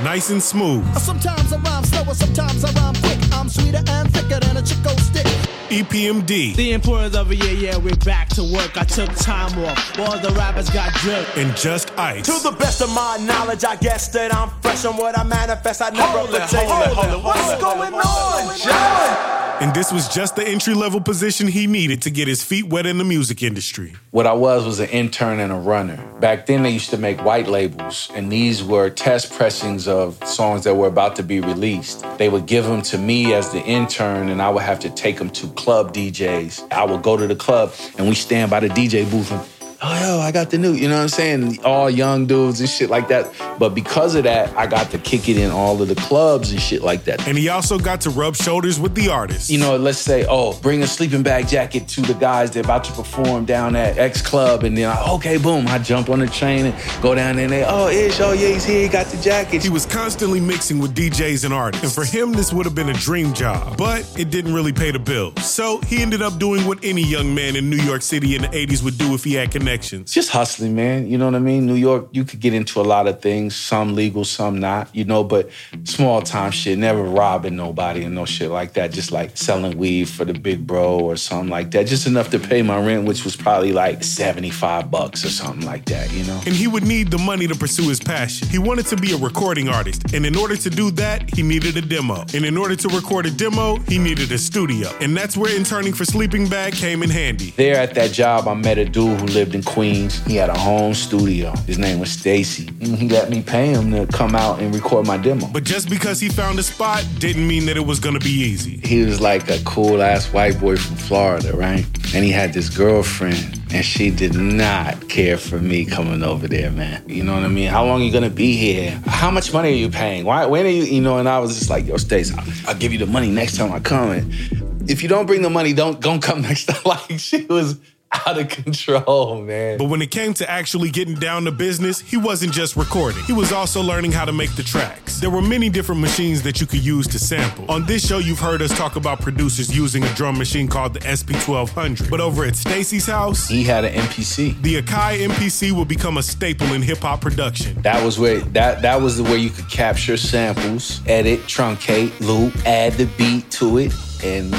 Nice 0.04 0.32
and 0.32 0.44
smooth. 0.44 0.84
Sometimes 0.98 1.54
I 1.54 1.58
rhyme 1.60 1.86
slower, 1.86 2.14
sometimes 2.14 2.66
I 2.66 2.72
rhyme 2.74 2.94
quick. 2.96 3.18
I'm 3.32 3.48
sweeter 3.48 3.82
and 3.88 4.14
thicker 4.14 4.38
than 4.42 4.58
a 4.58 4.62
Chick-O-Stick. 4.62 5.26
EPMD. 5.70 6.58
The 6.58 6.74
employers 6.74 7.16
of 7.16 7.32
a 7.32 7.36
year, 7.36 7.54
yeah, 7.54 7.78
we're 7.78 7.96
back 8.04 8.28
to 8.30 8.44
work. 8.44 8.76
I 8.76 8.84
took 8.84 9.10
time 9.16 9.58
off. 9.64 10.00
All 10.00 10.20
the 10.20 10.30
rappers 10.32 10.70
got 10.70 10.94
drilled. 10.96 11.26
And 11.38 11.56
Just-Ice. 11.56 12.26
To 12.26 12.44
the 12.44 12.56
best 12.58 12.82
of 12.82 12.94
my 12.94 13.18
knowledge, 13.22 13.64
I 13.64 13.78
guess 13.78 14.10
that 14.10 14.36
I'm 14.36 14.50
fresh 14.62 14.84
on 14.84 14.98
what 14.98 15.18
I 15.18 15.24
manifest. 15.24 15.82
I 15.82 15.90
never 15.92 16.06
hold 16.06 16.36
it, 16.36 16.42
hold 16.42 16.84
it, 16.84 16.94
hold 16.94 17.20
it. 17.20 17.24
What's 17.24 17.62
going 17.62 17.94
on, 17.94 18.58
John? 18.58 19.33
And 19.62 19.74
this 19.74 19.92
was 19.92 20.10
just 20.10 20.36
the 20.36 20.46
entry 20.46 20.74
level 20.74 21.00
position 21.00 21.48
he 21.48 21.68
needed 21.68 22.02
to 22.02 22.10
get 22.10 22.28
his 22.28 22.44
feet 22.44 22.68
wet 22.68 22.86
in 22.86 22.98
the 22.98 23.04
music 23.04 23.44
industry. 23.44 23.94
What 24.12 24.28
I 24.28 24.34
was 24.34 24.66
was 24.66 24.80
an 24.80 24.90
intern 24.90 25.40
and 25.40 25.52
a 25.52 25.56
runner. 25.56 25.98
Back 26.20 26.48
then, 26.48 26.64
they 26.64 26.72
used 26.72 26.90
to 26.90 26.98
make 26.98 27.24
white 27.24 27.48
labels, 27.48 28.12
and 28.14 28.32
these 28.32 28.64
were 28.64 28.90
test 28.90 29.32
pressings 29.34 29.88
of 29.88 30.22
songs 30.28 30.64
that 30.66 30.76
were 30.76 30.88
about 30.88 31.16
to 31.18 31.24
be 31.24 31.40
released. 31.40 32.06
They 32.18 32.30
would 32.30 32.46
give 32.46 32.66
them 32.66 32.82
to 32.84 32.98
me 32.98 33.34
as 33.34 33.52
the 33.52 33.62
intern, 33.64 34.30
and 34.30 34.42
I 34.42 34.50
would 34.50 34.64
have 34.64 34.80
to 34.82 34.90
take 34.90 35.18
them 35.18 35.30
to 35.32 35.48
club 35.50 35.94
DJs. 35.94 36.72
I 36.72 36.86
would 36.86 37.02
go 37.02 37.16
to 37.16 37.28
the 37.28 37.36
club, 37.36 37.74
and 37.98 38.08
we 38.08 38.16
stand 38.16 38.52
by 38.52 38.60
the 38.60 38.70
DJ 38.70 39.10
booth 39.10 39.32
and 39.32 39.42
oh 39.84 40.00
yo, 40.02 40.20
I 40.20 40.32
got 40.32 40.50
the 40.50 40.58
new, 40.58 40.72
you 40.72 40.88
know 40.88 40.96
what 40.96 41.04
I'm 41.04 41.10
saying? 41.10 41.64
All 41.64 41.90
young 41.90 42.26
dudes 42.26 42.60
and 42.62 42.70
shit 42.70 42.90
like 42.90 43.10
that. 43.10 43.30
But 43.60 43.70
because 43.70 44.16
of 44.16 44.24
that, 44.24 44.56
I 44.58 44.66
got 44.66 44.90
to 44.92 44.98
kick 44.98 45.28
it 45.28 45.38
in 45.38 45.52
all 45.52 45.82
of 45.82 45.88
the 45.88 45.96
clubs 45.96 46.52
and 46.52 46.62
shit 46.62 46.82
like 46.82 47.04
that. 47.04 47.28
And 47.28 47.38
he 47.38 47.50
also 47.50 47.78
got 47.78 48.02
to 48.02 48.10
rub 48.10 48.36
shoulders 48.36 48.80
with 48.80 48.96
the 48.96 49.10
artists. 49.10 49.50
You 49.50 49.60
know, 49.60 49.76
let's 49.76 50.00
say, 50.00 50.26
oh, 50.28 50.58
bring 50.60 50.84
a 50.84 50.88
sleeping 50.88 51.22
bag 51.22 51.48
jacket 51.48 51.88
to 51.90 52.02
the 52.02 52.14
guys 52.14 52.52
that 52.52 52.60
are 52.60 52.64
about 52.64 52.86
to 52.86 52.94
perform 52.94 53.46
down 53.46 53.76
at 53.76 53.98
X 53.98 54.22
Club. 54.22 54.64
And 54.64 54.78
then, 54.78 54.90
I, 54.90 55.12
okay, 55.16 55.38
boom, 55.38 55.68
I 55.68 55.80
jump 55.80 56.10
on 56.10 56.20
the 56.20 56.28
train 56.28 56.68
and 56.68 57.02
go 57.02 57.14
down 57.14 57.36
there 57.36 57.46
and 57.46 57.54
they, 57.54 57.66
oh, 57.66 57.90
Ish, 57.90 58.20
oh, 58.22 58.32
yeah, 58.32 58.50
he's 58.50 58.64
here, 58.64 58.84
he 58.84 58.88
got 58.88 59.08
the 59.08 59.22
jacket. 59.22 59.64
He 59.64 59.70
was 59.70 59.86
constantly 59.86 60.40
mixing 60.40 60.80
with 60.80 60.96
DJs 60.96 61.44
and 61.44 61.54
artists. 61.54 61.84
And 61.84 61.94
for 61.94 62.06
him, 62.06 62.32
this 62.32 62.54
would 62.54 62.66
have 62.66 62.76
been 62.76 62.90
a 62.90 62.94
dream 62.94 63.34
job. 63.34 63.78
But 63.78 64.10
it 64.18 64.30
didn't 64.30 64.54
really 64.54 64.74
pay 64.74 64.92
the 64.92 65.00
bills. 65.00 65.46
So 65.46 65.80
he 65.82 66.02
ended 66.02 66.22
up 66.22 66.40
doing 66.40 66.66
what 66.66 66.80
any 66.84 67.04
young 67.04 67.36
man 67.36 67.56
in 67.56 67.70
New 67.70 67.78
York 67.78 68.02
City 68.02 68.36
in 68.36 68.44
the 68.44 68.48
80s 68.48 68.84
would 68.84 68.98
do 68.98 69.14
if 69.14 69.24
he 69.24 69.34
had 69.34 69.52
connections. 69.52 69.73
Just 69.82 70.30
hustling, 70.30 70.76
man. 70.76 71.08
You 71.08 71.18
know 71.18 71.26
what 71.26 71.36
I 71.36 71.40
mean? 71.40 71.66
New 71.66 71.76
York, 71.76 72.08
you 72.12 72.24
could 72.24 72.40
get 72.40 72.54
into 72.54 72.80
a 72.80 72.84
lot 72.84 73.08
of 73.08 73.22
things, 73.22 73.56
some 73.56 73.96
legal, 73.96 74.26
some 74.26 74.60
not, 74.60 74.94
you 74.96 75.06
know, 75.06 75.24
but 75.24 75.50
small 75.84 76.22
time 76.22 76.52
shit, 76.52 76.78
never 76.78 77.04
robbing 77.04 77.56
nobody 77.56 78.04
and 78.04 78.16
no 78.16 78.26
shit 78.26 78.50
like 78.50 78.74
that. 78.74 78.92
Just 78.92 79.12
like 79.12 79.38
selling 79.38 79.78
weed 79.78 80.10
for 80.10 80.26
the 80.26 80.34
big 80.34 80.68
bro 80.68 81.00
or 81.00 81.16
something 81.16 81.50
like 81.50 81.72
that. 81.72 81.88
Just 81.88 82.08
enough 82.08 82.30
to 82.32 82.40
pay 82.40 82.62
my 82.62 82.84
rent, 82.84 83.06
which 83.06 83.24
was 83.24 83.36
probably 83.36 83.72
like 83.72 84.04
75 84.04 84.92
bucks 84.92 85.26
or 85.26 85.30
something 85.30 85.66
like 85.66 85.86
that, 85.86 86.12
you 86.14 86.24
know? 86.26 86.42
And 86.46 86.54
he 86.54 86.68
would 86.68 86.86
need 86.86 87.12
the 87.12 87.18
money 87.18 87.48
to 87.48 87.56
pursue 87.56 87.90
his 87.90 88.00
passion. 88.00 88.48
He 88.48 88.60
wanted 88.60 88.86
to 88.88 88.98
be 88.98 89.14
a 89.14 89.18
recording 89.18 89.70
artist. 89.70 90.14
And 90.14 90.26
in 90.26 90.36
order 90.36 90.56
to 90.56 90.70
do 90.70 90.92
that, 90.92 91.34
he 91.34 91.42
needed 91.42 91.78
a 91.78 91.82
demo. 91.82 92.26
And 92.34 92.46
in 92.46 92.58
order 92.58 92.76
to 92.76 92.88
record 92.90 93.26
a 93.26 93.32
demo, 93.32 93.78
he 93.88 93.98
needed 93.98 94.32
a 94.32 94.38
studio. 94.38 94.90
And 95.02 95.16
that's 95.16 95.38
where 95.38 95.56
interning 95.56 95.94
for 95.94 96.06
Sleeping 96.06 96.48
Bag 96.48 96.74
came 96.74 97.04
in 97.04 97.10
handy. 97.10 97.52
There 97.52 97.78
at 97.78 97.94
that 97.96 98.12
job, 98.12 98.48
I 98.48 98.54
met 98.54 98.78
a 98.78 98.86
dude 98.86 99.20
who 99.20 99.28
lived 99.28 99.53
in 99.54 99.64
Queens. 99.64 100.24
He 100.26 100.36
had 100.36 100.50
a 100.50 100.58
home 100.58 100.94
studio. 100.94 101.52
His 101.68 101.78
name 101.78 102.00
was 102.00 102.12
Stacy. 102.12 102.70
He 102.80 103.08
let 103.10 103.30
me 103.30 103.42
pay 103.42 103.68
him 103.68 103.92
to 103.92 104.06
come 104.08 104.36
out 104.36 104.60
and 104.60 104.74
record 104.74 105.08
my 105.08 105.18
demo. 105.18 105.48
But 105.48 105.64
just 105.64 105.90
because 105.90 106.20
he 106.20 106.30
found 106.30 106.60
a 106.60 106.64
spot 106.64 107.06
didn't 107.20 107.48
mean 107.48 107.66
that 107.66 107.78
it 107.78 107.86
was 107.86 108.00
gonna 108.00 108.20
be 108.20 108.32
easy. 108.32 108.78
He 108.84 109.04
was 109.04 109.22
like 109.22 109.50
a 109.50 109.60
cool 109.64 110.02
ass 110.02 110.32
white 110.34 110.60
boy 110.60 110.78
from 110.78 110.96
Florida, 110.96 111.56
right? 111.56 111.86
And 112.14 112.24
he 112.24 112.32
had 112.32 112.54
this 112.54 112.70
girlfriend, 112.70 113.62
and 113.72 113.84
she 113.84 114.10
did 114.10 114.36
not 114.36 115.10
care 115.10 115.38
for 115.38 115.60
me 115.60 115.86
coming 115.86 116.24
over 116.24 116.48
there, 116.48 116.70
man. 116.72 117.04
You 117.08 117.24
know 117.24 117.34
what 117.34 117.44
I 117.44 117.48
mean? 117.48 117.70
How 117.70 117.86
long 117.86 118.02
are 118.02 118.06
you 118.06 118.12
gonna 118.12 118.30
be 118.30 118.56
here? 118.56 118.92
How 119.08 119.32
much 119.32 119.52
money 119.54 119.70
are 119.70 119.76
you 119.76 119.90
paying? 119.90 120.26
Why? 120.26 120.46
When 120.46 120.66
are 120.66 120.70
you? 120.70 120.84
You 120.84 121.02
know? 121.02 121.18
And 121.18 121.28
I 121.28 121.40
was 121.40 121.58
just 121.58 121.70
like, 121.70 121.88
yo, 121.88 121.98
Stace, 121.98 122.36
I'll, 122.38 122.70
I'll 122.70 122.78
give 122.78 122.92
you 122.92 123.00
the 123.00 123.08
money 123.08 123.30
next 123.30 123.58
time 123.58 123.72
I 123.72 123.80
come. 123.80 124.12
And 124.12 124.90
if 124.90 125.02
you 125.02 125.10
don't 125.10 125.26
bring 125.26 125.42
the 125.42 125.50
money, 125.50 125.74
don't 125.74 126.00
don't 126.00 126.22
come 126.22 126.42
next 126.50 126.66
time. 126.66 126.82
Like 126.86 127.20
she 127.20 127.46
was 127.46 127.80
out 128.28 128.38
of 128.38 128.50
control, 128.50 129.42
man. 129.42 129.78
But 129.78 129.86
when 129.86 130.02
it 130.02 130.12
came 130.12 130.34
to 130.36 130.50
actually 130.50 130.90
getting 130.90 131.16
down 131.16 131.46
to 131.46 131.52
business, 131.52 132.00
he 132.00 132.18
wasn't 132.18 132.54
just 132.54 132.76
recording. 132.76 133.24
He 133.24 133.34
was 133.34 133.52
also 133.52 133.82
learning 133.82 134.12
how 134.12 134.26
to 134.26 134.32
make 134.32 134.56
the 134.56 134.64
tracks. 134.64 135.20
There 135.20 135.30
were 135.30 135.42
many 135.42 135.70
different 135.70 136.02
machines 136.02 136.42
that 136.44 136.62
you 136.62 136.68
could 136.68 136.84
use 136.84 137.08
to 137.08 137.20
sample. 137.20 137.70
On 137.70 137.86
this 137.86 138.06
show, 138.06 138.18
you've 138.18 138.40
heard 138.40 138.62
us 138.62 138.76
talk 138.78 138.96
about 138.96 139.22
producers 139.22 139.76
using 139.76 140.04
a 140.04 140.14
drum 140.14 140.38
machine 140.38 140.68
called 140.68 140.94
the 140.94 141.00
SP1200. 141.02 142.10
But 142.10 142.20
over 142.20 142.46
at 142.46 142.56
Stacy's 142.56 143.06
house, 143.06 143.48
he 143.48 143.64
had 143.64 143.86
an 143.86 143.94
MPC. 143.94 144.62
The 144.62 144.82
Akai 144.82 145.28
MPC 145.28 145.72
would 145.72 145.88
become 145.88 146.18
a 146.18 146.24
staple 146.24 146.74
in 146.74 146.82
hip 146.82 147.00
hop 147.00 147.22
production. 147.22 147.82
That 147.82 148.04
was 148.04 148.20
where 148.20 148.40
that 148.40 148.82
that 148.82 149.02
was 149.02 149.18
the 149.18 149.24
way 149.24 149.38
you 149.38 149.50
could 149.50 149.70
capture 149.70 150.18
samples, 150.18 151.02
edit, 151.08 151.40
truncate, 151.42 152.18
loop, 152.20 152.54
add 152.66 152.94
the 152.94 153.06
beat 153.18 153.50
to 153.52 153.78
it, 153.78 153.94
and 154.24 154.54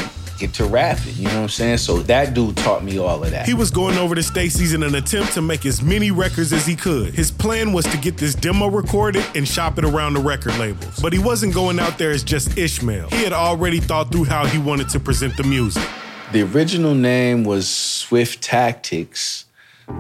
get 0.47 0.55
to 0.55 0.67
rapping. 0.67 1.15
You 1.17 1.25
know 1.25 1.37
what 1.37 1.43
I'm 1.43 1.49
saying? 1.49 1.79
So 1.79 1.99
that 2.03 2.35
dude 2.35 2.57
taught 2.59 2.85
me 2.85 2.99
all 2.99 3.23
of 3.25 3.31
that. 3.31 3.47
He 3.47 3.55
was 3.55 3.71
going 3.71 3.97
over 3.97 4.15
to 4.15 4.23
Stacy's 4.23 4.75
in 4.75 4.83
an 4.83 4.95
attempt 4.95 5.33
to 5.35 5.43
make 5.43 5.65
as 5.65 5.83
many 5.83 6.11
records 6.11 6.53
as 6.53 6.67
he 6.67 6.77
could. 6.77 7.15
His 7.15 7.31
plan 7.31 7.73
was 7.73 7.85
to 7.87 7.97
get 7.97 8.19
this 8.19 8.35
demo 8.35 8.69
recorded 8.69 9.25
and 9.35 9.49
shop 9.49 9.79
it 9.79 9.85
around 9.85 10.15
the 10.15 10.21
record 10.21 10.57
labels. 10.59 10.99
But 11.01 11.13
he 11.13 11.19
wasn't 11.19 11.55
going 11.55 11.79
out 11.79 11.99
there 11.99 12.11
as 12.11 12.23
just 12.23 12.59
Ishmael. 12.59 13.09
He 13.11 13.25
had 13.25 13.33
already 13.33 13.81
thought 13.81 14.13
through 14.13 14.25
how 14.25 14.47
he 14.47 14.59
wanted 14.59 14.89
to 14.91 15.01
present 15.01 15.37
the 15.37 15.45
music. 15.45 15.87
The 16.33 16.43
original 16.43 16.95
name 16.95 17.45
was 17.45 17.69
Swift 17.69 18.43
Tactics. 18.43 19.47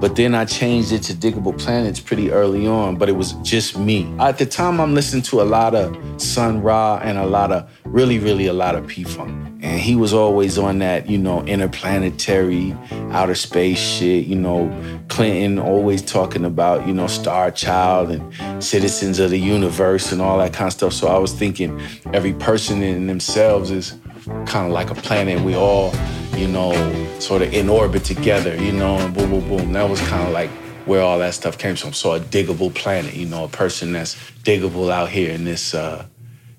But 0.00 0.16
then 0.16 0.34
I 0.34 0.44
changed 0.44 0.92
it 0.92 1.02
to 1.04 1.12
Diggable 1.14 1.56
Planets 1.58 2.00
pretty 2.00 2.30
early 2.30 2.66
on, 2.66 2.96
but 2.96 3.08
it 3.08 3.16
was 3.16 3.32
just 3.42 3.78
me. 3.78 4.12
At 4.18 4.38
the 4.38 4.46
time, 4.46 4.80
I'm 4.80 4.94
listening 4.94 5.22
to 5.24 5.42
a 5.42 5.44
lot 5.44 5.74
of 5.74 5.96
Sun 6.20 6.62
Ra 6.62 7.00
and 7.02 7.18
a 7.18 7.26
lot 7.26 7.52
of, 7.52 7.70
really, 7.84 8.18
really 8.18 8.46
a 8.46 8.52
lot 8.52 8.74
of 8.74 8.86
P 8.86 9.04
Funk. 9.04 9.30
And 9.62 9.80
he 9.80 9.96
was 9.96 10.12
always 10.12 10.58
on 10.58 10.78
that, 10.80 11.08
you 11.08 11.16
know, 11.16 11.42
interplanetary, 11.44 12.76
outer 13.12 13.34
space 13.34 13.78
shit. 13.78 14.26
You 14.26 14.36
know, 14.36 14.70
Clinton 15.08 15.58
always 15.58 16.02
talking 16.02 16.44
about, 16.44 16.86
you 16.86 16.92
know, 16.92 17.06
Star 17.06 17.50
Child 17.50 18.10
and 18.10 18.62
citizens 18.62 19.18
of 19.18 19.30
the 19.30 19.38
universe 19.38 20.12
and 20.12 20.20
all 20.20 20.38
that 20.38 20.52
kind 20.52 20.66
of 20.66 20.74
stuff. 20.74 20.92
So 20.92 21.08
I 21.08 21.18
was 21.18 21.32
thinking 21.32 21.80
every 22.12 22.34
person 22.34 22.82
in 22.82 23.06
themselves 23.06 23.70
is 23.70 23.96
kind 24.46 24.66
of 24.66 24.72
like 24.72 24.90
a 24.90 24.94
planet. 24.94 25.40
We 25.40 25.54
all, 25.54 25.92
you 26.36 26.48
know, 26.48 26.72
sort 27.18 27.42
of 27.42 27.52
in 27.52 27.68
orbit 27.68 28.04
together, 28.04 28.56
you 28.56 28.72
know, 28.72 28.96
and 28.98 29.14
boom, 29.14 29.30
boom, 29.30 29.48
boom. 29.48 29.72
That 29.72 29.88
was 29.88 30.00
kind 30.08 30.26
of 30.26 30.32
like 30.32 30.50
where 30.86 31.02
all 31.02 31.18
that 31.18 31.34
stuff 31.34 31.58
came 31.58 31.76
from. 31.76 31.92
So 31.92 32.12
a 32.12 32.20
diggable 32.20 32.74
planet, 32.74 33.14
you 33.14 33.26
know, 33.26 33.44
a 33.44 33.48
person 33.48 33.92
that's 33.92 34.14
diggable 34.42 34.90
out 34.90 35.08
here 35.08 35.30
in 35.30 35.44
this 35.44 35.74
uh, 35.74 36.06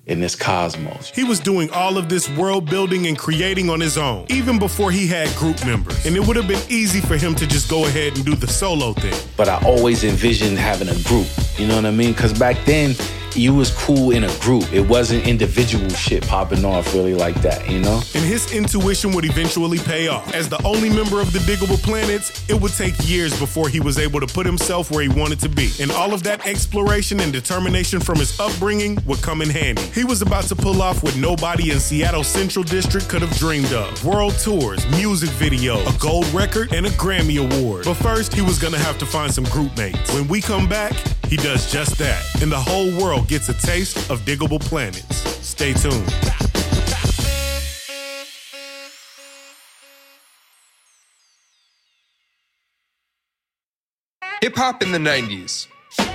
in 0.06 0.20
this 0.20 0.36
cosmos. 0.36 1.10
He 1.10 1.24
was 1.24 1.40
doing 1.40 1.68
all 1.70 1.98
of 1.98 2.08
this 2.08 2.28
world 2.30 2.70
building 2.70 3.06
and 3.06 3.18
creating 3.18 3.68
on 3.68 3.80
his 3.80 3.98
own, 3.98 4.26
even 4.30 4.58
before 4.58 4.90
he 4.92 5.06
had 5.06 5.28
group 5.36 5.64
members. 5.66 6.06
And 6.06 6.16
it 6.16 6.26
would 6.26 6.36
have 6.36 6.46
been 6.46 6.62
easy 6.68 7.00
for 7.00 7.16
him 7.16 7.34
to 7.34 7.46
just 7.46 7.68
go 7.68 7.86
ahead 7.86 8.16
and 8.16 8.24
do 8.24 8.36
the 8.36 8.46
solo 8.46 8.92
thing. 8.92 9.14
But 9.36 9.48
I 9.48 9.60
always 9.64 10.04
envisioned 10.04 10.58
having 10.58 10.88
a 10.88 10.94
group, 11.02 11.26
you 11.58 11.66
know 11.66 11.74
what 11.74 11.86
I 11.86 11.90
mean? 11.90 12.12
Because 12.12 12.38
back 12.38 12.56
then, 12.64 12.94
you 13.36 13.54
was 13.54 13.70
cool 13.70 14.10
in 14.10 14.24
a 14.24 14.38
group. 14.40 14.72
It 14.72 14.82
wasn't 14.88 15.26
individual 15.26 15.88
shit 15.90 16.26
popping 16.26 16.64
off 16.64 16.94
really 16.94 17.14
like 17.14 17.40
that, 17.42 17.68
you 17.68 17.80
know? 17.80 18.02
And 18.14 18.24
his 18.24 18.52
intuition 18.52 19.12
would 19.12 19.24
eventually 19.24 19.78
pay 19.78 20.08
off. 20.08 20.34
As 20.34 20.48
the 20.48 20.62
only 20.64 20.88
member 20.88 21.20
of 21.20 21.32
the 21.32 21.38
Diggable 21.40 21.82
Planets, 21.82 22.48
it 22.48 22.60
would 22.60 22.72
take 22.72 22.94
years 23.08 23.38
before 23.38 23.68
he 23.68 23.80
was 23.80 23.98
able 23.98 24.20
to 24.20 24.26
put 24.26 24.46
himself 24.46 24.90
where 24.90 25.02
he 25.02 25.08
wanted 25.08 25.40
to 25.40 25.48
be. 25.48 25.70
And 25.80 25.90
all 25.90 26.14
of 26.14 26.22
that 26.24 26.46
exploration 26.46 27.20
and 27.20 27.32
determination 27.32 28.00
from 28.00 28.18
his 28.18 28.38
upbringing 28.40 28.98
would 29.06 29.22
come 29.22 29.42
in 29.42 29.50
handy. 29.50 29.82
He 29.94 30.04
was 30.04 30.22
about 30.22 30.44
to 30.44 30.56
pull 30.56 30.82
off 30.82 31.02
what 31.02 31.16
nobody 31.16 31.70
in 31.70 31.80
Seattle 31.80 32.24
Central 32.24 32.64
District 32.64 33.08
could 33.08 33.22
have 33.22 33.36
dreamed 33.36 33.72
of. 33.72 34.04
World 34.04 34.34
tours, 34.42 34.86
music 34.92 35.30
videos, 35.30 35.86
a 35.86 35.98
gold 35.98 36.26
record, 36.28 36.72
and 36.72 36.86
a 36.86 36.90
Grammy 36.90 37.38
Award. 37.38 37.84
But 37.84 37.94
first, 37.94 38.34
he 38.34 38.42
was 38.42 38.58
gonna 38.58 38.78
have 38.78 38.98
to 38.98 39.06
find 39.06 39.32
some 39.32 39.44
group 39.44 39.76
mates. 39.76 40.12
When 40.14 40.26
we 40.28 40.40
come 40.40 40.68
back, 40.68 40.94
he 41.28 41.36
does 41.36 41.70
just 41.70 41.98
that. 41.98 42.22
And 42.40 42.50
the 42.50 42.58
whole 42.58 42.96
world 42.98 43.25
gets 43.28 43.48
a 43.48 43.54
taste 43.54 44.10
of 44.10 44.20
Diggable 44.20 44.60
Planets. 44.60 45.16
Stay 45.46 45.72
tuned. 45.72 46.08
Hip 54.42 54.54
hop 54.54 54.82
in 54.82 54.92
the 54.92 54.98
90s. 54.98 55.66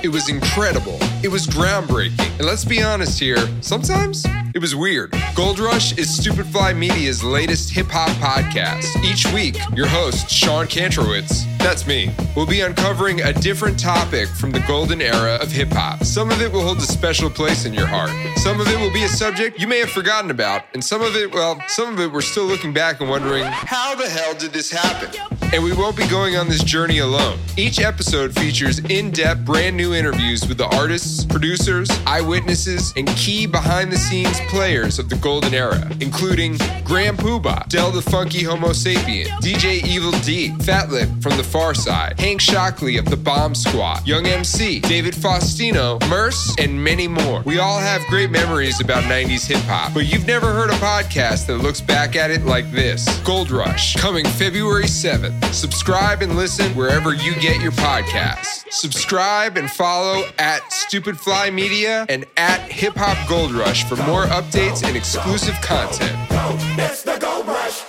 It 0.04 0.10
was 0.10 0.30
incredible. 0.30 0.98
It 1.24 1.30
was 1.30 1.46
groundbreaking. 1.46 2.20
And 2.38 2.48
let's 2.48 2.66
be 2.66 2.82
honest 2.82 3.20
here, 3.20 3.38
sometimes 3.62 4.26
it 4.54 4.60
was 4.60 4.76
weird. 4.76 5.14
Gold 5.36 5.60
Rush 5.60 5.98
is 5.98 6.16
Stupid 6.16 6.48
Fly 6.48 6.74
Media's 6.74 7.24
latest 7.24 7.72
hip 7.72 7.88
hop 7.90 8.10
podcast. 8.18 8.86
Each 9.04 9.32
week, 9.32 9.58
your 9.76 9.88
host, 9.88 10.30
Sean 10.30 10.66
Kantrowitz, 10.66 11.46
that's 11.60 11.86
me, 11.86 12.12
will 12.36 12.48
be 12.48 12.62
uncovering 12.62 13.22
a 13.22 13.32
different 13.32 13.80
topic 13.80 14.28
from 14.30 14.52
the 14.52 14.60
golden 14.62 15.02
era 15.02 15.36
of 15.36 15.52
hip 15.52 15.70
hop. 15.72 16.04
Some 16.04 16.32
of 16.32 16.42
it 16.42 16.52
will 16.52 16.62
hold 16.64 16.80
a 16.80 16.82
special 16.82 17.30
place 17.30 17.66
in 17.66 17.74
your 17.74 17.88
heart. 17.88 18.12
Some 18.38 18.60
of 18.60 18.68
it 18.68 18.80
will 18.80 18.92
be 18.92 19.04
a 19.04 19.10
subject 19.10 19.60
you 19.60 19.68
may 19.68 19.80
have 19.80 19.92
forgotten 19.92 20.32
about. 20.32 20.64
And 20.74 20.84
some 20.84 21.02
of 21.02 21.16
it, 21.16 21.32
well, 21.32 21.62
some 21.68 21.94
of 21.94 22.00
it 22.00 22.12
we're 22.12 22.22
still 22.22 22.46
looking 22.46 22.74
back 22.74 23.02
and 23.02 23.10
wondering, 23.10 23.44
how 23.46 23.94
the 23.96 24.10
hell 24.10 24.34
did 24.34 24.52
this 24.52 24.72
happen? 24.72 25.41
And 25.54 25.62
we 25.62 25.74
won't 25.74 25.98
be 25.98 26.08
going 26.08 26.38
on 26.38 26.48
this 26.48 26.64
journey 26.64 27.00
alone. 27.00 27.38
Each 27.58 27.82
episode 27.82 28.34
features 28.34 28.80
in 28.80 29.12
depth, 29.12 29.44
brand 29.44 29.76
new 29.76 29.94
interviews 29.94 30.48
with 30.48 30.58
the 30.58 30.68
artists, 30.78 31.26
producers, 31.26 31.90
eyewitnesses, 32.08 32.94
and 32.96 33.06
key 33.10 33.46
behind 33.46 33.92
the 33.92 33.98
scenes 33.98 34.40
players 34.50 34.98
of 34.98 35.10
the 35.10 35.18
golden 35.18 35.54
era, 35.54 35.92
including 36.00 36.58
Grand 36.86 37.18
Puba, 37.18 37.68
Del 37.68 37.92
the 37.92 38.02
Funky 38.02 38.44
Homosapien, 38.44 39.26
DJ 39.42 39.84
Evil 39.86 40.12
Dee, 40.22 40.52
Fatlip 40.60 41.22
from 41.22 41.36
the 41.36 41.44
Pharcyde, 41.44 42.18
Hank 42.18 42.40
Shocklee 42.40 42.98
of 42.98 43.06
the 43.10 43.18
Bomb 43.18 43.54
Squad, 43.54 44.08
Young 44.08 44.26
MC, 44.26 44.80
David 44.80 45.14
Faustino, 45.14 46.00
Merce, 46.08 46.56
and 46.60 46.82
many 46.82 47.10
more. 47.10 47.42
We 47.42 47.60
all 47.60 47.80
have 47.80 48.02
great 48.08 48.32
memories 48.32 48.80
about 48.80 49.04
90s 49.04 49.48
hip 49.48 49.62
hop, 49.66 49.94
but 49.94 50.06
you've 50.06 50.28
never 50.28 50.54
heard 50.54 50.70
a 50.70 50.76
podcast 50.76 51.48
that 51.48 51.58
looks 51.58 51.82
back 51.82 52.16
at 52.16 52.32
it 52.32 52.46
like 52.46 52.72
this. 52.72 53.06
Gold 53.24 53.52
Rush, 53.52 53.98
coming 53.98 54.26
February 54.26 54.86
7th. 54.86 55.41
Subscribe 55.52 56.22
and 56.22 56.36
listen 56.36 56.72
wherever 56.76 57.14
you 57.14 57.34
get 57.36 57.62
your 57.62 57.72
podcasts. 57.74 58.64
Subscribe 58.72 59.58
and 59.58 59.70
follow 59.70 60.24
at 60.40 60.72
Stupid 60.72 61.20
Fly 61.20 61.50
Media 61.50 62.06
and 62.10 62.26
at 62.38 62.62
Hip 62.72 62.94
Hop 62.96 63.18
Gold 63.28 63.52
Rush 63.52 63.84
for 63.84 63.96
more 64.08 64.26
updates 64.26 64.84
and 64.84 64.96
exclusive 64.96 65.56
content. 65.62 66.30
Don't 66.30 66.78
miss 66.78 67.04
the 67.04 67.18
Gold 67.20 67.48
Rush! 67.48 67.84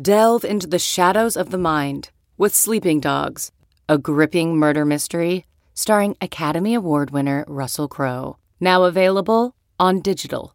Delve 0.00 0.44
into 0.44 0.66
the 0.66 0.78
shadows 0.78 1.36
of 1.36 1.50
the 1.50 1.58
mind 1.58 2.10
with 2.36 2.54
Sleeping 2.54 3.00
Dogs, 3.00 3.52
a 3.88 3.96
gripping 3.96 4.56
murder 4.56 4.84
mystery 4.84 5.46
starring 5.74 6.16
Academy 6.20 6.74
Award 6.74 7.10
winner 7.10 7.44
Russell 7.46 7.88
Crowe. 7.88 8.38
Now 8.60 8.84
available 8.84 9.54
on 9.78 10.00
digital. 10.00 10.54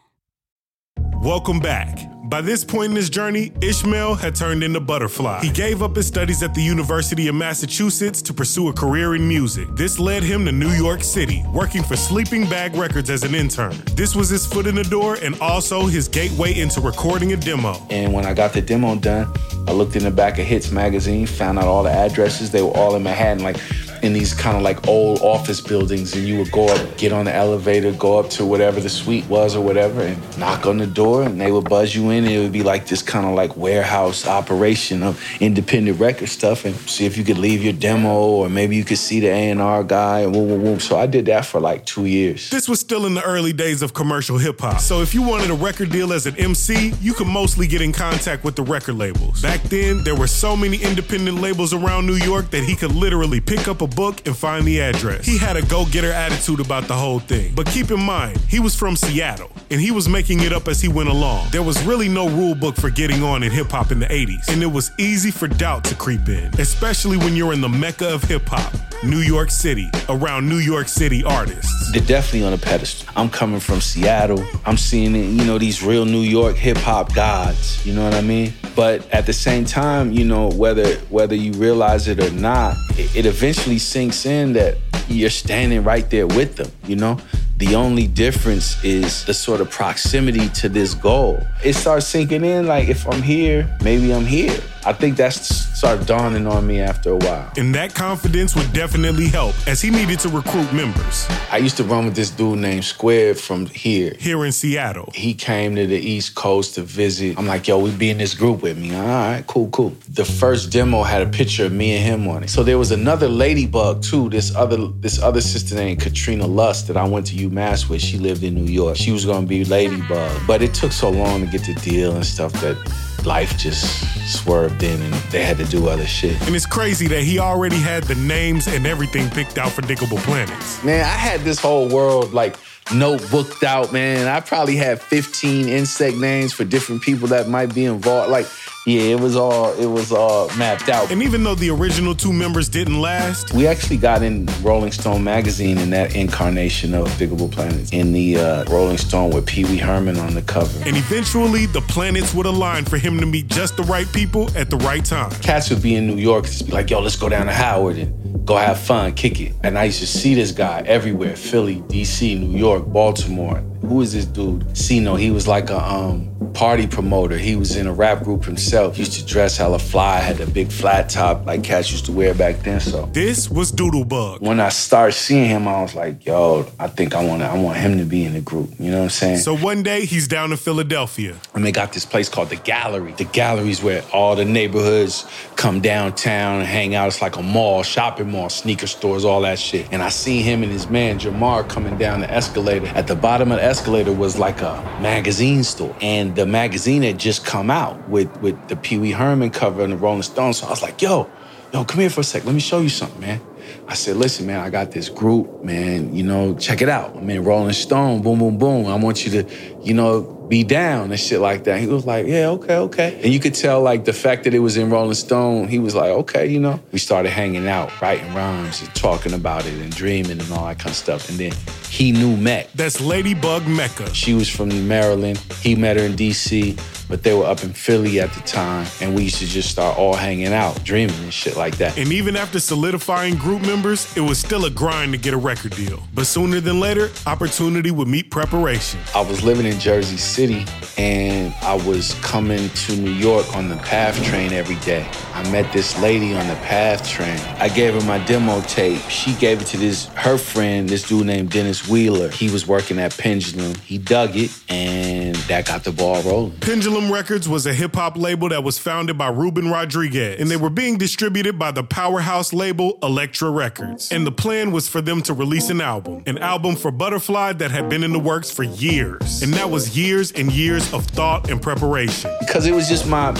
Welcome 1.21 1.59
back. 1.59 2.09
By 2.23 2.41
this 2.41 2.63
point 2.63 2.89
in 2.89 2.95
his 2.95 3.07
journey, 3.07 3.51
Ishmael 3.61 4.15
had 4.15 4.33
turned 4.33 4.63
into 4.63 4.79
Butterfly. 4.79 5.41
He 5.41 5.51
gave 5.51 5.83
up 5.83 5.95
his 5.95 6.07
studies 6.07 6.41
at 6.41 6.55
the 6.55 6.63
University 6.63 7.27
of 7.27 7.35
Massachusetts 7.35 8.23
to 8.23 8.33
pursue 8.33 8.69
a 8.69 8.73
career 8.73 9.13
in 9.13 9.27
music. 9.27 9.67
This 9.73 9.99
led 9.99 10.23
him 10.23 10.45
to 10.45 10.51
New 10.51 10.71
York 10.71 11.03
City, 11.03 11.43
working 11.53 11.83
for 11.83 11.95
Sleeping 11.95 12.49
Bag 12.49 12.73
Records 12.73 13.11
as 13.11 13.21
an 13.21 13.35
intern. 13.35 13.79
This 13.93 14.15
was 14.15 14.29
his 14.29 14.47
foot 14.47 14.65
in 14.65 14.73
the 14.73 14.83
door 14.83 15.19
and 15.21 15.39
also 15.39 15.85
his 15.85 16.07
gateway 16.07 16.59
into 16.59 16.81
recording 16.81 17.33
a 17.33 17.37
demo. 17.37 17.75
And 17.91 18.11
when 18.11 18.25
I 18.25 18.33
got 18.33 18.53
the 18.53 18.61
demo 18.61 18.95
done, 18.95 19.31
I 19.67 19.73
looked 19.73 19.95
in 19.95 20.01
the 20.01 20.09
back 20.09 20.39
of 20.39 20.47
Hits 20.47 20.71
magazine, 20.71 21.27
found 21.27 21.59
out 21.59 21.65
all 21.65 21.83
the 21.83 21.91
addresses. 21.91 22.49
They 22.49 22.63
were 22.63 22.75
all 22.75 22.95
in 22.95 23.03
Manhattan, 23.03 23.43
like 23.43 23.57
in 24.03 24.13
these 24.13 24.33
kind 24.33 24.57
of 24.57 24.63
like 24.63 24.87
old 24.87 25.21
office 25.21 25.61
buildings. 25.61 26.13
And 26.15 26.27
you 26.27 26.37
would 26.37 26.51
go 26.51 26.67
up, 26.67 26.97
get 26.97 27.11
on 27.11 27.25
the 27.25 27.35
elevator, 27.35 27.91
go 27.93 28.19
up 28.19 28.29
to 28.31 28.45
whatever 28.45 28.79
the 28.79 28.89
suite 28.89 29.25
was 29.27 29.55
or 29.55 29.63
whatever, 29.63 30.01
and 30.01 30.37
knock 30.37 30.65
on 30.65 30.77
the 30.77 30.87
door, 30.87 31.23
and 31.23 31.39
they 31.39 31.51
would 31.51 31.69
buzz 31.69 31.95
you 31.95 32.09
in. 32.09 32.25
And 32.25 32.33
it 32.33 32.39
would 32.39 32.51
be 32.51 32.63
like 32.63 32.87
this 32.87 33.01
kind 33.01 33.25
of 33.25 33.33
like 33.33 33.55
warehouse 33.55 34.27
operation 34.27 35.03
of 35.03 35.21
independent 35.39 35.99
record 35.99 36.29
stuff, 36.29 36.65
and 36.65 36.75
see 36.75 37.05
if 37.05 37.17
you 37.17 37.23
could 37.23 37.37
leave 37.37 37.63
your 37.63 37.73
demo, 37.73 38.09
or 38.09 38.49
maybe 38.49 38.75
you 38.75 38.83
could 38.83 38.97
see 38.97 39.19
the 39.19 39.27
A&R 39.27 39.83
guy, 39.83 40.19
and. 40.21 40.81
So 40.81 40.97
I 40.97 41.05
did 41.05 41.25
that 41.27 41.45
for 41.45 41.59
like 41.59 41.85
two 41.85 42.05
years. 42.05 42.49
This 42.49 42.67
was 42.67 42.79
still 42.79 43.05
in 43.05 43.13
the 43.13 43.23
early 43.23 43.53
days 43.53 43.81
of 43.81 43.93
commercial 43.93 44.37
hip 44.37 44.59
hop. 44.59 44.79
So 44.79 45.01
if 45.01 45.13
you 45.13 45.21
wanted 45.21 45.49
a 45.49 45.53
record 45.53 45.91
deal 45.91 46.11
as 46.11 46.25
an 46.25 46.35
MC, 46.37 46.93
you 47.01 47.13
could 47.13 47.27
mostly 47.27 47.67
get 47.67 47.81
in 47.81 47.93
contact 47.93 48.43
with 48.43 48.55
the 48.55 48.63
record 48.63 48.95
labels. 48.95 49.41
Back 49.41 49.61
then, 49.63 50.03
there 50.03 50.15
were 50.15 50.27
so 50.27 50.55
many 50.55 50.81
independent 50.81 51.39
labels 51.39 51.73
around 51.73 52.07
New 52.07 52.15
York 52.15 52.49
that 52.51 52.63
he 52.63 52.75
could 52.75 52.91
literally 52.91 53.39
pick 53.39 53.67
up 53.67 53.81
a 53.81 53.87
book 53.95 54.25
and 54.25 54.35
find 54.35 54.65
the 54.65 54.79
address. 54.81 55.25
He 55.25 55.37
had 55.37 55.57
a 55.57 55.65
go 55.65 55.85
getter 55.85 56.11
attitude 56.11 56.59
about 56.59 56.87
the 56.87 56.93
whole 56.93 57.19
thing. 57.19 57.53
But 57.55 57.67
keep 57.67 57.91
in 57.91 57.99
mind, 57.99 58.37
he 58.49 58.59
was 58.59 58.75
from 58.75 58.95
Seattle, 58.95 59.51
and 59.69 59.79
he 59.79 59.91
was 59.91 60.07
making 60.09 60.41
it 60.41 60.53
up 60.53 60.67
as 60.67 60.81
he 60.81 60.87
went 60.87 61.09
along. 61.09 61.49
There 61.51 61.63
was 61.63 61.81
really 61.83 62.09
no 62.09 62.29
rule 62.29 62.55
book 62.55 62.75
for 62.75 62.89
getting 62.89 63.23
on 63.23 63.43
in 63.43 63.51
hip 63.51 63.69
hop 63.69 63.91
in 63.91 63.99
the 63.99 64.07
80s, 64.07 64.49
and 64.49 64.61
it 64.63 64.71
was 64.71 64.91
easy 64.97 65.31
for 65.31 65.47
doubt 65.47 65.83
to 65.85 65.95
creep 65.95 66.27
in, 66.27 66.51
especially 66.59 67.17
when 67.17 67.35
you're 67.35 67.53
in 67.53 67.61
the 67.61 67.69
mecca 67.69 68.13
of 68.13 68.23
hip 68.23 68.43
hop, 68.47 68.73
New 69.03 69.19
York 69.19 69.51
City, 69.51 69.89
around 70.09 70.47
New 70.47 70.57
York 70.57 70.87
City 70.87 71.23
artists. 71.23 71.91
They're 71.91 72.01
definitely 72.01 72.45
on 72.45 72.53
a 72.53 72.57
pedestal. 72.57 73.09
I'm 73.15 73.29
coming 73.29 73.59
from 73.59 73.81
Seattle. 73.81 74.43
I'm 74.65 74.77
seeing 74.77 75.15
you 75.15 75.45
know, 75.45 75.57
these 75.57 75.83
real 75.83 76.05
New 76.05 76.21
York 76.21 76.55
hip 76.55 76.77
hop 76.77 77.13
gods. 77.13 77.85
You 77.85 77.93
know 77.93 78.03
what 78.03 78.13
I 78.13 78.21
mean? 78.21 78.53
But 78.75 79.09
at 79.13 79.25
the 79.25 79.33
same 79.33 79.65
time, 79.65 80.11
you 80.11 80.23
know, 80.23 80.49
whether 80.49 80.95
whether 81.09 81.35
you 81.35 81.51
realize 81.53 82.07
it 82.07 82.19
or 82.19 82.31
not, 82.31 82.75
it, 82.91 83.15
it 83.15 83.25
eventually 83.25 83.77
sinks 83.81 84.25
in 84.25 84.53
that 84.53 84.77
you're 85.07 85.29
standing 85.29 85.83
right 85.83 86.09
there 86.09 86.27
with 86.27 86.55
them. 86.55 86.71
You 86.85 86.95
know, 86.95 87.17
the 87.61 87.75
only 87.75 88.07
difference 88.07 88.83
is 88.83 89.23
the 89.25 89.33
sort 89.35 89.61
of 89.61 89.69
proximity 89.69 90.49
to 90.49 90.67
this 90.67 90.95
goal. 90.95 91.45
It 91.63 91.73
starts 91.73 92.07
sinking 92.07 92.43
in 92.43 92.65
like 92.65 92.89
if 92.89 93.07
I'm 93.07 93.21
here, 93.21 93.69
maybe 93.83 94.11
I'm 94.11 94.25
here. 94.25 94.59
I 94.83 94.93
think 94.93 95.15
that's 95.15 95.71
started 95.81 96.07
dawning 96.07 96.47
on 96.47 96.65
me 96.65 96.79
after 96.79 97.11
a 97.11 97.17
while. 97.17 97.51
And 97.55 97.73
that 97.75 97.93
confidence 97.93 98.55
would 98.55 98.73
definitely 98.73 99.27
help 99.27 99.55
as 99.67 99.79
he 99.79 99.91
needed 99.91 100.19
to 100.21 100.29
recruit 100.29 100.71
members. 100.73 101.27
I 101.51 101.57
used 101.57 101.77
to 101.77 101.83
run 101.83 102.05
with 102.05 102.15
this 102.15 102.31
dude 102.31 102.59
named 102.59 102.83
Square 102.83 103.35
from 103.35 103.67
here. 103.67 104.15
Here 104.19 104.43
in 104.43 104.51
Seattle. 104.51 105.11
He 105.13 105.35
came 105.35 105.75
to 105.75 105.85
the 105.85 105.97
East 105.97 106.33
Coast 106.33 106.75
to 106.75 106.81
visit. 106.81 107.37
I'm 107.37 107.45
like, 107.45 107.67
yo, 107.67 107.77
we 107.77 107.91
be 107.91 108.09
in 108.09 108.17
this 108.17 108.33
group 108.33 108.63
with 108.63 108.77
me. 108.77 108.95
All 108.95 109.03
right, 109.03 109.43
cool, 109.45 109.69
cool. 109.69 109.95
The 110.09 110.25
first 110.25 110.71
demo 110.71 111.03
had 111.03 111.21
a 111.21 111.29
picture 111.29 111.65
of 111.65 111.71
me 111.71 111.95
and 111.95 112.03
him 112.03 112.27
on 112.27 112.43
it. 112.43 112.49
So 112.49 112.63
there 112.63 112.79
was 112.79 112.91
another 112.91 113.27
ladybug 113.27 114.01
too, 114.01 114.29
this 114.29 114.55
other 114.55 114.77
this 114.77 115.21
other 115.21 115.41
sister 115.41 115.75
named 115.75 116.01
Katrina 116.01 116.47
Lust 116.47 116.87
that 116.87 116.97
I 116.97 117.07
went 117.07 117.27
to 117.27 117.35
UMass 117.51 117.89
with. 117.89 118.01
She 118.01 118.17
lived 118.17 118.43
in 118.43 118.55
New 118.55 118.71
York. 118.71 118.95
She 118.97 119.11
was 119.11 119.25
gonna 119.25 119.45
be 119.45 119.65
Ladybug. 119.65 120.41
But 120.47 120.61
it 120.61 120.73
took 120.73 120.91
so 120.91 121.09
long 121.09 121.41
to 121.41 121.47
get 121.47 121.65
the 121.65 121.73
deal 121.75 122.15
and 122.15 122.25
stuff 122.25 122.53
that 122.53 122.77
life 123.25 123.57
just 123.57 124.03
swerved 124.27 124.81
in 124.83 124.99
and 125.01 125.13
they 125.31 125.43
had 125.43 125.57
to 125.57 125.65
do 125.65 125.87
other 125.87 126.07
shit. 126.07 126.41
And 126.47 126.55
it's 126.55 126.65
crazy 126.65 127.07
that 127.07 127.21
he 127.21 127.39
already 127.39 127.77
had 127.77 128.03
the 128.05 128.15
names 128.15 128.67
and 128.67 128.87
everything 128.87 129.29
picked 129.29 129.57
out 129.57 129.71
for 129.71 129.81
Diggable 129.81 130.17
Planets. 130.23 130.83
Man, 130.83 131.03
I 131.03 131.07
had 131.07 131.41
this 131.41 131.59
whole 131.59 131.87
world 131.87 132.33
like 132.33 132.55
notebooked 132.85 133.63
out, 133.63 133.93
man. 133.93 134.27
I 134.27 134.39
probably 134.39 134.75
had 134.75 135.01
15 135.01 135.69
insect 135.69 136.17
names 136.17 136.53
for 136.53 136.63
different 136.63 137.01
people 137.01 137.27
that 137.29 137.47
might 137.47 137.73
be 137.73 137.85
involved. 137.85 138.31
Like, 138.31 138.47
yeah, 138.85 139.01
it 139.01 139.19
was 139.19 139.35
all 139.35 139.73
it 139.73 139.85
was 139.85 140.11
all 140.11 140.47
mapped 140.57 140.89
out. 140.89 141.11
And 141.11 141.21
even 141.21 141.43
though 141.43 141.53
the 141.53 141.69
original 141.69 142.15
two 142.15 142.33
members 142.33 142.67
didn't 142.67 142.99
last, 142.99 143.53
we 143.53 143.67
actually 143.67 143.97
got 143.97 144.23
in 144.23 144.47
Rolling 144.63 144.91
Stone 144.91 145.23
magazine 145.23 145.77
in 145.77 145.91
that 145.91 146.15
incarnation 146.15 146.95
of 146.95 147.07
Diggable 147.09 147.51
Planets 147.51 147.91
in 147.91 148.11
the 148.11 148.37
uh, 148.37 148.63
Rolling 148.65 148.97
Stone 148.97 149.31
with 149.31 149.45
Pee 149.45 149.65
Wee 149.65 149.77
Herman 149.77 150.17
on 150.17 150.33
the 150.33 150.41
cover. 150.41 150.79
And 150.83 150.97
eventually, 150.97 151.67
the 151.67 151.81
planets 151.81 152.33
would 152.33 152.47
align 152.47 152.85
for 152.85 152.97
him 152.97 153.19
to 153.19 153.25
meet 153.25 153.47
just 153.47 153.77
the 153.77 153.83
right 153.83 154.11
people 154.11 154.49
at 154.57 154.71
the 154.71 154.77
right 154.77 155.05
time. 155.05 155.29
Cats 155.41 155.69
would 155.69 155.83
be 155.83 155.95
in 155.95 156.07
New 156.07 156.17
York, 156.17 156.45
just 156.45 156.65
be 156.65 156.71
like, 156.71 156.89
"Yo, 156.89 157.01
let's 157.01 157.15
go 157.15 157.29
down 157.29 157.45
to 157.45 157.53
Howard 157.53 157.97
and 157.97 158.45
go 158.47 158.57
have 158.57 158.79
fun, 158.79 159.13
kick 159.13 159.39
it." 159.39 159.53
And 159.63 159.77
I 159.77 159.85
used 159.85 159.99
to 159.99 160.07
see 160.07 160.33
this 160.33 160.51
guy 160.51 160.81
everywhere: 160.87 161.35
Philly, 161.35 161.83
D.C., 161.87 162.33
New 162.33 162.57
York, 162.57 162.87
Baltimore. 162.87 163.57
Who 163.81 164.01
is 164.01 164.13
this 164.13 164.25
dude? 164.25 164.75
Sino. 164.75 165.15
He 165.15 165.29
was 165.29 165.47
like 165.47 165.69
a 165.69 165.79
um, 165.79 166.30
party 166.53 166.87
promoter. 166.87 167.37
He 167.37 167.55
was 167.55 167.75
in 167.75 167.87
a 167.87 167.93
rap 167.93 168.23
group 168.23 168.43
himself. 168.43 168.97
Used 168.97 169.13
to 169.13 169.25
dress 169.25 169.57
hella 169.57 169.79
fly. 169.79 170.19
Had 170.19 170.39
a 170.41 170.47
big 170.47 170.71
flat 170.71 171.09
top 171.09 171.45
like 171.45 171.63
cats 171.63 171.91
used 171.91 172.05
to 172.05 172.11
wear 172.11 172.33
back 172.33 172.59
then. 172.59 172.79
So 172.79 173.05
this 173.13 173.49
was 173.49 173.71
Doodlebug. 173.71 174.41
When 174.41 174.59
I 174.59 174.69
started 174.69 175.13
seeing 175.13 175.49
him, 175.49 175.67
I 175.67 175.81
was 175.81 175.95
like, 175.95 176.25
"Yo, 176.25 176.67
I 176.79 176.87
think 176.87 177.15
I 177.15 177.23
want 177.23 177.41
I 177.41 177.57
want 177.57 177.77
him 177.77 177.97
to 177.97 178.05
be 178.05 178.25
in 178.25 178.33
the 178.33 178.41
group." 178.41 178.71
You 178.79 178.91
know 178.91 178.97
what 178.97 179.03
I'm 179.05 179.09
saying? 179.09 179.37
So 179.37 179.55
one 179.55 179.83
day 179.83 180.05
he's 180.05 180.27
down 180.27 180.51
in 180.51 180.57
Philadelphia, 180.57 181.35
and 181.53 181.65
they 181.65 181.71
got 181.71 181.93
this 181.93 182.05
place 182.05 182.29
called 182.29 182.49
the 182.49 182.55
Gallery. 182.55 183.13
The 183.13 183.25
Gallery's 183.25 183.83
where 183.83 184.03
all 184.13 184.35
the 184.35 184.45
neighborhoods 184.45 185.25
come 185.55 185.81
downtown 185.81 186.59
and 186.59 186.67
hang 186.67 186.95
out. 186.95 187.07
It's 187.07 187.21
like 187.21 187.37
a 187.37 187.43
mall, 187.43 187.83
shopping 187.83 188.31
mall, 188.31 188.49
sneaker 188.49 188.87
stores, 188.87 189.25
all 189.25 189.41
that 189.41 189.59
shit. 189.59 189.87
And 189.91 190.01
I 190.01 190.09
seen 190.09 190.43
him 190.43 190.63
and 190.63 190.71
his 190.71 190.89
man 190.89 191.19
Jamar 191.19 191.67
coming 191.67 191.97
down 191.97 192.21
the 192.21 192.31
escalator. 192.31 192.87
At 192.87 193.07
the 193.07 193.15
bottom 193.15 193.51
of 193.51 193.59
the 193.59 193.63
escalator 193.63 194.11
was 194.11 194.37
like 194.37 194.61
a 194.61 194.81
magazine 195.01 195.63
store, 195.63 195.95
and 196.01 196.30
the 196.35 196.45
magazine 196.45 197.03
had 197.03 197.19
just 197.19 197.45
come 197.45 197.69
out 197.69 198.09
with 198.09 198.35
with 198.41 198.67
the 198.67 198.75
Pee 198.75 198.97
Wee 198.97 199.11
Herman 199.11 199.51
cover 199.51 199.83
and 199.83 199.93
the 199.93 199.97
Rolling 199.97 200.23
Stones. 200.23 200.57
So 200.57 200.67
I 200.67 200.69
was 200.69 200.81
like, 200.81 201.01
"Yo, 201.01 201.29
yo, 201.73 201.85
come 201.85 201.99
here 201.99 202.09
for 202.09 202.21
a 202.21 202.23
sec. 202.23 202.45
Let 202.45 202.53
me 202.53 202.61
show 202.61 202.79
you 202.79 202.89
something, 202.89 203.21
man." 203.21 203.41
I 203.87 203.93
said, 203.93 204.17
"Listen, 204.17 204.47
man, 204.47 204.59
I 204.59 204.69
got 204.69 204.91
this 204.91 205.09
group, 205.09 205.63
man. 205.63 206.15
You 206.15 206.23
know, 206.23 206.55
check 206.55 206.81
it 206.81 206.89
out. 206.89 207.15
I'm 207.15 207.29
in 207.29 207.43
Rolling 207.43 207.73
Stone. 207.73 208.21
Boom, 208.21 208.39
boom, 208.39 208.57
boom. 208.57 208.87
I 208.87 208.95
want 208.95 209.25
you 209.25 209.43
to, 209.43 209.49
you 209.81 209.93
know, 209.93 210.40
be 210.51 210.63
down 210.63 211.11
and 211.11 211.19
shit 211.19 211.39
like 211.39 211.63
that." 211.63 211.79
He 211.79 211.87
was 211.87 212.05
like, 212.05 212.27
"Yeah, 212.27 212.55
okay, 212.57 212.77
okay." 212.87 213.19
And 213.23 213.33
you 213.33 213.39
could 213.39 213.55
tell, 213.55 213.81
like, 213.81 214.03
the 214.03 214.17
fact 214.25 214.43
that 214.43 214.53
it 214.53 214.59
was 214.59 214.75
in 214.75 214.89
Rolling 214.89 215.15
Stone, 215.15 215.69
he 215.69 215.79
was 215.79 215.95
like, 215.95 216.11
"Okay, 216.21 216.45
you 216.47 216.59
know." 216.59 216.79
We 216.91 216.99
started 216.99 217.31
hanging 217.31 217.67
out, 217.67 217.89
writing 218.01 218.33
rhymes, 218.33 218.81
and 218.81 218.93
talking 218.93 219.33
about 219.33 219.65
it, 219.65 219.73
and 219.73 219.95
dreaming, 219.95 220.39
and 220.39 220.51
all 220.51 220.65
that 220.67 220.79
kind 220.79 220.91
of 220.91 220.95
stuff. 220.95 221.29
And 221.29 221.37
then 221.39 221.53
he 221.89 222.11
knew 222.11 222.35
Mecca. 222.35 222.69
That's 222.75 222.99
Ladybug 222.99 223.65
Mecca. 223.65 224.13
She 224.13 224.33
was 224.33 224.49
from 224.49 224.69
Maryland. 224.87 225.37
He 225.61 225.75
met 225.75 225.97
her 225.97 226.03
in 226.03 226.15
D.C. 226.15 226.75
but 227.11 227.23
they 227.23 227.33
were 227.33 227.45
up 227.45 227.61
in 227.61 227.73
Philly 227.73 228.21
at 228.21 228.31
the 228.33 228.39
time, 228.41 228.87
and 229.01 229.13
we 229.13 229.23
used 229.23 229.39
to 229.39 229.45
just 229.45 229.69
start 229.69 229.97
all 229.97 230.15
hanging 230.15 230.53
out, 230.53 230.81
dreaming 230.83 231.21
and 231.21 231.33
shit 231.33 231.57
like 231.57 231.75
that. 231.77 231.97
And 231.97 232.11
even 232.13 232.37
after 232.37 232.57
solidifying 232.59 233.35
group 233.35 233.61
members, 233.63 234.07
it 234.15 234.21
was 234.21 234.39
still 234.39 234.63
a 234.63 234.69
grind 234.69 235.11
to 235.11 235.17
get 235.17 235.33
a 235.33 235.37
record 235.37 235.75
deal. 235.75 236.01
But 236.13 236.25
sooner 236.25 236.61
than 236.61 236.79
later, 236.79 237.09
opportunity 237.25 237.91
would 237.91 238.07
meet 238.07 238.31
preparation. 238.31 239.01
I 239.13 239.21
was 239.21 239.43
living 239.43 239.65
in 239.65 239.77
Jersey 239.77 240.15
City, 240.15 240.40
and 240.49 241.53
I 241.61 241.75
was 241.75 242.15
coming 242.15 242.69
to 242.69 242.95
New 242.95 243.11
York 243.11 243.55
on 243.55 243.69
the 243.69 243.77
PATH 243.77 244.23
train 244.23 244.53
every 244.53 244.75
day. 244.77 245.07
I 245.33 245.49
met 245.51 245.71
this 245.71 245.99
lady 246.01 246.33
on 246.35 246.47
the 246.47 246.55
PATH 246.55 247.07
train. 247.07 247.39
I 247.59 247.69
gave 247.69 247.93
her 247.93 248.01
my 248.01 248.17
demo 248.25 248.61
tape. 248.61 249.01
She 249.03 249.33
gave 249.35 249.61
it 249.61 249.67
to 249.67 249.77
this 249.77 250.07
her 250.15 250.37
friend, 250.37 250.89
this 250.89 251.07
dude 251.07 251.27
named 251.27 251.51
Dennis 251.51 251.87
Wheeler. 251.87 252.29
He 252.29 252.49
was 252.49 252.67
working 252.67 252.99
at 252.99 253.15
Pendulum. 253.17 253.75
He 253.85 253.97
dug 253.97 254.35
it, 254.35 254.51
and 254.69 255.35
that 255.47 255.67
got 255.67 255.83
the 255.83 255.91
ball 255.91 256.21
rolling. 256.23 256.57
Pendulum 256.59 257.11
Records 257.11 257.47
was 257.47 257.65
a 257.65 257.73
hip 257.73 257.95
hop 257.95 258.17
label 258.17 258.49
that 258.49 258.63
was 258.63 258.77
founded 258.77 259.17
by 259.17 259.29
Ruben 259.29 259.69
Rodriguez, 259.69 260.39
and 260.39 260.49
they 260.49 260.57
were 260.57 260.69
being 260.69 260.97
distributed 260.97 261.59
by 261.59 261.71
the 261.71 261.83
powerhouse 261.83 262.51
label 262.51 262.97
Elektra 263.03 263.49
Records. 263.49 264.11
And 264.11 264.25
the 264.25 264.31
plan 264.31 264.71
was 264.71 264.87
for 264.87 265.01
them 265.01 265.21
to 265.23 265.33
release 265.33 265.69
an 265.69 265.81
album, 265.81 266.23
an 266.25 266.39
album 266.39 266.75
for 266.75 266.91
Butterfly 266.91 267.53
that 267.53 267.71
had 267.71 267.89
been 267.89 268.03
in 268.03 268.11
the 268.11 268.19
works 268.19 268.49
for 268.49 268.63
years. 268.63 269.41
And 269.41 269.53
that 269.53 269.69
was 269.69 269.97
years 269.97 270.30
and 270.33 270.51
years 270.51 270.93
of 270.93 271.05
thought 271.05 271.49
and 271.49 271.61
preparation. 271.61 272.31
Because 272.39 272.65
it 272.65 272.73
was 272.73 272.87
just 272.87 273.07
my 273.07 273.31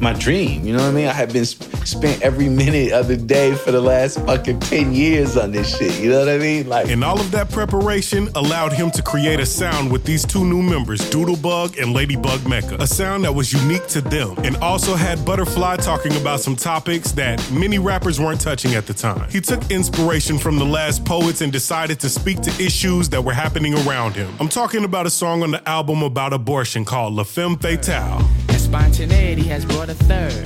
my 0.00 0.12
dream. 0.12 0.64
You 0.64 0.76
know 0.76 0.82
what 0.82 0.88
I 0.88 0.92
mean? 0.92 1.06
I 1.08 1.12
have 1.12 1.32
been 1.32 1.44
sp- 1.46 1.64
spent 1.86 2.22
every 2.22 2.48
minute 2.48 2.92
of 2.92 3.08
the 3.08 3.16
day 3.16 3.54
for 3.54 3.72
the 3.72 3.80
last 3.80 4.18
fucking 4.26 4.60
10 4.60 4.92
years 4.92 5.36
on 5.36 5.52
this 5.52 5.76
shit. 5.76 5.98
You 6.00 6.10
know 6.10 6.18
what 6.20 6.28
I 6.28 6.38
mean? 6.38 6.68
Like 6.68 6.88
And 6.90 7.04
all 7.04 7.20
of 7.20 7.30
that 7.30 7.50
preparation 7.50 8.28
allowed 8.34 8.72
him 8.72 8.90
to 8.92 9.02
create 9.02 9.40
a 9.40 9.46
sound 9.46 9.90
with 9.92 10.04
these 10.04 10.24
two 10.24 10.44
new 10.44 10.62
members, 10.62 11.00
Doodlebug 11.10 11.80
and 11.80 11.92
Ladybug 11.92 12.46
Mecca. 12.48 12.76
A 12.80 12.86
sound 12.86 13.24
that 13.24 13.34
was 13.34 13.52
unique 13.52 13.86
to 13.88 14.00
them 14.00 14.36
and 14.38 14.56
also 14.58 14.94
had 14.94 15.24
Butterfly 15.24 15.76
talking 15.76 16.16
about 16.16 16.40
some 16.40 16.56
topics 16.56 17.12
that 17.12 17.40
many 17.50 17.78
rappers 17.78 18.20
weren't 18.20 18.40
touching 18.40 18.74
at 18.74 18.86
the 18.86 18.94
time. 18.94 19.28
He 19.30 19.40
took 19.40 19.70
inspiration 19.70 20.38
from 20.38 20.58
the 20.58 20.66
last 20.66 21.04
poets 21.04 21.40
and 21.40 21.52
decided 21.52 22.00
to 22.00 22.08
speak 22.08 22.40
to 22.42 22.50
issues 22.62 23.08
that 23.10 23.22
were 23.22 23.32
happening 23.32 23.74
around 23.86 24.14
him. 24.14 24.32
I'm 24.40 24.48
talking 24.48 24.84
about 24.84 25.06
a 25.06 25.10
song 25.10 25.42
on 25.42 25.50
the 25.50 25.68
album 25.68 26.02
about 26.02 26.32
abortion 26.32 26.84
called 26.84 27.14
La 27.14 27.24
Femme 27.24 27.56
Fatale. 27.56 28.45
Spontaneity 28.66 29.44
has 29.44 29.64
brought 29.64 29.90
a 29.90 29.94
third. 29.94 30.42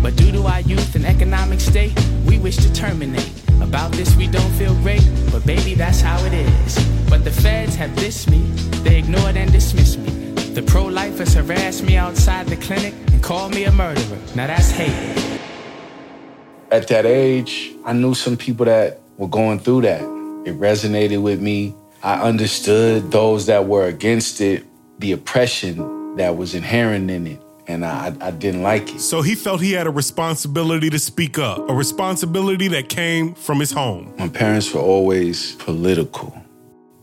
But 0.00 0.14
due 0.14 0.30
to 0.30 0.44
our 0.44 0.60
youth 0.60 0.94
and 0.94 1.04
economic 1.04 1.58
state, 1.58 1.92
we 2.26 2.38
wish 2.38 2.56
to 2.58 2.72
terminate. 2.72 3.28
About 3.60 3.90
this, 3.90 4.14
we 4.14 4.28
don't 4.28 4.52
feel 4.52 4.72
great, 4.82 5.02
but 5.32 5.44
baby, 5.44 5.74
that's 5.74 6.00
how 6.00 6.16
it 6.24 6.32
is. 6.32 6.78
But 7.10 7.24
the 7.24 7.32
feds 7.32 7.74
have 7.74 7.90
dissed 7.96 8.30
me, 8.30 8.38
they 8.84 9.00
ignored 9.00 9.36
and 9.36 9.50
dismissed 9.50 9.98
me. 9.98 10.10
The 10.54 10.62
pro 10.62 10.84
lifers 10.84 11.34
harassed 11.34 11.82
me 11.82 11.96
outside 11.96 12.46
the 12.46 12.56
clinic 12.56 12.94
and 13.08 13.20
called 13.20 13.52
me 13.52 13.64
a 13.64 13.72
murderer. 13.72 14.18
Now 14.36 14.46
that's 14.46 14.70
hate. 14.70 15.40
At 16.70 16.86
that 16.86 17.04
age, 17.04 17.72
I 17.84 17.94
knew 17.94 18.14
some 18.14 18.36
people 18.36 18.66
that 18.66 19.00
were 19.16 19.26
going 19.26 19.58
through 19.58 19.80
that. 19.82 20.02
It 20.46 20.56
resonated 20.60 21.20
with 21.20 21.40
me. 21.40 21.74
I 22.00 22.22
understood 22.22 23.10
those 23.10 23.46
that 23.46 23.66
were 23.66 23.86
against 23.86 24.40
it, 24.40 24.64
the 25.00 25.10
oppression 25.10 25.93
that 26.16 26.36
was 26.36 26.54
inherent 26.54 27.10
in 27.10 27.26
it 27.26 27.40
and 27.66 27.84
I, 27.84 28.14
I 28.20 28.30
didn't 28.30 28.62
like 28.62 28.94
it. 28.94 29.00
So 29.00 29.22
he 29.22 29.34
felt 29.34 29.60
he 29.60 29.72
had 29.72 29.86
a 29.86 29.90
responsibility 29.90 30.90
to 30.90 30.98
speak 30.98 31.38
up, 31.38 31.68
a 31.68 31.74
responsibility 31.74 32.68
that 32.68 32.88
came 32.88 33.34
from 33.34 33.60
his 33.60 33.72
home. 33.72 34.12
My 34.18 34.28
parents 34.28 34.72
were 34.72 34.80
always 34.80 35.54
political. 35.56 36.36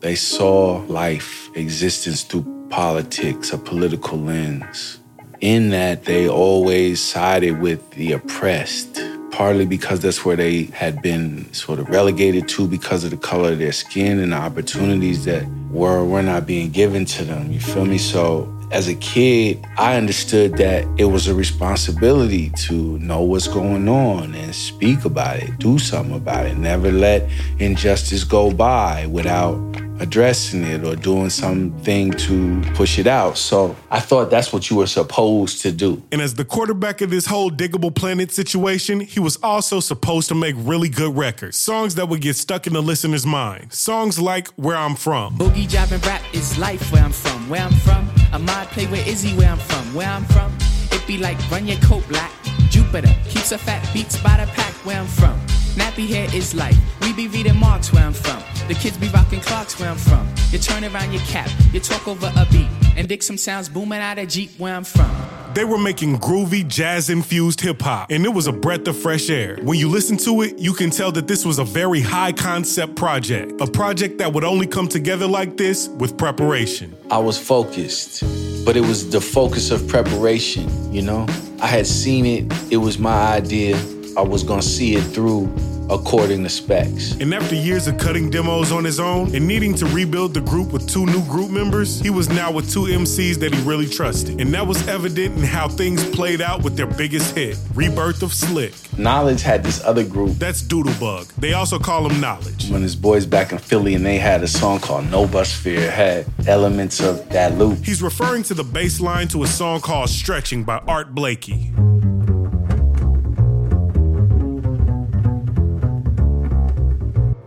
They 0.01 0.15
saw 0.15 0.83
life, 0.87 1.49
existence 1.55 2.23
through 2.23 2.67
politics, 2.69 3.53
a 3.53 3.57
political 3.57 4.17
lens. 4.17 4.99
In 5.41 5.71
that, 5.71 6.05
they 6.05 6.27
always 6.29 7.01
sided 7.01 7.59
with 7.59 7.89
the 7.91 8.11
oppressed, 8.13 9.01
partly 9.31 9.65
because 9.65 9.99
that's 10.01 10.23
where 10.23 10.35
they 10.35 10.63
had 10.65 11.01
been 11.01 11.51
sort 11.53 11.79
of 11.79 11.89
relegated 11.89 12.47
to 12.49 12.67
because 12.67 13.03
of 13.03 13.11
the 13.11 13.17
color 13.17 13.53
of 13.53 13.59
their 13.59 13.71
skin 13.71 14.19
and 14.19 14.33
the 14.33 14.37
opportunities 14.37 15.25
that 15.25 15.47
were, 15.71 16.05
were 16.05 16.21
not 16.21 16.45
being 16.45 16.69
given 16.69 17.05
to 17.05 17.23
them. 17.23 17.51
You 17.51 17.59
feel 17.59 17.85
me? 17.85 17.97
So 17.97 18.51
as 18.71 18.87
a 18.87 18.95
kid, 18.95 19.65
I 19.77 19.97
understood 19.97 20.57
that 20.57 20.87
it 20.97 21.05
was 21.05 21.27
a 21.27 21.35
responsibility 21.35 22.51
to 22.67 22.97
know 22.99 23.21
what's 23.21 23.47
going 23.47 23.89
on 23.89 24.33
and 24.33 24.55
speak 24.55 25.03
about 25.03 25.37
it, 25.37 25.57
do 25.59 25.77
something 25.77 26.15
about 26.15 26.45
it, 26.45 26.57
never 26.57 26.91
let 26.91 27.29
injustice 27.59 28.23
go 28.23 28.51
by 28.51 29.07
without 29.07 29.59
addressing 30.01 30.63
it 30.63 30.83
or 30.83 30.95
doing 30.95 31.29
something 31.29 32.11
to 32.11 32.61
push 32.73 32.97
it 32.97 33.07
out. 33.07 33.37
So 33.37 33.75
I 33.91 33.99
thought 33.99 34.31
that's 34.31 34.51
what 34.51 34.69
you 34.69 34.77
were 34.77 34.87
supposed 34.87 35.61
to 35.61 35.71
do. 35.71 36.01
And 36.11 36.21
as 36.21 36.33
the 36.33 36.43
quarterback 36.43 37.01
of 37.01 37.11
this 37.11 37.25
whole 37.27 37.51
Digable 37.51 37.93
Planet 37.93 38.31
situation, 38.31 38.99
he 38.99 39.19
was 39.19 39.37
also 39.43 39.79
supposed 39.79 40.27
to 40.29 40.35
make 40.35 40.55
really 40.57 40.89
good 40.89 41.15
records. 41.15 41.55
Songs 41.55 41.95
that 41.95 42.09
would 42.09 42.21
get 42.21 42.35
stuck 42.35 42.65
in 42.65 42.73
the 42.73 42.81
listener's 42.81 43.25
mind. 43.25 43.71
Songs 43.71 44.19
like 44.19 44.47
Where 44.55 44.75
I'm 44.75 44.95
From. 44.95 45.37
Boogie 45.37 45.69
driving 45.69 46.01
rap 46.01 46.23
is 46.33 46.57
life 46.57 46.91
where 46.91 47.03
I'm 47.03 47.11
from. 47.11 47.47
Where 47.47 47.61
I'm 47.61 47.73
from, 47.73 48.09
a 48.33 48.39
mod 48.39 48.67
play 48.69 48.87
with 48.87 49.07
Izzy 49.07 49.35
where 49.37 49.49
I'm 49.49 49.59
from. 49.59 49.93
Where 49.93 50.07
I'm 50.07 50.25
from, 50.25 50.51
it 50.91 51.05
be 51.05 51.17
like 51.17 51.37
run 51.51 51.67
your 51.67 51.79
coat 51.79 52.07
black. 52.07 52.31
Jupiter 52.69 53.13
keeps 53.29 53.51
a 53.51 53.57
fat 53.57 53.87
beats 53.93 54.19
by 54.21 54.37
the 54.37 54.51
pack 54.53 54.73
where 54.85 54.99
I'm 54.99 55.07
from. 55.07 55.39
Nappy 55.75 56.07
hair 56.07 56.27
is 56.33 56.55
life. 56.55 56.77
We 57.01 57.13
be 57.13 57.27
reading 57.27 57.57
Marx 57.57 57.93
where 57.93 58.03
I'm 58.03 58.13
from. 58.13 58.41
The 58.67 58.75
kids 58.75 58.97
be 58.97 59.09
rocking 59.09 59.41
clocks 59.41 59.79
where 59.79 59.89
I'm 59.89 59.97
from. 59.97 60.27
You 60.51 60.59
turn 60.59 60.83
around 60.83 61.11
your 61.11 61.21
cap, 61.23 61.49
you 61.73 61.79
talk 61.79 62.07
over 62.07 62.31
a 62.35 62.45
beat, 62.51 62.67
and 62.95 63.07
dig 63.07 63.23
some 63.23 63.37
sounds 63.37 63.67
booming 63.67 63.99
out 63.99 64.17
of 64.17 64.27
Jeep 64.27 64.51
where 64.57 64.75
I'm 64.75 64.83
from. 64.83 65.11
They 65.53 65.65
were 65.65 65.77
making 65.77 66.19
groovy, 66.19 66.65
jazz 66.65 67.09
infused 67.09 67.59
hip 67.59 67.81
hop, 67.81 68.09
and 68.09 68.23
it 68.23 68.29
was 68.29 68.47
a 68.47 68.53
breath 68.53 68.87
of 68.87 68.97
fresh 68.97 69.29
air. 69.29 69.57
When 69.63 69.77
you 69.77 69.89
listen 69.89 70.15
to 70.17 70.43
it, 70.43 70.57
you 70.59 70.73
can 70.73 70.89
tell 70.89 71.11
that 71.11 71.27
this 71.27 71.43
was 71.43 71.59
a 71.59 71.65
very 71.65 71.99
high 71.99 72.31
concept 72.31 72.95
project, 72.95 73.59
a 73.59 73.67
project 73.67 74.19
that 74.19 74.31
would 74.31 74.45
only 74.45 74.67
come 74.67 74.87
together 74.87 75.27
like 75.27 75.57
this 75.57 75.89
with 75.89 76.17
preparation. 76.17 76.95
I 77.09 77.17
was 77.17 77.37
focused, 77.37 78.23
but 78.63 78.77
it 78.77 78.81
was 78.81 79.09
the 79.09 79.19
focus 79.19 79.71
of 79.71 79.85
preparation, 79.89 80.93
you 80.93 81.01
know? 81.01 81.25
I 81.61 81.67
had 81.67 81.85
seen 81.85 82.25
it, 82.25 82.71
it 82.71 82.77
was 82.77 82.97
my 82.97 83.33
idea. 83.33 83.75
I 84.17 84.21
was 84.21 84.43
gonna 84.43 84.61
see 84.61 84.95
it 84.95 85.01
through 85.01 85.47
according 85.89 86.43
to 86.43 86.49
specs. 86.49 87.13
And 87.19 87.33
after 87.33 87.55
years 87.55 87.87
of 87.87 87.97
cutting 87.97 88.29
demos 88.29 88.71
on 88.71 88.83
his 88.83 88.99
own 88.99 89.35
and 89.35 89.47
needing 89.47 89.73
to 89.75 89.85
rebuild 89.87 90.33
the 90.33 90.41
group 90.41 90.71
with 90.71 90.87
two 90.87 91.05
new 91.05 91.23
group 91.25 91.49
members, 91.49 91.99
he 91.99 92.09
was 92.09 92.29
now 92.29 92.51
with 92.51 92.71
two 92.71 92.83
MCs 92.83 93.35
that 93.39 93.53
he 93.53 93.61
really 93.63 93.87
trusted. 93.87 94.39
And 94.39 94.53
that 94.53 94.65
was 94.65 94.87
evident 94.87 95.37
in 95.37 95.43
how 95.43 95.67
things 95.67 96.03
played 96.11 96.41
out 96.41 96.63
with 96.63 96.77
their 96.77 96.87
biggest 96.87 97.35
hit, 97.35 97.57
Rebirth 97.73 98.23
of 98.23 98.33
Slick. 98.33 98.73
Knowledge 98.97 99.41
had 99.41 99.63
this 99.63 99.83
other 99.83 100.03
group. 100.03 100.37
That's 100.37 100.61
Doodlebug. 100.61 101.33
They 101.35 101.53
also 101.53 101.79
call 101.79 102.09
him 102.09 102.21
Knowledge. 102.21 102.69
When 102.69 102.81
his 102.81 102.95
boys 102.95 103.25
back 103.25 103.51
in 103.51 103.57
Philly 103.57 103.95
and 103.95 104.05
they 104.05 104.17
had 104.17 104.43
a 104.43 104.47
song 104.47 104.79
called 104.79 105.09
No 105.09 105.27
Bus 105.27 105.53
Fear 105.53 105.91
had 105.91 106.25
elements 106.47 106.99
of 106.99 107.27
that 107.29 107.57
loop. 107.57 107.79
He's 107.83 108.01
referring 108.01 108.43
to 108.43 108.53
the 108.53 108.63
bass 108.63 108.99
line 108.99 109.27
to 109.29 109.43
a 109.43 109.47
song 109.47 109.81
called 109.81 110.09
Stretching 110.09 110.63
by 110.63 110.77
Art 110.87 111.13
Blakey. 111.13 111.73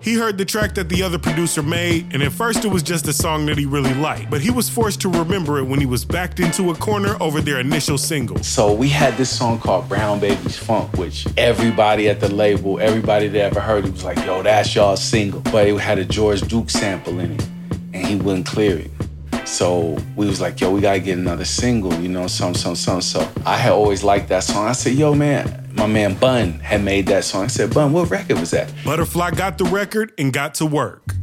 He 0.04 0.16
heard 0.16 0.36
the 0.36 0.44
track 0.44 0.74
that 0.74 0.90
the 0.90 1.02
other 1.02 1.18
producer 1.18 1.62
made, 1.62 2.12
and 2.12 2.22
at 2.22 2.30
first 2.30 2.62
it 2.66 2.68
was 2.68 2.82
just 2.82 3.08
a 3.08 3.12
song 3.14 3.46
that 3.46 3.56
he 3.56 3.64
really 3.64 3.94
liked. 3.94 4.30
But 4.30 4.42
he 4.42 4.50
was 4.50 4.68
forced 4.68 5.00
to 5.00 5.08
remember 5.08 5.58
it 5.58 5.64
when 5.64 5.80
he 5.80 5.86
was 5.86 6.04
backed 6.04 6.40
into 6.40 6.70
a 6.70 6.74
corner 6.74 7.16
over 7.22 7.40
their 7.40 7.58
initial 7.58 7.96
single. 7.96 8.36
So 8.42 8.74
we 8.74 8.90
had 8.90 9.16
this 9.16 9.34
song 9.34 9.58
called 9.58 9.88
Brown 9.88 10.20
Baby's 10.20 10.58
Funk, 10.58 10.92
which 10.98 11.26
everybody 11.38 12.10
at 12.10 12.20
the 12.20 12.28
label, 12.28 12.78
everybody 12.80 13.28
that 13.28 13.40
ever 13.40 13.60
heard 13.60 13.86
it 13.86 13.92
was 13.92 14.04
like, 14.04 14.18
yo, 14.26 14.42
that's 14.42 14.74
y'all's 14.74 15.02
single. 15.02 15.40
But 15.40 15.68
it 15.68 15.80
had 15.80 15.98
a 15.98 16.04
George 16.04 16.42
Duke 16.42 16.68
sample 16.68 17.18
in 17.18 17.32
it, 17.32 17.48
and 17.94 18.06
he 18.06 18.16
wouldn't 18.16 18.44
clear 18.44 18.76
it. 18.76 18.90
So 19.44 19.98
we 20.16 20.26
was 20.26 20.40
like, 20.40 20.60
yo, 20.60 20.70
we 20.70 20.80
gotta 20.80 21.00
get 21.00 21.18
another 21.18 21.44
single, 21.44 21.92
you 21.94 22.08
know, 22.08 22.26
some, 22.26 22.54
some, 22.54 22.74
some. 22.74 23.02
So 23.02 23.28
I 23.44 23.56
had 23.56 23.72
always 23.72 24.02
liked 24.02 24.28
that 24.28 24.42
song. 24.42 24.66
I 24.66 24.72
said, 24.72 24.94
yo, 24.94 25.14
man, 25.14 25.68
my 25.74 25.86
man 25.86 26.14
Bun 26.14 26.52
had 26.60 26.82
made 26.82 27.06
that 27.08 27.24
song. 27.24 27.44
I 27.44 27.46
said, 27.48 27.74
Bun, 27.74 27.92
what 27.92 28.10
record 28.10 28.38
was 28.38 28.50
that? 28.52 28.72
Butterfly 28.84 29.32
got 29.32 29.58
the 29.58 29.64
record 29.64 30.12
and 30.18 30.32
got 30.32 30.54
to 30.56 30.66
work. 30.66 31.14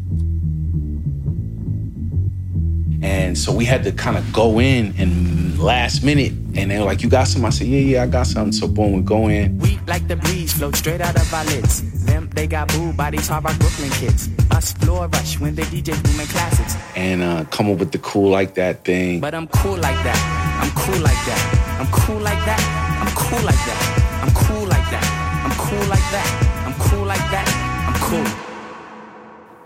And 3.04 3.36
so 3.36 3.52
we 3.52 3.66
had 3.66 3.84
to 3.86 3.92
kind 3.92 4.18
of 4.18 4.32
go 4.32 4.60
in 4.60 4.94
and 5.00 5.41
last 5.62 6.04
minute. 6.04 6.34
And 6.56 6.70
they 6.70 6.80
were 6.80 6.86
like, 6.86 7.02
you 7.02 7.10
got 7.10 7.28
some? 7.28 7.46
I 7.46 7.50
said, 7.50 7.68
yeah, 7.68 7.80
yeah, 7.80 8.04
I 8.04 8.08
got 8.08 8.28
something. 8.28 8.52
So 8.52 8.68
boom, 8.68 8.94
we 8.94 9.02
go 9.02 9.28
in. 9.28 9.58
We 9.60 9.80
like 9.88 10.08
the 10.08 10.16
breeze, 10.16 10.54
float 10.54 10.76
straight 10.76 11.02
out 11.02 11.16
of 11.16 11.34
our 11.34 11.46
lids. 11.46 12.06
Them, 12.06 12.30
they 12.34 12.48
got 12.48 12.68
boo 12.70 12.94
bodies, 12.94 13.28
hard 13.28 13.44
rock 13.46 13.58
Brooklyn 13.60 13.90
kids. 13.92 14.30
Us 14.52 14.74
floor 14.74 15.08
rush 15.08 15.40
when 15.40 15.56
the 15.56 15.64
DJ 15.64 16.02
booming 16.04 16.28
classics. 16.28 16.76
And 16.96 17.22
uh, 17.22 17.46
come 17.46 17.70
up 17.70 17.78
with 17.78 17.92
the 17.92 18.00
cool 18.00 18.30
like 18.30 18.56
that 18.56 18.84
thing. 18.84 19.22
But 19.22 19.34
I'm 19.34 19.48
cool 19.48 19.78
like 19.78 20.04
that. 20.04 20.62
I'm 20.62 20.72
cool 20.72 21.02
like 21.02 21.26
that. 21.26 21.78
I'm 21.80 21.88
cool 21.92 22.20
like 22.20 22.46
that. 22.46 22.62
I'm 23.02 23.16
cool 23.16 23.42
like 23.42 23.56
that. 23.66 24.22
I'm 24.22 24.34
cool 24.36 24.68
like 24.68 24.86
that. 24.92 25.22
I'm 25.44 25.52
cool 25.58 25.88
like 25.88 26.12
that. 26.12 26.66
I'm 26.66 26.74
cool 26.90 27.06
like 27.06 27.32
that. 27.32 27.48
I'm 27.88 28.36
cool. 28.36 28.51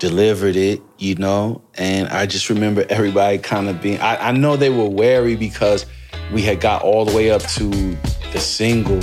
Delivered 0.06 0.56
it, 0.56 0.84
you 1.00 1.16
know, 1.16 1.64
and 1.80 2.08
I 2.10 2.28
just 2.28 2.52
remember 2.52 2.86
everybody 2.90 3.40
kind 3.40 3.68
of 3.68 3.82
being. 3.82 4.00
I, 4.00 4.28
I 4.28 4.32
know 4.34 4.56
they 4.56 4.70
were 4.70 4.88
wary 4.88 5.36
because 5.36 5.88
we 6.32 6.44
had 6.44 6.62
got 6.62 6.84
all 6.84 7.06
the 7.06 7.16
way 7.16 7.32
up 7.32 7.42
to 7.42 7.70
the 8.32 8.38
single 8.40 9.00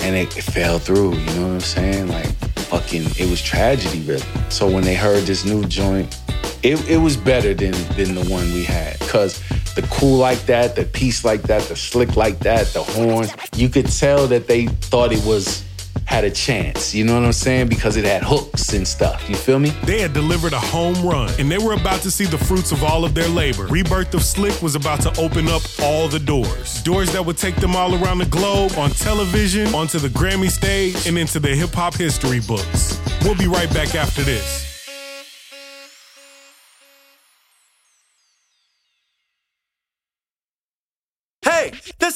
and 0.00 0.14
it, 0.14 0.36
it 0.36 0.44
fell 0.44 0.78
through, 0.78 1.16
you 1.16 1.26
know 1.34 1.48
what 1.48 1.54
I'm 1.54 1.60
saying? 1.60 2.06
Like 2.06 2.28
fucking 2.70 3.06
it 3.18 3.28
was 3.28 3.42
tragedy 3.42 4.00
really. 4.02 4.22
So 4.48 4.70
when 4.70 4.84
they 4.84 4.94
heard 4.94 5.24
this 5.24 5.44
new 5.44 5.64
joint, 5.64 6.16
it, 6.62 6.88
it 6.88 6.98
was 6.98 7.16
better 7.16 7.52
than 7.52 7.72
than 7.96 8.14
the 8.14 8.24
one 8.30 8.44
we 8.52 8.62
had. 8.62 8.96
Cause 9.00 9.42
the 9.74 9.82
cool 9.90 10.18
like 10.18 10.46
that, 10.46 10.76
the 10.76 10.84
piece 10.84 11.24
like 11.24 11.42
that, 11.42 11.62
the 11.62 11.74
slick 11.74 12.14
like 12.14 12.38
that, 12.38 12.68
the 12.68 12.84
horn, 12.84 13.26
you 13.56 13.68
could 13.68 13.90
tell 13.90 14.28
that 14.28 14.46
they 14.46 14.66
thought 14.66 15.10
it 15.10 15.24
was 15.24 15.64
had 16.08 16.24
a 16.24 16.30
chance. 16.30 16.94
You 16.94 17.04
know 17.04 17.14
what 17.14 17.24
I'm 17.24 17.32
saying? 17.34 17.68
Because 17.68 17.98
it 17.98 18.04
had 18.06 18.22
hooks 18.22 18.72
and 18.72 18.88
stuff. 18.88 19.28
You 19.28 19.36
feel 19.36 19.58
me? 19.58 19.70
They 19.84 20.00
had 20.00 20.14
delivered 20.14 20.54
a 20.54 20.58
home 20.58 20.94
run, 21.06 21.30
and 21.38 21.50
they 21.50 21.58
were 21.58 21.74
about 21.74 22.00
to 22.00 22.10
see 22.10 22.24
the 22.24 22.38
fruits 22.38 22.72
of 22.72 22.82
all 22.82 23.04
of 23.04 23.14
their 23.14 23.28
labor. 23.28 23.66
Rebirth 23.66 24.14
of 24.14 24.22
Slick 24.22 24.62
was 24.62 24.74
about 24.74 25.02
to 25.02 25.10
open 25.20 25.48
up 25.48 25.60
all 25.82 26.08
the 26.08 26.18
doors. 26.18 26.82
Doors 26.82 27.12
that 27.12 27.24
would 27.24 27.36
take 27.36 27.56
them 27.56 27.76
all 27.76 27.94
around 28.02 28.18
the 28.18 28.26
globe, 28.26 28.72
on 28.78 28.90
television, 28.90 29.74
onto 29.74 29.98
the 29.98 30.08
Grammy 30.08 30.50
stage, 30.50 31.06
and 31.06 31.18
into 31.18 31.38
the 31.38 31.54
hip 31.54 31.74
hop 31.74 31.94
history 31.94 32.40
books. 32.40 32.98
We'll 33.22 33.36
be 33.36 33.46
right 33.46 33.72
back 33.74 33.94
after 33.94 34.22
this. 34.22 34.67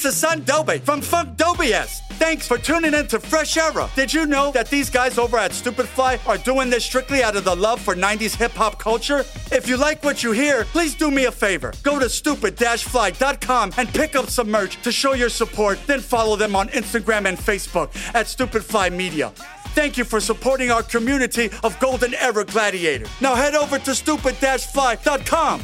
Is 0.05 0.17
Son 0.17 0.41
Doobie 0.41 0.81
from 0.81 0.99
Funkdoobiest. 1.01 2.01
Thanks 2.19 2.45
for 2.45 2.57
tuning 2.57 2.93
in 2.93 3.07
to 3.07 3.19
Fresh 3.19 3.55
Era. 3.55 3.89
Did 3.95 4.13
you 4.13 4.25
know 4.25 4.51
that 4.51 4.69
these 4.69 4.89
guys 4.89 5.17
over 5.17 5.37
at 5.37 5.53
Stupid 5.53 5.87
Fly 5.87 6.19
are 6.27 6.37
doing 6.37 6.69
this 6.69 6.83
strictly 6.83 7.23
out 7.23 7.37
of 7.37 7.45
the 7.45 7.55
love 7.55 7.79
for 7.79 7.95
90s 7.95 8.35
hip 8.35 8.51
hop 8.51 8.79
culture? 8.79 9.19
If 9.51 9.67
you 9.67 9.77
like 9.77 10.03
what 10.03 10.21
you 10.21 10.31
hear, 10.33 10.65
please 10.65 10.93
do 10.93 11.09
me 11.09 11.25
a 11.25 11.31
favor. 11.31 11.71
Go 11.83 11.99
to 11.99 12.09
stupid-fly.com 12.09 13.73
and 13.77 13.87
pick 13.93 14.15
up 14.15 14.29
some 14.29 14.51
merch 14.51 14.81
to 14.81 14.91
show 14.91 15.13
your 15.13 15.29
support, 15.29 15.79
then 15.87 16.01
follow 16.01 16.35
them 16.35 16.55
on 16.55 16.67
Instagram 16.69 17.25
and 17.25 17.37
Facebook 17.37 17.89
at 18.13 18.27
Stupid 18.27 18.65
Fly 18.65 18.89
Media. 18.89 19.29
Thank 19.75 19.97
you 19.97 20.03
for 20.03 20.19
supporting 20.19 20.69
our 20.69 20.83
community 20.83 21.49
of 21.63 21.79
Golden 21.79 22.13
Era 22.15 22.43
Gladiators. 22.43 23.09
Now 23.21 23.35
head 23.35 23.55
over 23.55 23.79
to 23.79 23.95
stupid-fly.com. 23.95 25.61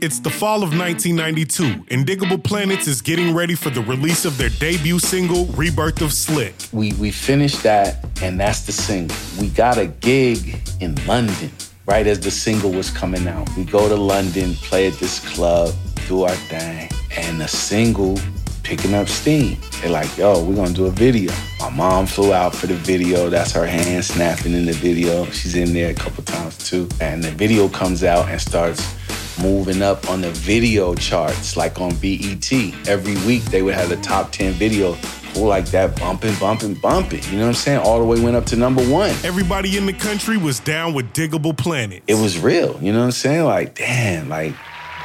It's 0.00 0.20
the 0.20 0.30
fall 0.30 0.62
of 0.62 0.70
1992, 0.78 1.86
and 1.90 2.06
Digable 2.06 2.42
Planets 2.42 2.86
is 2.86 3.02
getting 3.02 3.34
ready 3.34 3.56
for 3.56 3.70
the 3.70 3.80
release 3.80 4.24
of 4.24 4.38
their 4.38 4.48
debut 4.48 5.00
single, 5.00 5.46
Rebirth 5.46 6.02
of 6.02 6.12
Slick. 6.12 6.54
We 6.72 6.92
we 6.94 7.10
finished 7.10 7.64
that, 7.64 8.06
and 8.22 8.38
that's 8.38 8.60
the 8.60 8.70
single. 8.70 9.16
We 9.40 9.48
got 9.48 9.76
a 9.76 9.86
gig 9.86 10.60
in 10.80 10.94
London 11.06 11.50
right 11.86 12.06
as 12.06 12.20
the 12.20 12.30
single 12.30 12.70
was 12.70 12.90
coming 12.90 13.26
out. 13.26 13.48
We 13.56 13.64
go 13.64 13.88
to 13.88 13.96
London, 13.96 14.54
play 14.54 14.86
at 14.86 14.94
this 14.94 15.18
club, 15.34 15.74
do 16.06 16.22
our 16.22 16.36
thing, 16.46 16.88
and 17.16 17.40
the 17.40 17.48
single 17.48 18.20
picking 18.62 18.94
up 18.94 19.08
steam. 19.08 19.56
They're 19.80 19.90
like, 19.90 20.16
yo, 20.16 20.44
we're 20.44 20.54
gonna 20.54 20.74
do 20.74 20.86
a 20.86 20.90
video. 20.90 21.32
My 21.58 21.70
mom 21.70 22.06
flew 22.06 22.32
out 22.32 22.54
for 22.54 22.68
the 22.68 22.74
video. 22.74 23.30
That's 23.30 23.50
her 23.52 23.66
hand 23.66 24.04
snapping 24.04 24.52
in 24.52 24.66
the 24.66 24.74
video. 24.74 25.24
She's 25.32 25.56
in 25.56 25.72
there 25.72 25.90
a 25.90 25.94
couple 25.94 26.22
times 26.22 26.56
too. 26.58 26.88
And 27.00 27.24
the 27.24 27.32
video 27.32 27.68
comes 27.68 28.04
out 28.04 28.28
and 28.28 28.40
starts 28.40 28.94
moving 29.40 29.82
up 29.82 30.08
on 30.10 30.20
the 30.20 30.30
video 30.30 30.94
charts, 30.94 31.56
like 31.56 31.80
on 31.80 31.94
BET. 31.96 32.52
Every 32.86 33.14
week 33.26 33.44
they 33.44 33.62
would 33.62 33.74
have 33.74 33.88
the 33.88 33.96
top 33.96 34.32
10 34.32 34.52
video 34.54 34.96
cool 35.34 35.46
like 35.46 35.66
that, 35.66 35.98
bumping, 35.98 36.34
bumping, 36.36 36.74
bumping. 36.74 37.22
You 37.24 37.38
know 37.38 37.42
what 37.42 37.48
I'm 37.48 37.54
saying? 37.54 37.78
All 37.80 37.98
the 37.98 38.04
way 38.04 38.20
went 38.20 38.36
up 38.36 38.46
to 38.46 38.56
number 38.56 38.82
one. 38.88 39.10
Everybody 39.24 39.76
in 39.76 39.86
the 39.86 39.92
country 39.92 40.36
was 40.36 40.60
down 40.60 40.94
with 40.94 41.12
Digable 41.12 41.56
Planet. 41.56 42.02
It 42.06 42.14
was 42.14 42.38
real. 42.38 42.78
You 42.82 42.92
know 42.92 43.00
what 43.00 43.06
I'm 43.06 43.12
saying? 43.12 43.44
Like, 43.44 43.74
damn, 43.74 44.28
like, 44.28 44.54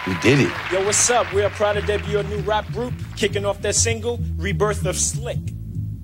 we 0.07 0.15
did 0.19 0.39
it. 0.39 0.51
Yo, 0.71 0.83
what's 0.85 1.09
up? 1.09 1.31
We 1.33 1.43
are 1.43 1.49
proud 1.51 1.73
to 1.73 1.81
debut 1.81 2.19
a 2.19 2.23
new 2.23 2.39
rap 2.39 2.65
group, 2.67 2.93
kicking 3.15 3.45
off 3.45 3.61
their 3.61 3.73
single, 3.73 4.19
Rebirth 4.37 4.85
of 4.85 4.97
Slick. 4.97 5.39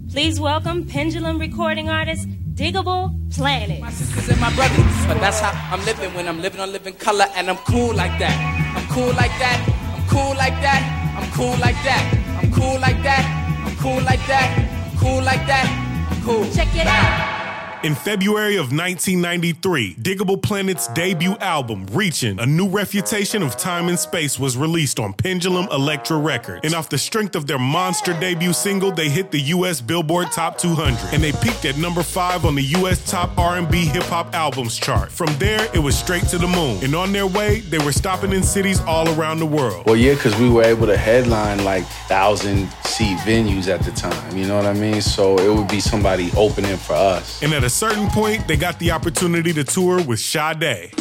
Please 0.09 0.39
welcome 0.39 0.85
Pendulum 0.85 1.39
recording 1.39 1.89
artist 1.89 2.27
Digable 2.59 3.15
Planet. 3.33 3.79
My 3.79 3.89
sisters 3.89 4.27
and 4.27 4.41
my 4.41 4.53
brothers, 4.53 5.07
but 5.07 5.17
that's 5.21 5.39
how 5.39 5.53
I'm 5.73 5.79
living 5.85 6.13
when 6.13 6.27
I'm 6.27 6.41
living 6.41 6.59
on 6.59 6.73
living 6.73 6.93
color, 6.93 7.25
and 7.37 7.49
I'm 7.49 7.55
cool 7.59 7.95
like 7.95 8.19
that. 8.19 8.35
I'm 8.75 8.85
cool 8.93 9.13
like 9.13 9.31
that. 9.39 9.59
I'm 9.95 10.05
cool 10.09 10.35
like 10.35 10.59
that. 10.59 10.81
I'm 11.17 11.31
cool 11.31 11.57
like 11.57 11.79
that. 11.87 12.03
I'm 12.43 12.51
cool 12.51 12.77
like 12.81 13.01
that. 13.03 13.23
I'm 13.63 13.77
cool 13.77 14.01
like 14.03 14.27
that. 14.27 14.45
I'm 14.91 14.97
cool 14.97 15.23
like 15.23 15.47
that. 15.47 16.11
I'm 16.11 16.21
cool. 16.21 16.43
Check 16.51 16.75
it 16.75 16.85
out. 16.85 17.38
In 17.81 17.95
February 17.95 18.55
of 18.55 18.73
1993, 18.73 19.95
Digable 19.95 20.41
Planet's 20.41 20.89
debut 20.89 21.37
album, 21.37 21.85
Reaching, 21.93 22.37
a 22.41 22.45
new 22.45 22.67
refutation 22.67 23.41
of 23.41 23.55
time 23.55 23.87
and 23.87 23.97
space, 23.97 24.37
was 24.37 24.57
released 24.57 24.99
on 24.99 25.13
Pendulum 25.13 25.65
Elektra 25.71 26.17
Records. 26.17 26.59
And 26.65 26.73
off 26.73 26.89
the 26.89 26.97
strength 26.97 27.37
of 27.37 27.47
their 27.47 27.57
monster 27.57 28.11
debut 28.19 28.51
single, 28.51 28.91
they 28.91 29.07
hit 29.07 29.31
the 29.31 29.39
U.S. 29.55 29.79
Billboard 29.79 30.29
Top 30.33 30.57
200, 30.57 31.13
and 31.13 31.23
they 31.23 31.31
peaked 31.31 31.63
at 31.63 31.77
number 31.77 32.03
five 32.03 32.43
on 32.43 32.55
the 32.55 32.63
U.S. 32.63 33.09
Top 33.09 33.37
R&B 33.37 33.85
Hip 33.85 34.03
Hop 34.03 34.35
Albums 34.35 34.77
chart. 34.77 35.09
From 35.09 35.33
there, 35.37 35.65
it 35.73 35.79
was 35.79 35.97
straight 35.97 36.23
to 36.23 36.37
the 36.37 36.47
moon. 36.47 36.83
And 36.83 36.93
on 36.93 37.13
their 37.13 37.27
way, 37.27 37.61
they 37.61 37.79
were 37.79 37.93
stopping 37.93 38.33
in 38.33 38.43
cities 38.43 38.81
all 38.81 39.07
around 39.17 39.39
the 39.39 39.45
world. 39.45 39.85
Well, 39.85 39.95
yeah, 39.95 40.15
because 40.15 40.37
we 40.37 40.49
were 40.49 40.63
able 40.63 40.87
to 40.87 40.97
headline 40.97 41.63
like 41.63 41.85
thousand 42.09 42.69
seat 42.83 43.17
venues 43.19 43.69
at 43.69 43.81
the 43.83 43.91
time. 43.91 44.35
You 44.35 44.47
know 44.47 44.57
what 44.57 44.65
I 44.65 44.73
mean? 44.73 45.01
So 45.01 45.37
it 45.37 45.55
would 45.57 45.69
be 45.69 45.79
somebody 45.79 46.29
opening 46.35 46.75
for 46.75 46.93
us. 46.93 47.41
And 47.41 47.53
at 47.53 47.63
a 47.63 47.68
certain 47.69 48.07
point, 48.09 48.47
they 48.47 48.57
got 48.57 48.79
the 48.79 48.91
opportunity 48.91 49.53
to 49.53 49.63
tour 49.63 50.03
with 50.03 50.19
Sade. 50.19 50.91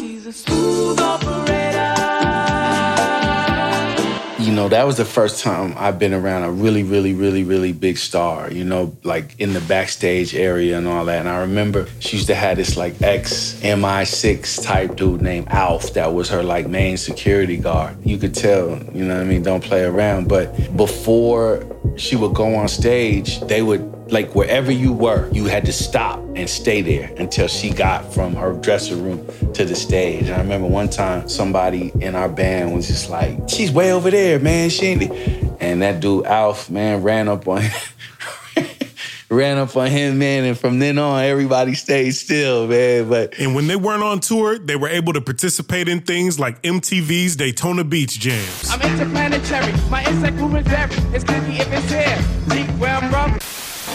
You 4.39 4.55
know, 4.55 4.69
that 4.69 4.87
was 4.87 4.97
the 4.97 5.05
first 5.05 5.43
time 5.43 5.75
I've 5.77 5.99
been 5.99 6.15
around 6.15 6.43
a 6.43 6.51
really, 6.51 6.83
really, 6.83 7.15
really, 7.15 7.45
really 7.45 7.73
big 7.73 7.99
star, 7.99 8.51
you 8.51 8.65
know, 8.65 8.97
like 9.05 9.39
in 9.39 9.53
the 9.53 9.61
backstage 9.63 10.35
area 10.35 10.79
and 10.79 10.87
all 10.87 11.05
that. 11.05 11.21
And 11.21 11.29
I 11.29 11.41
remember 11.41 11.87
she 12.01 12.17
used 12.17 12.29
to 12.29 12.35
have 12.35 12.57
this 12.57 12.77
like 12.77 13.01
ex 13.03 13.55
MI6 13.63 14.63
type 14.65 14.97
dude 14.97 15.23
named 15.23 15.49
Alf 15.49 15.93
that 15.95 16.13
was 16.13 16.29
her 16.31 16.43
like 16.43 16.67
main 16.67 16.97
security 16.97 17.57
guard. 17.57 17.97
You 18.05 18.17
could 18.19 18.35
tell, 18.35 18.71
you 18.93 19.05
know 19.05 19.17
what 19.17 19.23
I 19.23 19.25
mean, 19.25 19.43
don't 19.43 19.63
play 19.63 19.85
around. 19.85 20.29
But 20.29 20.77
before 20.77 21.65
she 21.97 22.17
would 22.17 22.35
go 22.35 22.55
on 22.55 22.69
stage, 22.69 23.41
they 23.41 23.63
would 23.63 23.98
like 24.11 24.35
wherever 24.35 24.73
you 24.73 24.93
were, 24.93 25.31
you 25.33 25.47
had 25.47 25.65
to 25.67 25.73
stop 25.73 26.19
and 26.35 26.49
stay 26.49 26.83
there 26.83 27.13
until 27.19 27.49
she 27.49 27.71
got 27.71 28.13
from 28.13 28.35
her 28.35 28.55
dressing 28.55 29.03
room 29.03 29.27
to 29.53 29.65
the 29.65 29.75
stage. 29.75 30.25
And 30.25 30.35
I 30.35 30.39
remember 30.39 30.67
one 30.67 30.89
time 30.89 31.29
somebody 31.29 31.93
in 32.01 32.15
our 32.15 32.29
band 32.29 32.75
was 32.75 32.87
just 32.87 33.11
like, 33.11 33.49
she's 33.49 33.71
way 33.71 33.93
over 33.93 34.11
there, 34.11 34.39
man. 34.39 34.71
She 34.71 34.87
ain't. 34.87 35.13
And 35.61 35.83
that 35.83 36.01
dude, 36.01 36.27
Alf, 36.27 36.71
man, 36.71 37.03
ran 37.03 37.29
up 37.29 37.47
on 37.49 37.63
ran 39.31 39.59
up 39.59 39.77
on 39.77 39.89
him, 39.89 40.19
man, 40.19 40.45
and 40.45 40.59
from 40.59 40.79
then 40.79 40.99
on, 40.99 41.23
everybody 41.23 41.75
stayed 41.75 42.13
still, 42.13 42.67
man. 42.67 43.09
But 43.09 43.39
And 43.39 43.55
when 43.55 43.67
they 43.67 43.77
weren't 43.77 44.03
on 44.03 44.21
tour, 44.21 44.59
they 44.59 44.77
were 44.77 44.89
able 44.89 45.13
to 45.13 45.21
participate 45.21 45.89
in 45.89 46.01
things 46.01 46.39
like 46.39 46.63
MTV's 46.63 47.37
Daytona 47.37 47.85
Beach 47.85 48.19
Jams. 48.19 48.71
I'm 48.71 48.81
interplanetary. 48.81 49.73
My 49.91 50.05
insect 50.05 50.37
room 50.39 50.57
is. 50.57 50.67
It's 51.15 51.25
cookie 51.25 51.59
if 51.59 51.73
it's 51.73 51.91
here. 51.91 52.19
See 52.51 52.63
where 52.79 52.95
I'm 52.95 53.11
from? 53.11 53.18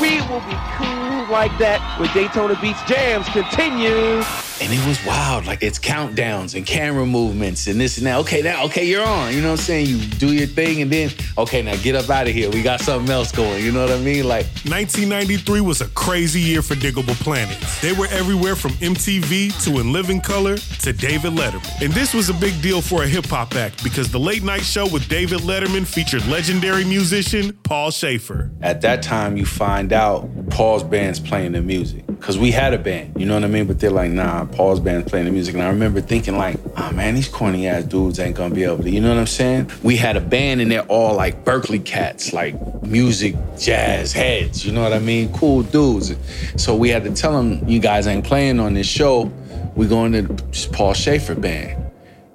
We 0.03 0.19
will 0.23 0.41
be 0.41 0.59
cool 0.75 1.31
like 1.31 1.57
that 1.59 1.79
when 1.97 2.11
Daytona 2.13 2.59
Beach 2.59 2.75
Jams 2.85 3.25
continues. 3.29 4.52
And 4.61 4.71
it 4.71 4.85
was 4.85 5.03
wild. 5.05 5.45
Like 5.45 5.63
it's 5.63 5.79
countdowns 5.79 6.55
and 6.55 6.65
camera 6.65 7.05
movements 7.05 7.67
and 7.67 7.79
this 7.79 7.97
and 7.97 8.07
that. 8.07 8.19
Okay, 8.19 8.41
now, 8.41 8.65
okay, 8.65 8.85
you're 8.85 9.05
on. 9.05 9.33
You 9.33 9.41
know 9.41 9.51
what 9.51 9.59
I'm 9.59 9.65
saying? 9.65 9.87
You 9.87 9.97
do 9.99 10.33
your 10.33 10.47
thing 10.47 10.81
and 10.81 10.91
then, 10.91 11.11
okay, 11.37 11.61
now 11.61 11.75
get 11.77 11.95
up 11.95 12.09
out 12.09 12.27
of 12.27 12.33
here. 12.33 12.49
We 12.49 12.61
got 12.61 12.79
something 12.79 13.11
else 13.11 13.31
going. 13.31 13.63
You 13.63 13.71
know 13.71 13.81
what 13.81 13.91
I 13.91 13.99
mean? 13.99 14.27
Like 14.27 14.45
1993 14.65 15.61
was 15.61 15.81
a 15.81 15.87
crazy 15.89 16.39
year 16.39 16.61
for 16.61 16.75
Digable 16.75 17.19
Planets. 17.21 17.81
They 17.81 17.93
were 17.93 18.07
everywhere 18.11 18.55
from 18.55 18.71
MTV 18.73 19.63
to 19.65 19.79
In 19.79 19.91
Living 19.91 20.21
Color 20.21 20.57
to 20.57 20.93
David 20.93 21.33
Letterman. 21.33 21.81
And 21.83 21.93
this 21.93 22.13
was 22.13 22.29
a 22.29 22.33
big 22.33 22.61
deal 22.61 22.81
for 22.81 23.03
a 23.03 23.07
hip 23.07 23.25
hop 23.25 23.55
act 23.55 23.83
because 23.83 24.11
the 24.11 24.19
late 24.19 24.43
night 24.43 24.63
show 24.63 24.87
with 24.87 25.07
David 25.09 25.39
Letterman 25.39 25.85
featured 25.85 26.25
legendary 26.27 26.85
musician 26.85 27.53
Paul 27.63 27.91
Shaffer. 27.91 28.51
At 28.61 28.81
that 28.81 29.01
time, 29.01 29.37
you 29.37 29.45
find 29.45 29.91
out 29.91 30.29
Paul's 30.49 30.83
band's 30.83 31.19
playing 31.19 31.53
the 31.53 31.61
music. 31.61 32.05
Cause 32.23 32.37
we 32.37 32.51
had 32.51 32.73
a 32.73 32.77
band, 32.77 33.19
you 33.19 33.25
know 33.25 33.33
what 33.33 33.43
I 33.43 33.47
mean? 33.47 33.67
But 33.67 33.81
they're 33.81 33.91
like, 33.91 34.09
nah, 34.09 34.45
Paul's 34.45 34.79
band's 34.79 35.09
playing 35.09 35.25
the 35.25 35.31
music. 35.31 35.55
And 35.55 35.63
I 35.63 35.67
remember 35.67 35.99
thinking 35.99 36.37
like, 36.37 36.57
oh 36.77 36.89
man, 36.93 37.15
these 37.15 37.27
corny 37.27 37.67
ass 37.67 37.83
dudes 37.83 38.17
ain't 38.17 38.37
gonna 38.37 38.55
be 38.55 38.63
able 38.63 38.81
to, 38.81 38.89
you 38.89 39.01
know 39.01 39.09
what 39.09 39.17
I'm 39.17 39.27
saying? 39.27 39.69
We 39.83 39.97
had 39.97 40.15
a 40.15 40.21
band 40.21 40.61
and 40.61 40.71
they're 40.71 40.85
all 40.85 41.17
like 41.17 41.43
Berklee 41.43 41.83
cats, 41.83 42.31
like 42.31 42.55
music, 42.81 43.35
jazz 43.59 44.13
heads, 44.13 44.65
you 44.65 44.71
know 44.71 44.81
what 44.81 44.93
I 44.93 44.99
mean? 44.99 45.33
Cool 45.33 45.63
dudes. 45.63 46.15
So 46.55 46.73
we 46.77 46.87
had 46.87 47.03
to 47.03 47.13
tell 47.13 47.33
them, 47.33 47.67
you 47.67 47.79
guys 47.79 48.07
ain't 48.07 48.23
playing 48.23 48.57
on 48.61 48.73
this 48.73 48.87
show. 48.87 49.29
We're 49.75 49.89
going 49.89 50.13
to 50.13 50.69
Paul 50.69 50.93
Shaffer 50.93 51.35
band. 51.35 51.91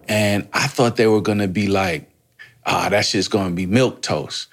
And 0.06 0.48
I 0.52 0.66
thought 0.66 0.96
they 0.96 1.06
were 1.06 1.22
gonna 1.22 1.48
be 1.48 1.66
like, 1.66 2.10
ah, 2.66 2.90
that 2.90 3.06
shit's 3.06 3.28
gonna 3.28 3.54
be 3.54 3.64
milk 3.64 4.02
toast. 4.02 4.48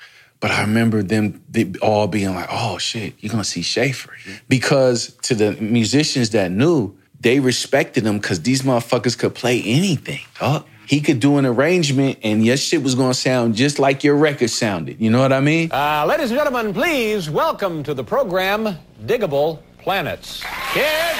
But 0.45 0.51
I 0.51 0.61
remember 0.61 1.01
them 1.01 1.41
all 1.81 2.05
being 2.05 2.35
like, 2.35 2.45
oh 2.51 2.77
shit, 2.77 3.15
you're 3.17 3.31
gonna 3.31 3.43
see 3.43 3.63
Shaffer. 3.63 4.11
Because 4.47 5.17
to 5.23 5.33
the 5.33 5.53
musicians 5.53 6.29
that 6.37 6.51
knew, 6.51 6.95
they 7.19 7.39
respected 7.39 8.05
him 8.05 8.19
because 8.19 8.43
these 8.43 8.61
motherfuckers 8.61 9.17
could 9.17 9.33
play 9.33 9.63
anything. 9.63 10.19
Dog. 10.39 10.67
He 10.85 11.01
could 11.01 11.19
do 11.19 11.39
an 11.39 11.47
arrangement 11.47 12.19
and 12.21 12.45
your 12.45 12.57
shit 12.57 12.83
was 12.83 12.93
gonna 12.93 13.15
sound 13.15 13.55
just 13.55 13.79
like 13.79 14.03
your 14.03 14.15
record 14.17 14.51
sounded. 14.51 15.01
You 15.01 15.09
know 15.09 15.19
what 15.19 15.33
I 15.33 15.39
mean? 15.39 15.71
Uh, 15.71 16.05
ladies 16.07 16.29
and 16.29 16.37
gentlemen, 16.37 16.75
please 16.75 17.27
welcome 17.27 17.81
to 17.81 17.95
the 17.95 18.03
program 18.03 18.77
Digable 19.03 19.63
Planets. 19.79 20.43
Kids! 20.73 21.19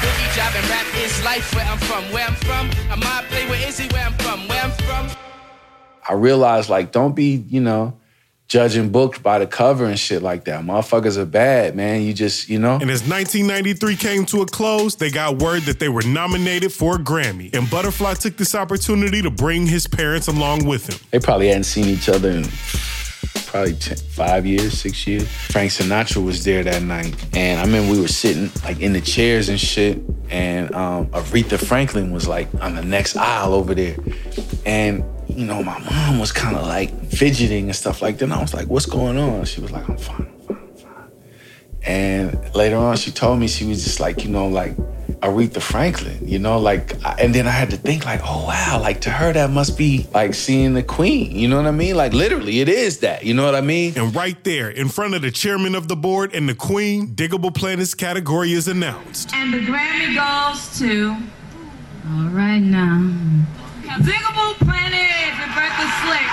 Boogie 0.00 0.34
job 0.34 0.54
and 0.56 0.66
rap 0.70 0.86
is 1.04 1.22
life 1.22 1.54
where 1.54 1.66
I'm 1.66 1.78
from. 1.80 2.04
Where 2.14 2.26
I'm 2.26 2.34
from, 2.36 2.70
I 2.90 2.96
might 2.96 3.26
play 3.28 3.46
with 3.50 3.68
Izzy 3.68 3.88
where 3.88 4.06
I'm 4.06 4.14
from. 4.14 4.48
Where 4.48 4.62
I'm 4.62 4.70
from. 4.70 5.18
I 6.08 6.14
realized 6.14 6.70
like 6.70 6.92
don't 6.92 7.14
be, 7.14 7.44
you 7.50 7.60
know, 7.60 7.98
judging 8.52 8.90
books 8.90 9.18
by 9.18 9.38
the 9.38 9.46
cover 9.46 9.86
and 9.86 9.98
shit 9.98 10.20
like 10.20 10.44
that. 10.44 10.62
Motherfuckers 10.62 11.16
are 11.16 11.24
bad, 11.24 11.74
man. 11.74 12.02
You 12.02 12.12
just, 12.12 12.50
you 12.50 12.58
know. 12.58 12.74
And 12.74 12.90
as 12.90 13.00
1993 13.08 13.96
came 13.96 14.26
to 14.26 14.42
a 14.42 14.46
close, 14.46 14.94
they 14.94 15.10
got 15.10 15.38
word 15.38 15.62
that 15.62 15.78
they 15.78 15.88
were 15.88 16.02
nominated 16.02 16.70
for 16.70 16.96
a 16.96 16.98
Grammy. 16.98 17.54
And 17.56 17.70
Butterfly 17.70 18.12
took 18.14 18.36
this 18.36 18.54
opportunity 18.54 19.22
to 19.22 19.30
bring 19.30 19.66
his 19.66 19.86
parents 19.86 20.28
along 20.28 20.66
with 20.66 20.86
him. 20.86 21.00
They 21.12 21.18
probably 21.18 21.48
hadn't 21.48 21.64
seen 21.64 21.86
each 21.86 22.10
other 22.10 22.28
in 22.28 22.44
probably 23.46 23.72
10, 23.72 23.96
five 23.96 24.44
years, 24.44 24.78
six 24.78 25.06
years. 25.06 25.26
Frank 25.26 25.70
Sinatra 25.70 26.22
was 26.22 26.44
there 26.44 26.62
that 26.62 26.82
night. 26.82 27.14
And 27.34 27.58
I 27.58 27.64
mean, 27.64 27.88
we 27.88 27.98
were 27.98 28.08
sitting 28.08 28.50
like 28.64 28.80
in 28.80 28.92
the 28.92 29.00
chairs 29.00 29.48
and 29.48 29.58
shit. 29.58 29.98
And 30.28 30.74
um, 30.74 31.06
Aretha 31.06 31.58
Franklin 31.58 32.12
was 32.12 32.28
like 32.28 32.48
on 32.60 32.74
the 32.74 32.84
next 32.84 33.16
aisle 33.16 33.54
over 33.54 33.74
there. 33.74 33.96
And 34.66 35.04
you 35.28 35.44
know, 35.44 35.62
my 35.62 35.78
mom 35.78 36.18
was 36.18 36.32
kind 36.32 36.56
of 36.56 36.66
like 36.66 37.06
fidgeting 37.06 37.66
and 37.66 37.76
stuff 37.76 38.02
like 38.02 38.18
that. 38.18 38.24
And 38.24 38.32
I 38.32 38.40
was 38.40 38.54
like, 38.54 38.68
what's 38.68 38.86
going 38.86 39.18
on? 39.18 39.44
She 39.44 39.60
was 39.60 39.70
like, 39.70 39.88
I'm 39.88 39.96
fine, 39.96 40.20
I'm 40.20 40.48
fine, 40.48 40.56
I'm 40.58 40.76
fine. 40.76 41.10
And 41.84 42.54
later 42.54 42.76
on, 42.76 42.96
she 42.96 43.10
told 43.10 43.38
me 43.38 43.48
she 43.48 43.64
was 43.64 43.84
just 43.84 44.00
like, 44.00 44.24
you 44.24 44.30
know, 44.30 44.46
like 44.46 44.76
Aretha 45.20 45.62
Franklin, 45.62 46.18
you 46.26 46.38
know, 46.38 46.58
like, 46.58 46.94
and 47.20 47.32
then 47.34 47.46
I 47.46 47.50
had 47.50 47.70
to 47.70 47.76
think, 47.76 48.04
like, 48.04 48.20
oh, 48.24 48.46
wow, 48.46 48.78
like 48.80 49.02
to 49.02 49.10
her, 49.10 49.32
that 49.32 49.50
must 49.50 49.78
be 49.78 50.06
like 50.12 50.34
seeing 50.34 50.74
the 50.74 50.82
queen, 50.82 51.36
you 51.36 51.48
know 51.48 51.56
what 51.56 51.66
I 51.66 51.70
mean? 51.70 51.96
Like, 51.96 52.12
literally, 52.12 52.60
it 52.60 52.68
is 52.68 52.98
that, 52.98 53.24
you 53.24 53.32
know 53.32 53.44
what 53.44 53.54
I 53.54 53.60
mean? 53.60 53.96
And 53.96 54.14
right 54.14 54.42
there, 54.42 54.68
in 54.68 54.88
front 54.88 55.14
of 55.14 55.22
the 55.22 55.30
chairman 55.30 55.76
of 55.76 55.86
the 55.86 55.96
board 55.96 56.34
and 56.34 56.48
the 56.48 56.54
queen, 56.54 57.14
Digable 57.14 57.54
Planets 57.54 57.94
category 57.94 58.52
is 58.52 58.66
announced. 58.66 59.32
And 59.32 59.54
the 59.54 59.58
Grammy 59.60 60.14
goes 60.16 60.78
to, 60.80 61.16
all 62.10 62.28
right 62.30 62.58
now, 62.58 63.08
Digable 64.00 64.54
Planet, 64.64 65.36
Rebirth 65.38 65.76
of 65.78 65.90
Slick. 66.00 66.28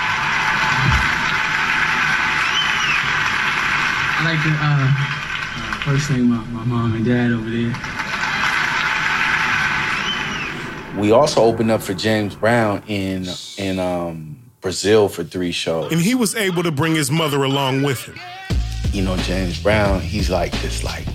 I'd 4.16 4.24
like 4.24 4.40
to 4.42 4.50
uh, 4.50 4.88
uh, 5.56 5.84
first 5.84 6.08
thank 6.08 6.24
my, 6.24 6.38
my 6.46 6.64
mom 6.64 6.94
and 6.94 7.04
dad 7.04 7.32
over 7.32 7.50
there. 7.50 7.74
We 11.00 11.12
also 11.12 11.42
opened 11.42 11.70
up 11.70 11.82
for 11.82 11.94
James 11.94 12.34
Brown 12.34 12.82
in 12.86 13.26
in 13.58 13.78
um, 13.78 14.38
Brazil 14.60 15.08
for 15.08 15.22
three 15.22 15.52
shows. 15.52 15.92
And 15.92 16.00
he 16.00 16.14
was 16.14 16.34
able 16.34 16.62
to 16.62 16.70
bring 16.70 16.94
his 16.94 17.10
mother 17.10 17.44
along 17.44 17.82
with 17.82 18.02
him. 18.04 18.18
You 18.92 19.02
know, 19.02 19.16
James 19.18 19.62
Brown, 19.62 20.00
he's 20.00 20.30
like 20.30 20.52
this 20.62 20.82
like 20.82 21.06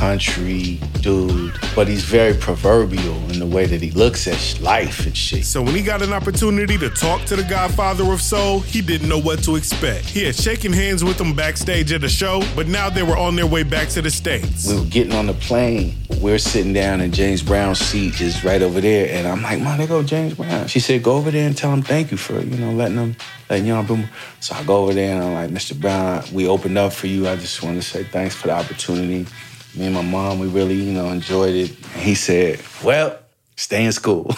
country 0.00 0.80
dude, 1.02 1.52
but 1.76 1.86
he's 1.86 2.04
very 2.04 2.32
proverbial 2.32 3.16
in 3.30 3.38
the 3.38 3.46
way 3.46 3.66
that 3.66 3.82
he 3.82 3.90
looks 3.90 4.26
at 4.26 4.58
life 4.62 5.04
and 5.04 5.14
shit. 5.14 5.44
So 5.44 5.60
when 5.60 5.74
he 5.74 5.82
got 5.82 6.00
an 6.00 6.14
opportunity 6.14 6.78
to 6.78 6.88
talk 6.88 7.26
to 7.26 7.36
the 7.36 7.44
Godfather 7.44 8.10
of 8.10 8.22
Soul, 8.22 8.60
he 8.60 8.80
didn't 8.80 9.10
know 9.10 9.20
what 9.20 9.42
to 9.44 9.56
expect. 9.56 10.06
He 10.06 10.24
had 10.24 10.34
shaken 10.34 10.72
hands 10.72 11.04
with 11.04 11.20
him 11.20 11.36
backstage 11.36 11.92
at 11.92 12.00
the 12.00 12.08
show, 12.08 12.42
but 12.56 12.66
now 12.66 12.88
they 12.88 13.02
were 13.02 13.18
on 13.18 13.36
their 13.36 13.46
way 13.46 13.62
back 13.62 13.88
to 13.90 14.00
the 14.00 14.10
States. 14.10 14.68
We 14.68 14.78
were 14.78 14.86
getting 14.86 15.12
on 15.12 15.26
the 15.26 15.34
plane. 15.34 15.96
We're 16.18 16.38
sitting 16.38 16.72
down 16.72 17.02
in 17.02 17.12
James 17.12 17.42
Brown's 17.42 17.80
seat 17.80 18.22
is 18.22 18.42
right 18.42 18.62
over 18.62 18.80
there. 18.80 19.14
And 19.14 19.28
I'm 19.28 19.42
like, 19.42 19.60
Mom, 19.60 19.76
there 19.76 19.86
go 19.86 20.02
James 20.02 20.32
Brown. 20.32 20.66
She 20.66 20.80
said, 20.80 21.02
go 21.02 21.16
over 21.16 21.30
there 21.30 21.46
and 21.46 21.54
tell 21.54 21.74
him 21.74 21.82
thank 21.82 22.10
you 22.10 22.16
for, 22.16 22.40
you 22.40 22.56
know, 22.56 22.72
letting 22.72 22.96
him, 22.96 23.16
letting 23.50 23.66
y'all 23.66 23.84
boom. 23.84 24.08
So 24.40 24.54
I 24.54 24.64
go 24.64 24.78
over 24.78 24.94
there 24.94 25.14
and 25.14 25.22
I'm 25.22 25.34
like, 25.34 25.50
Mr. 25.50 25.78
Brown, 25.78 26.24
we 26.32 26.48
opened 26.48 26.78
up 26.78 26.94
for 26.94 27.06
you. 27.06 27.28
I 27.28 27.36
just 27.36 27.62
want 27.62 27.76
to 27.76 27.86
say 27.86 28.02
thanks 28.04 28.34
for 28.34 28.46
the 28.46 28.54
opportunity 28.54 29.26
me 29.74 29.86
and 29.86 29.94
my 29.94 30.02
mom, 30.02 30.38
we 30.38 30.48
really, 30.48 30.74
you 30.74 30.92
know, 30.92 31.08
enjoyed 31.08 31.54
it. 31.54 31.70
And 31.70 32.02
he 32.02 32.14
said, 32.14 32.60
well, 32.84 33.18
stay 33.56 33.84
in 33.84 33.92
school. 33.92 34.34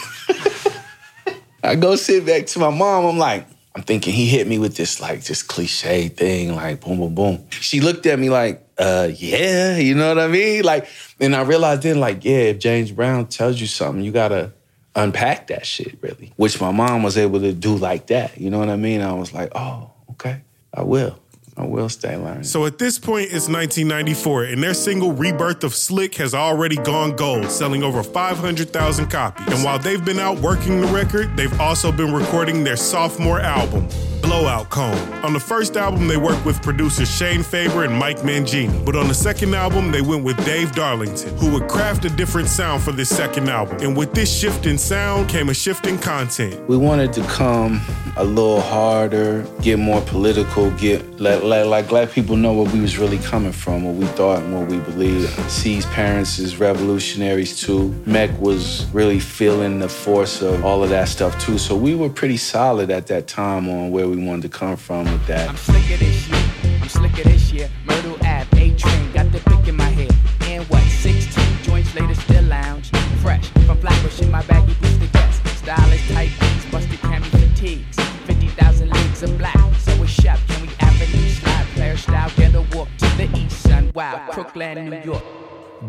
I 1.63 1.77
go 1.77 1.97
sit 1.97 2.27
back 2.27 2.47
to 2.47 2.59
my 2.59 2.71
mom. 2.71 3.05
I'm 3.05 3.19
like, 3.19 3.47
I'm 3.75 3.83
thinking 3.83 4.13
he 4.13 4.27
hit 4.27 4.47
me 4.47 4.59
with 4.59 4.77
this 4.77 5.01
like 5.01 5.25
just 5.25 5.49
cliche 5.49 6.09
thing, 6.09 6.55
like 6.55 6.81
boom, 6.83 6.99
boom, 6.99 7.15
boom. 7.15 7.47
She 7.51 7.81
looked 7.81 8.05
at 8.07 8.19
me 8.19 8.29
like, 8.29 8.67
uh, 8.79 9.09
yeah, 9.15 9.77
you 9.79 9.95
know 9.95 10.09
what 10.09 10.19
I 10.19 10.29
mean? 10.29 10.65
Like, 10.65 10.89
and 11.21 11.35
I 11.35 11.43
realized 11.43 11.83
then, 11.83 12.01
like, 12.01 12.25
yeah, 12.25 12.51
if 12.51 12.59
James 12.59 12.91
Brown 12.91 13.27
tells 13.27 13.61
you 13.61 13.67
something, 13.67 14.05
you 14.05 14.13
gotta 14.13 14.53
unpack 14.95 15.47
that 15.47 15.65
shit, 15.65 15.99
really. 16.03 16.33
Which 16.37 16.61
my 16.61 16.73
mom 16.73 17.03
was 17.03 17.17
able 17.17 17.41
to 17.41 17.53
do 17.53 17.77
like 17.77 18.09
that. 18.09 18.39
You 18.39 18.51
know 18.51 18.59
what 18.59 18.69
I 18.69 18.77
mean? 18.77 19.01
I 19.01 19.13
was 19.13 19.33
like, 19.33 19.53
oh, 19.55 19.91
okay, 20.11 20.43
I 20.75 20.83
will. 20.83 21.19
I 21.63 21.67
will 21.67 21.89
stay 21.89 22.17
learning. 22.17 22.43
So 22.43 22.67
at 22.67 22.79
this 22.79 22.99
point, 22.99 23.27
it's 23.27 23.49
1994, 23.49 24.45
and 24.45 24.61
their 24.61 24.75
single 24.75 25.13
Rebirth 25.13 25.63
of 25.63 25.75
Slick 25.75 26.17
has 26.17 26.35
already 26.35 26.75
gone 26.75 27.15
gold, 27.15 27.49
selling 27.53 27.85
over 27.85 28.03
500,000 28.03 29.07
copies. 29.09 29.47
And 29.47 29.63
while 29.63 29.79
they've 29.79 30.05
been 30.05 30.19
out 30.19 30.41
working 30.41 30.81
the 30.81 30.89
record, 30.89 31.37
they've 31.37 31.61
also 31.61 31.93
been 31.93 32.13
recording 32.13 32.65
their 32.65 32.77
sophomore 32.77 33.39
album, 33.39 33.87
Blowout 34.33 34.71
Comb. 34.71 34.97
On 35.25 35.35
the 35.35 35.39
first 35.39 35.77
album, 35.77 36.09
they 36.09 36.17
worked 36.17 36.43
with 36.47 36.63
producers 36.63 37.15
Shane 37.15 37.43
Faber 37.43 37.85
and 37.85 37.95
Mike 37.95 38.21
Mangini. 38.21 38.83
But 38.83 38.97
on 38.97 39.07
the 39.07 39.15
second 39.15 39.55
album, 39.55 39.93
they 39.93 40.01
went 40.01 40.25
with 40.25 40.43
Dave 40.47 40.73
Darlington, 40.73 41.37
who 41.37 41.53
would 41.53 41.69
craft 41.69 42.07
a 42.07 42.09
different 42.09 42.49
sound 42.49 42.83
for 42.83 42.93
this 42.93 43.15
second 43.15 43.51
album. 43.51 43.77
And 43.83 43.95
with 43.95 44.15
this 44.15 44.35
shift 44.35 44.65
in 44.65 44.79
sound 44.79 45.29
came 45.29 45.51
a 45.51 45.55
shift 45.55 45.87
in 45.87 45.99
content. 45.99 46.67
We 46.67 46.79
wanted 46.79 47.13
to 47.13 47.23
come 47.25 47.83
a 48.17 48.25
little 48.25 48.63
harder, 48.63 49.47
get 49.61 49.79
more 49.79 50.01
political, 50.01 50.71
get 50.73 51.21
let, 51.21 51.45
let 51.45 51.67
like 51.67 51.93
let 51.93 52.11
people 52.11 52.37
know 52.37 52.55
where 52.55 52.73
we 52.73 52.81
was 52.81 52.99
really 52.99 53.19
coming 53.19 53.53
from, 53.53 53.85
what 53.85 53.95
we 53.95 54.07
thought 54.07 54.43
and 54.43 54.55
what 54.55 54.69
we 54.69 54.79
believed. 54.81 55.29
C's 55.51 55.87
parents 55.87 56.39
is 56.39 56.57
revolutionaries 56.57 57.61
too. 57.61 57.91
Mec 58.07 58.31
was 58.41 58.87
really 58.93 59.21
feeling 59.21 59.79
the 59.79 59.89
force 59.89 60.41
of 60.41 60.65
all 60.65 60.83
of 60.83 60.91
that 60.91 61.09
stuff 61.09 61.39
too. 61.39 61.59
So 61.59 61.77
we 61.77 61.95
were 61.95 62.09
pretty 62.09 62.39
solid 62.39 62.91
at 62.91 63.07
that 63.09 63.29
time 63.29 63.69
on 63.69 63.91
where 63.91 64.09
we 64.09 64.22
wanted 64.27 64.43
to 64.43 64.49
come 64.49 64.77
from 64.77 65.05
with 65.05 65.27
that. 65.27 65.49
I'm 65.49 65.57
slicker 65.57 65.97
this 65.97 66.29
year. 66.29 66.79
I'm 66.81 66.89
slicker 66.89 67.23
this 67.23 67.53
year. 67.53 67.71
Myrtle 67.85 68.17
Ave, 68.25 68.47
A 68.53 68.77
train, 68.77 69.13
got 69.13 69.31
the 69.33 69.41
pick 69.41 69.69
in 69.69 69.77
my 69.77 69.85
head. 69.85 70.15
And 70.43 70.65
what? 70.69 70.83
16 70.83 71.63
joints 71.63 71.95
later, 71.95 72.15
still 72.15 72.45
lounge. 72.45 72.91
Fresh 73.23 73.49
from 73.67 73.79
Flatbush 73.79 74.21
in 74.21 74.31
my 74.31 74.43
baggy 74.43 74.75
boots 74.75 74.99
to 74.99 75.07
guess. 75.07 75.41
Stylish 75.59 76.09
tight 76.13 76.31
beats, 76.41 76.65
busted 76.71 76.99
cami 77.01 77.25
fatigues. 77.27 77.97
50,000 78.27 78.91
leagues 78.91 79.23
of 79.23 79.37
black. 79.39 79.57
So 79.79 79.93
it's 80.03 80.13
shop, 80.13 80.39
can 80.49 80.63
we 80.63 80.69
avenue 80.81 81.29
slide? 81.31 81.67
Player 81.75 81.97
style, 81.97 82.31
get 82.37 82.55
a 82.55 82.63
walk 82.77 82.89
to 82.99 83.07
the 83.17 83.29
east, 83.39 83.63
son. 83.63 83.91
Wow, 83.95 84.29
Crooklyn, 84.31 84.91
New 84.91 85.01
York. 85.01 85.23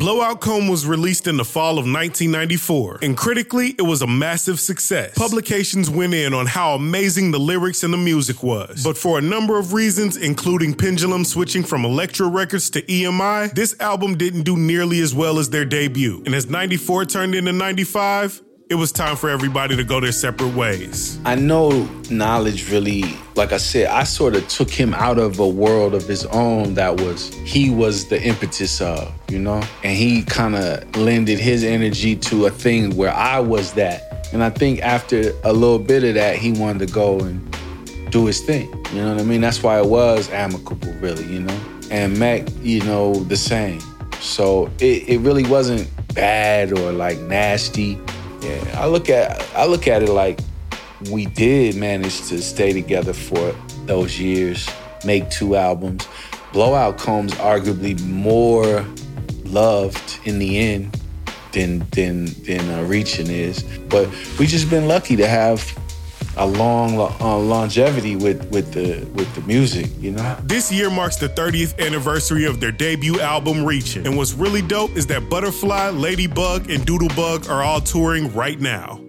Blowout 0.03 0.41
Comb 0.41 0.67
was 0.67 0.85
released 0.85 1.27
in 1.27 1.37
the 1.37 1.45
fall 1.45 1.79
of 1.79 1.85
1994, 1.85 2.99
and 3.03 3.15
critically, 3.15 3.69
it 3.77 3.83
was 3.83 4.01
a 4.01 4.05
massive 4.05 4.59
success. 4.59 5.17
Publications 5.17 5.89
went 5.89 6.13
in 6.13 6.33
on 6.33 6.45
how 6.45 6.73
amazing 6.73 7.31
the 7.31 7.39
lyrics 7.39 7.83
and 7.83 7.93
the 7.93 7.97
music 7.97 8.43
was. 8.43 8.83
But 8.83 8.97
for 8.97 9.17
a 9.17 9.21
number 9.21 9.57
of 9.57 9.71
reasons, 9.71 10.17
including 10.17 10.73
Pendulum 10.73 11.23
switching 11.23 11.63
from 11.63 11.85
Elektra 11.85 12.27
Records 12.27 12.69
to 12.71 12.81
EMI, 12.81 13.55
this 13.55 13.79
album 13.79 14.17
didn't 14.17 14.43
do 14.43 14.57
nearly 14.57 14.99
as 14.99 15.15
well 15.15 15.39
as 15.39 15.49
their 15.51 15.63
debut. 15.63 16.21
And 16.25 16.35
as 16.35 16.49
94 16.49 17.05
turned 17.05 17.33
into 17.33 17.53
95, 17.53 18.41
it 18.73 18.77
was 18.77 18.91
time 18.91 19.15
for 19.15 19.29
everybody 19.29 19.75
to 19.75 19.83
go 19.83 19.99
their 19.99 20.11
separate 20.11 20.55
ways. 20.55 21.19
I 21.25 21.35
know 21.35 21.87
knowledge 22.09 22.71
really, 22.71 23.03
like 23.35 23.51
I 23.51 23.57
said, 23.57 23.85
I 23.85 24.03
sort 24.03 24.35
of 24.35 24.47
took 24.47 24.71
him 24.71 24.95
out 24.95 25.19
of 25.19 25.37
a 25.37 25.47
world 25.47 25.93
of 25.93 26.07
his 26.07 26.25
own 26.25 26.73
that 26.73 26.99
was, 26.99 27.31
he 27.45 27.69
was 27.69 28.07
the 28.07 28.19
impetus 28.19 28.81
of, 28.81 29.13
you 29.29 29.37
know? 29.37 29.61
And 29.83 29.95
he 29.95 30.23
kind 30.23 30.55
of 30.55 30.95
lended 30.95 31.37
his 31.37 31.63
energy 31.63 32.15
to 32.15 32.47
a 32.47 32.49
thing 32.49 32.95
where 32.95 33.13
I 33.13 33.39
was 33.39 33.73
that. 33.73 34.27
And 34.33 34.43
I 34.43 34.49
think 34.49 34.81
after 34.81 35.33
a 35.43 35.53
little 35.53 35.77
bit 35.77 36.03
of 36.03 36.15
that, 36.15 36.37
he 36.37 36.53
wanted 36.53 36.87
to 36.87 36.91
go 36.91 37.19
and 37.19 37.55
do 38.09 38.25
his 38.25 38.41
thing. 38.41 38.73
You 38.91 39.03
know 39.03 39.13
what 39.13 39.21
I 39.21 39.23
mean? 39.23 39.41
That's 39.41 39.61
why 39.61 39.77
it 39.77 39.85
was 39.85 40.31
amicable, 40.31 40.93
really, 40.93 41.25
you 41.25 41.41
know? 41.41 41.59
And 41.91 42.17
Mac, 42.17 42.47
you 42.63 42.81
know, 42.85 43.13
the 43.13 43.37
same. 43.37 43.81
So 44.19 44.71
it, 44.79 45.07
it 45.07 45.19
really 45.19 45.45
wasn't 45.45 45.87
bad 46.15 46.71
or 46.71 46.91
like 46.91 47.19
nasty. 47.19 47.99
Yeah, 48.43 48.81
I 48.81 48.87
look 48.87 49.09
at 49.09 49.41
I 49.55 49.65
look 49.65 49.87
at 49.87 50.03
it 50.03 50.09
like 50.09 50.39
we 51.09 51.25
did 51.25 51.75
manage 51.75 52.27
to 52.27 52.41
stay 52.41 52.73
together 52.73 53.13
for 53.13 53.55
those 53.85 54.19
years, 54.19 54.69
make 55.05 55.29
two 55.29 55.55
albums. 55.55 56.07
Blowout 56.51 56.97
Combs 56.97 57.33
arguably 57.35 57.99
more 58.05 58.85
loved 59.45 60.19
in 60.25 60.39
the 60.39 60.57
end 60.57 60.99
than 61.53 61.87
than 61.91 62.25
than 62.43 62.69
uh, 62.69 62.83
Reaching 62.83 63.27
is, 63.27 63.63
but 63.87 64.09
we 64.37 64.45
just 64.45 64.69
been 64.69 64.89
lucky 64.89 65.15
to 65.15 65.27
have 65.27 65.61
a 66.37 66.45
long 66.45 66.97
uh, 66.97 67.37
longevity 67.37 68.15
with 68.15 68.49
with 68.51 68.73
the 68.73 69.05
with 69.13 69.33
the 69.35 69.41
music, 69.41 69.89
you 69.99 70.11
know. 70.11 70.37
This 70.43 70.71
year 70.71 70.89
marks 70.89 71.17
the 71.17 71.29
30th 71.29 71.79
anniversary 71.79 72.45
of 72.45 72.59
their 72.59 72.71
debut 72.71 73.19
album 73.19 73.65
Reaching. 73.65 74.05
And 74.05 74.17
what's 74.17 74.33
really 74.33 74.61
dope 74.61 74.91
is 74.91 75.07
that 75.07 75.29
Butterfly, 75.29 75.89
Ladybug, 75.89 76.69
and 76.69 76.85
Doodlebug 76.85 77.49
are 77.49 77.63
all 77.63 77.81
touring 77.81 78.33
right 78.33 78.59
now. 78.59 79.02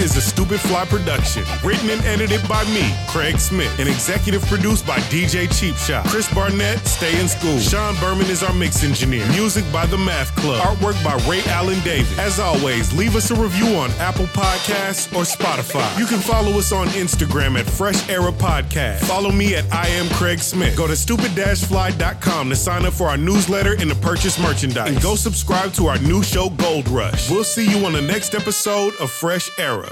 Is 0.00 0.16
a 0.16 0.20
Stupid 0.20 0.60
Fly 0.60 0.84
production. 0.86 1.44
Written 1.62 1.90
and 1.90 2.02
edited 2.04 2.46
by 2.48 2.64
me, 2.64 2.94
Craig 3.08 3.38
Smith, 3.38 3.78
and 3.78 3.88
executive 3.88 4.42
produced 4.46 4.86
by 4.86 4.98
DJ 5.12 5.46
Cheap 5.58 5.76
Shot. 5.76 6.06
Chris 6.06 6.32
Barnett, 6.32 6.78
Stay 6.86 7.20
in 7.20 7.28
School. 7.28 7.58
Sean 7.58 7.94
Berman 7.96 8.26
is 8.26 8.42
our 8.42 8.52
mix 8.54 8.82
engineer. 8.82 9.26
Music 9.28 9.64
by 9.72 9.84
The 9.86 9.98
Math 9.98 10.34
Club. 10.36 10.62
Artwork 10.62 11.02
by 11.04 11.14
Ray 11.28 11.42
Allen 11.52 11.78
Davis. 11.84 12.18
As 12.18 12.40
always, 12.40 12.92
leave 12.94 13.14
us 13.14 13.30
a 13.30 13.34
review 13.34 13.76
on 13.76 13.90
Apple 13.92 14.26
Podcasts 14.26 15.12
or 15.14 15.22
Spotify. 15.22 15.98
You 15.98 16.06
can 16.06 16.18
follow 16.18 16.58
us 16.58 16.72
on 16.72 16.86
Instagram 16.88 17.58
at 17.58 17.66
Fresh 17.68 18.08
Era 18.08 18.32
Podcast. 18.32 19.00
Follow 19.00 19.30
me 19.30 19.54
at 19.54 19.70
I 19.72 19.86
am 19.88 20.08
Craig 20.10 20.38
Smith. 20.38 20.76
Go 20.76 20.86
to 20.86 20.96
stupid-fly.com 20.96 22.48
to 22.48 22.56
sign 22.56 22.86
up 22.86 22.94
for 22.94 23.08
our 23.08 23.18
newsletter 23.18 23.72
and 23.74 23.90
to 23.90 23.96
purchase 23.96 24.40
merchandise. 24.40 24.90
And 24.90 25.02
go 25.02 25.14
subscribe 25.14 25.72
to 25.74 25.86
our 25.88 25.98
new 25.98 26.22
show, 26.22 26.48
Gold 26.50 26.88
Rush. 26.88 27.30
We'll 27.30 27.44
see 27.44 27.68
you 27.70 27.84
on 27.84 27.92
the 27.92 28.02
next 28.02 28.34
episode 28.34 28.94
of 29.00 29.10
Fresh 29.10 29.50
Era. 29.58 29.89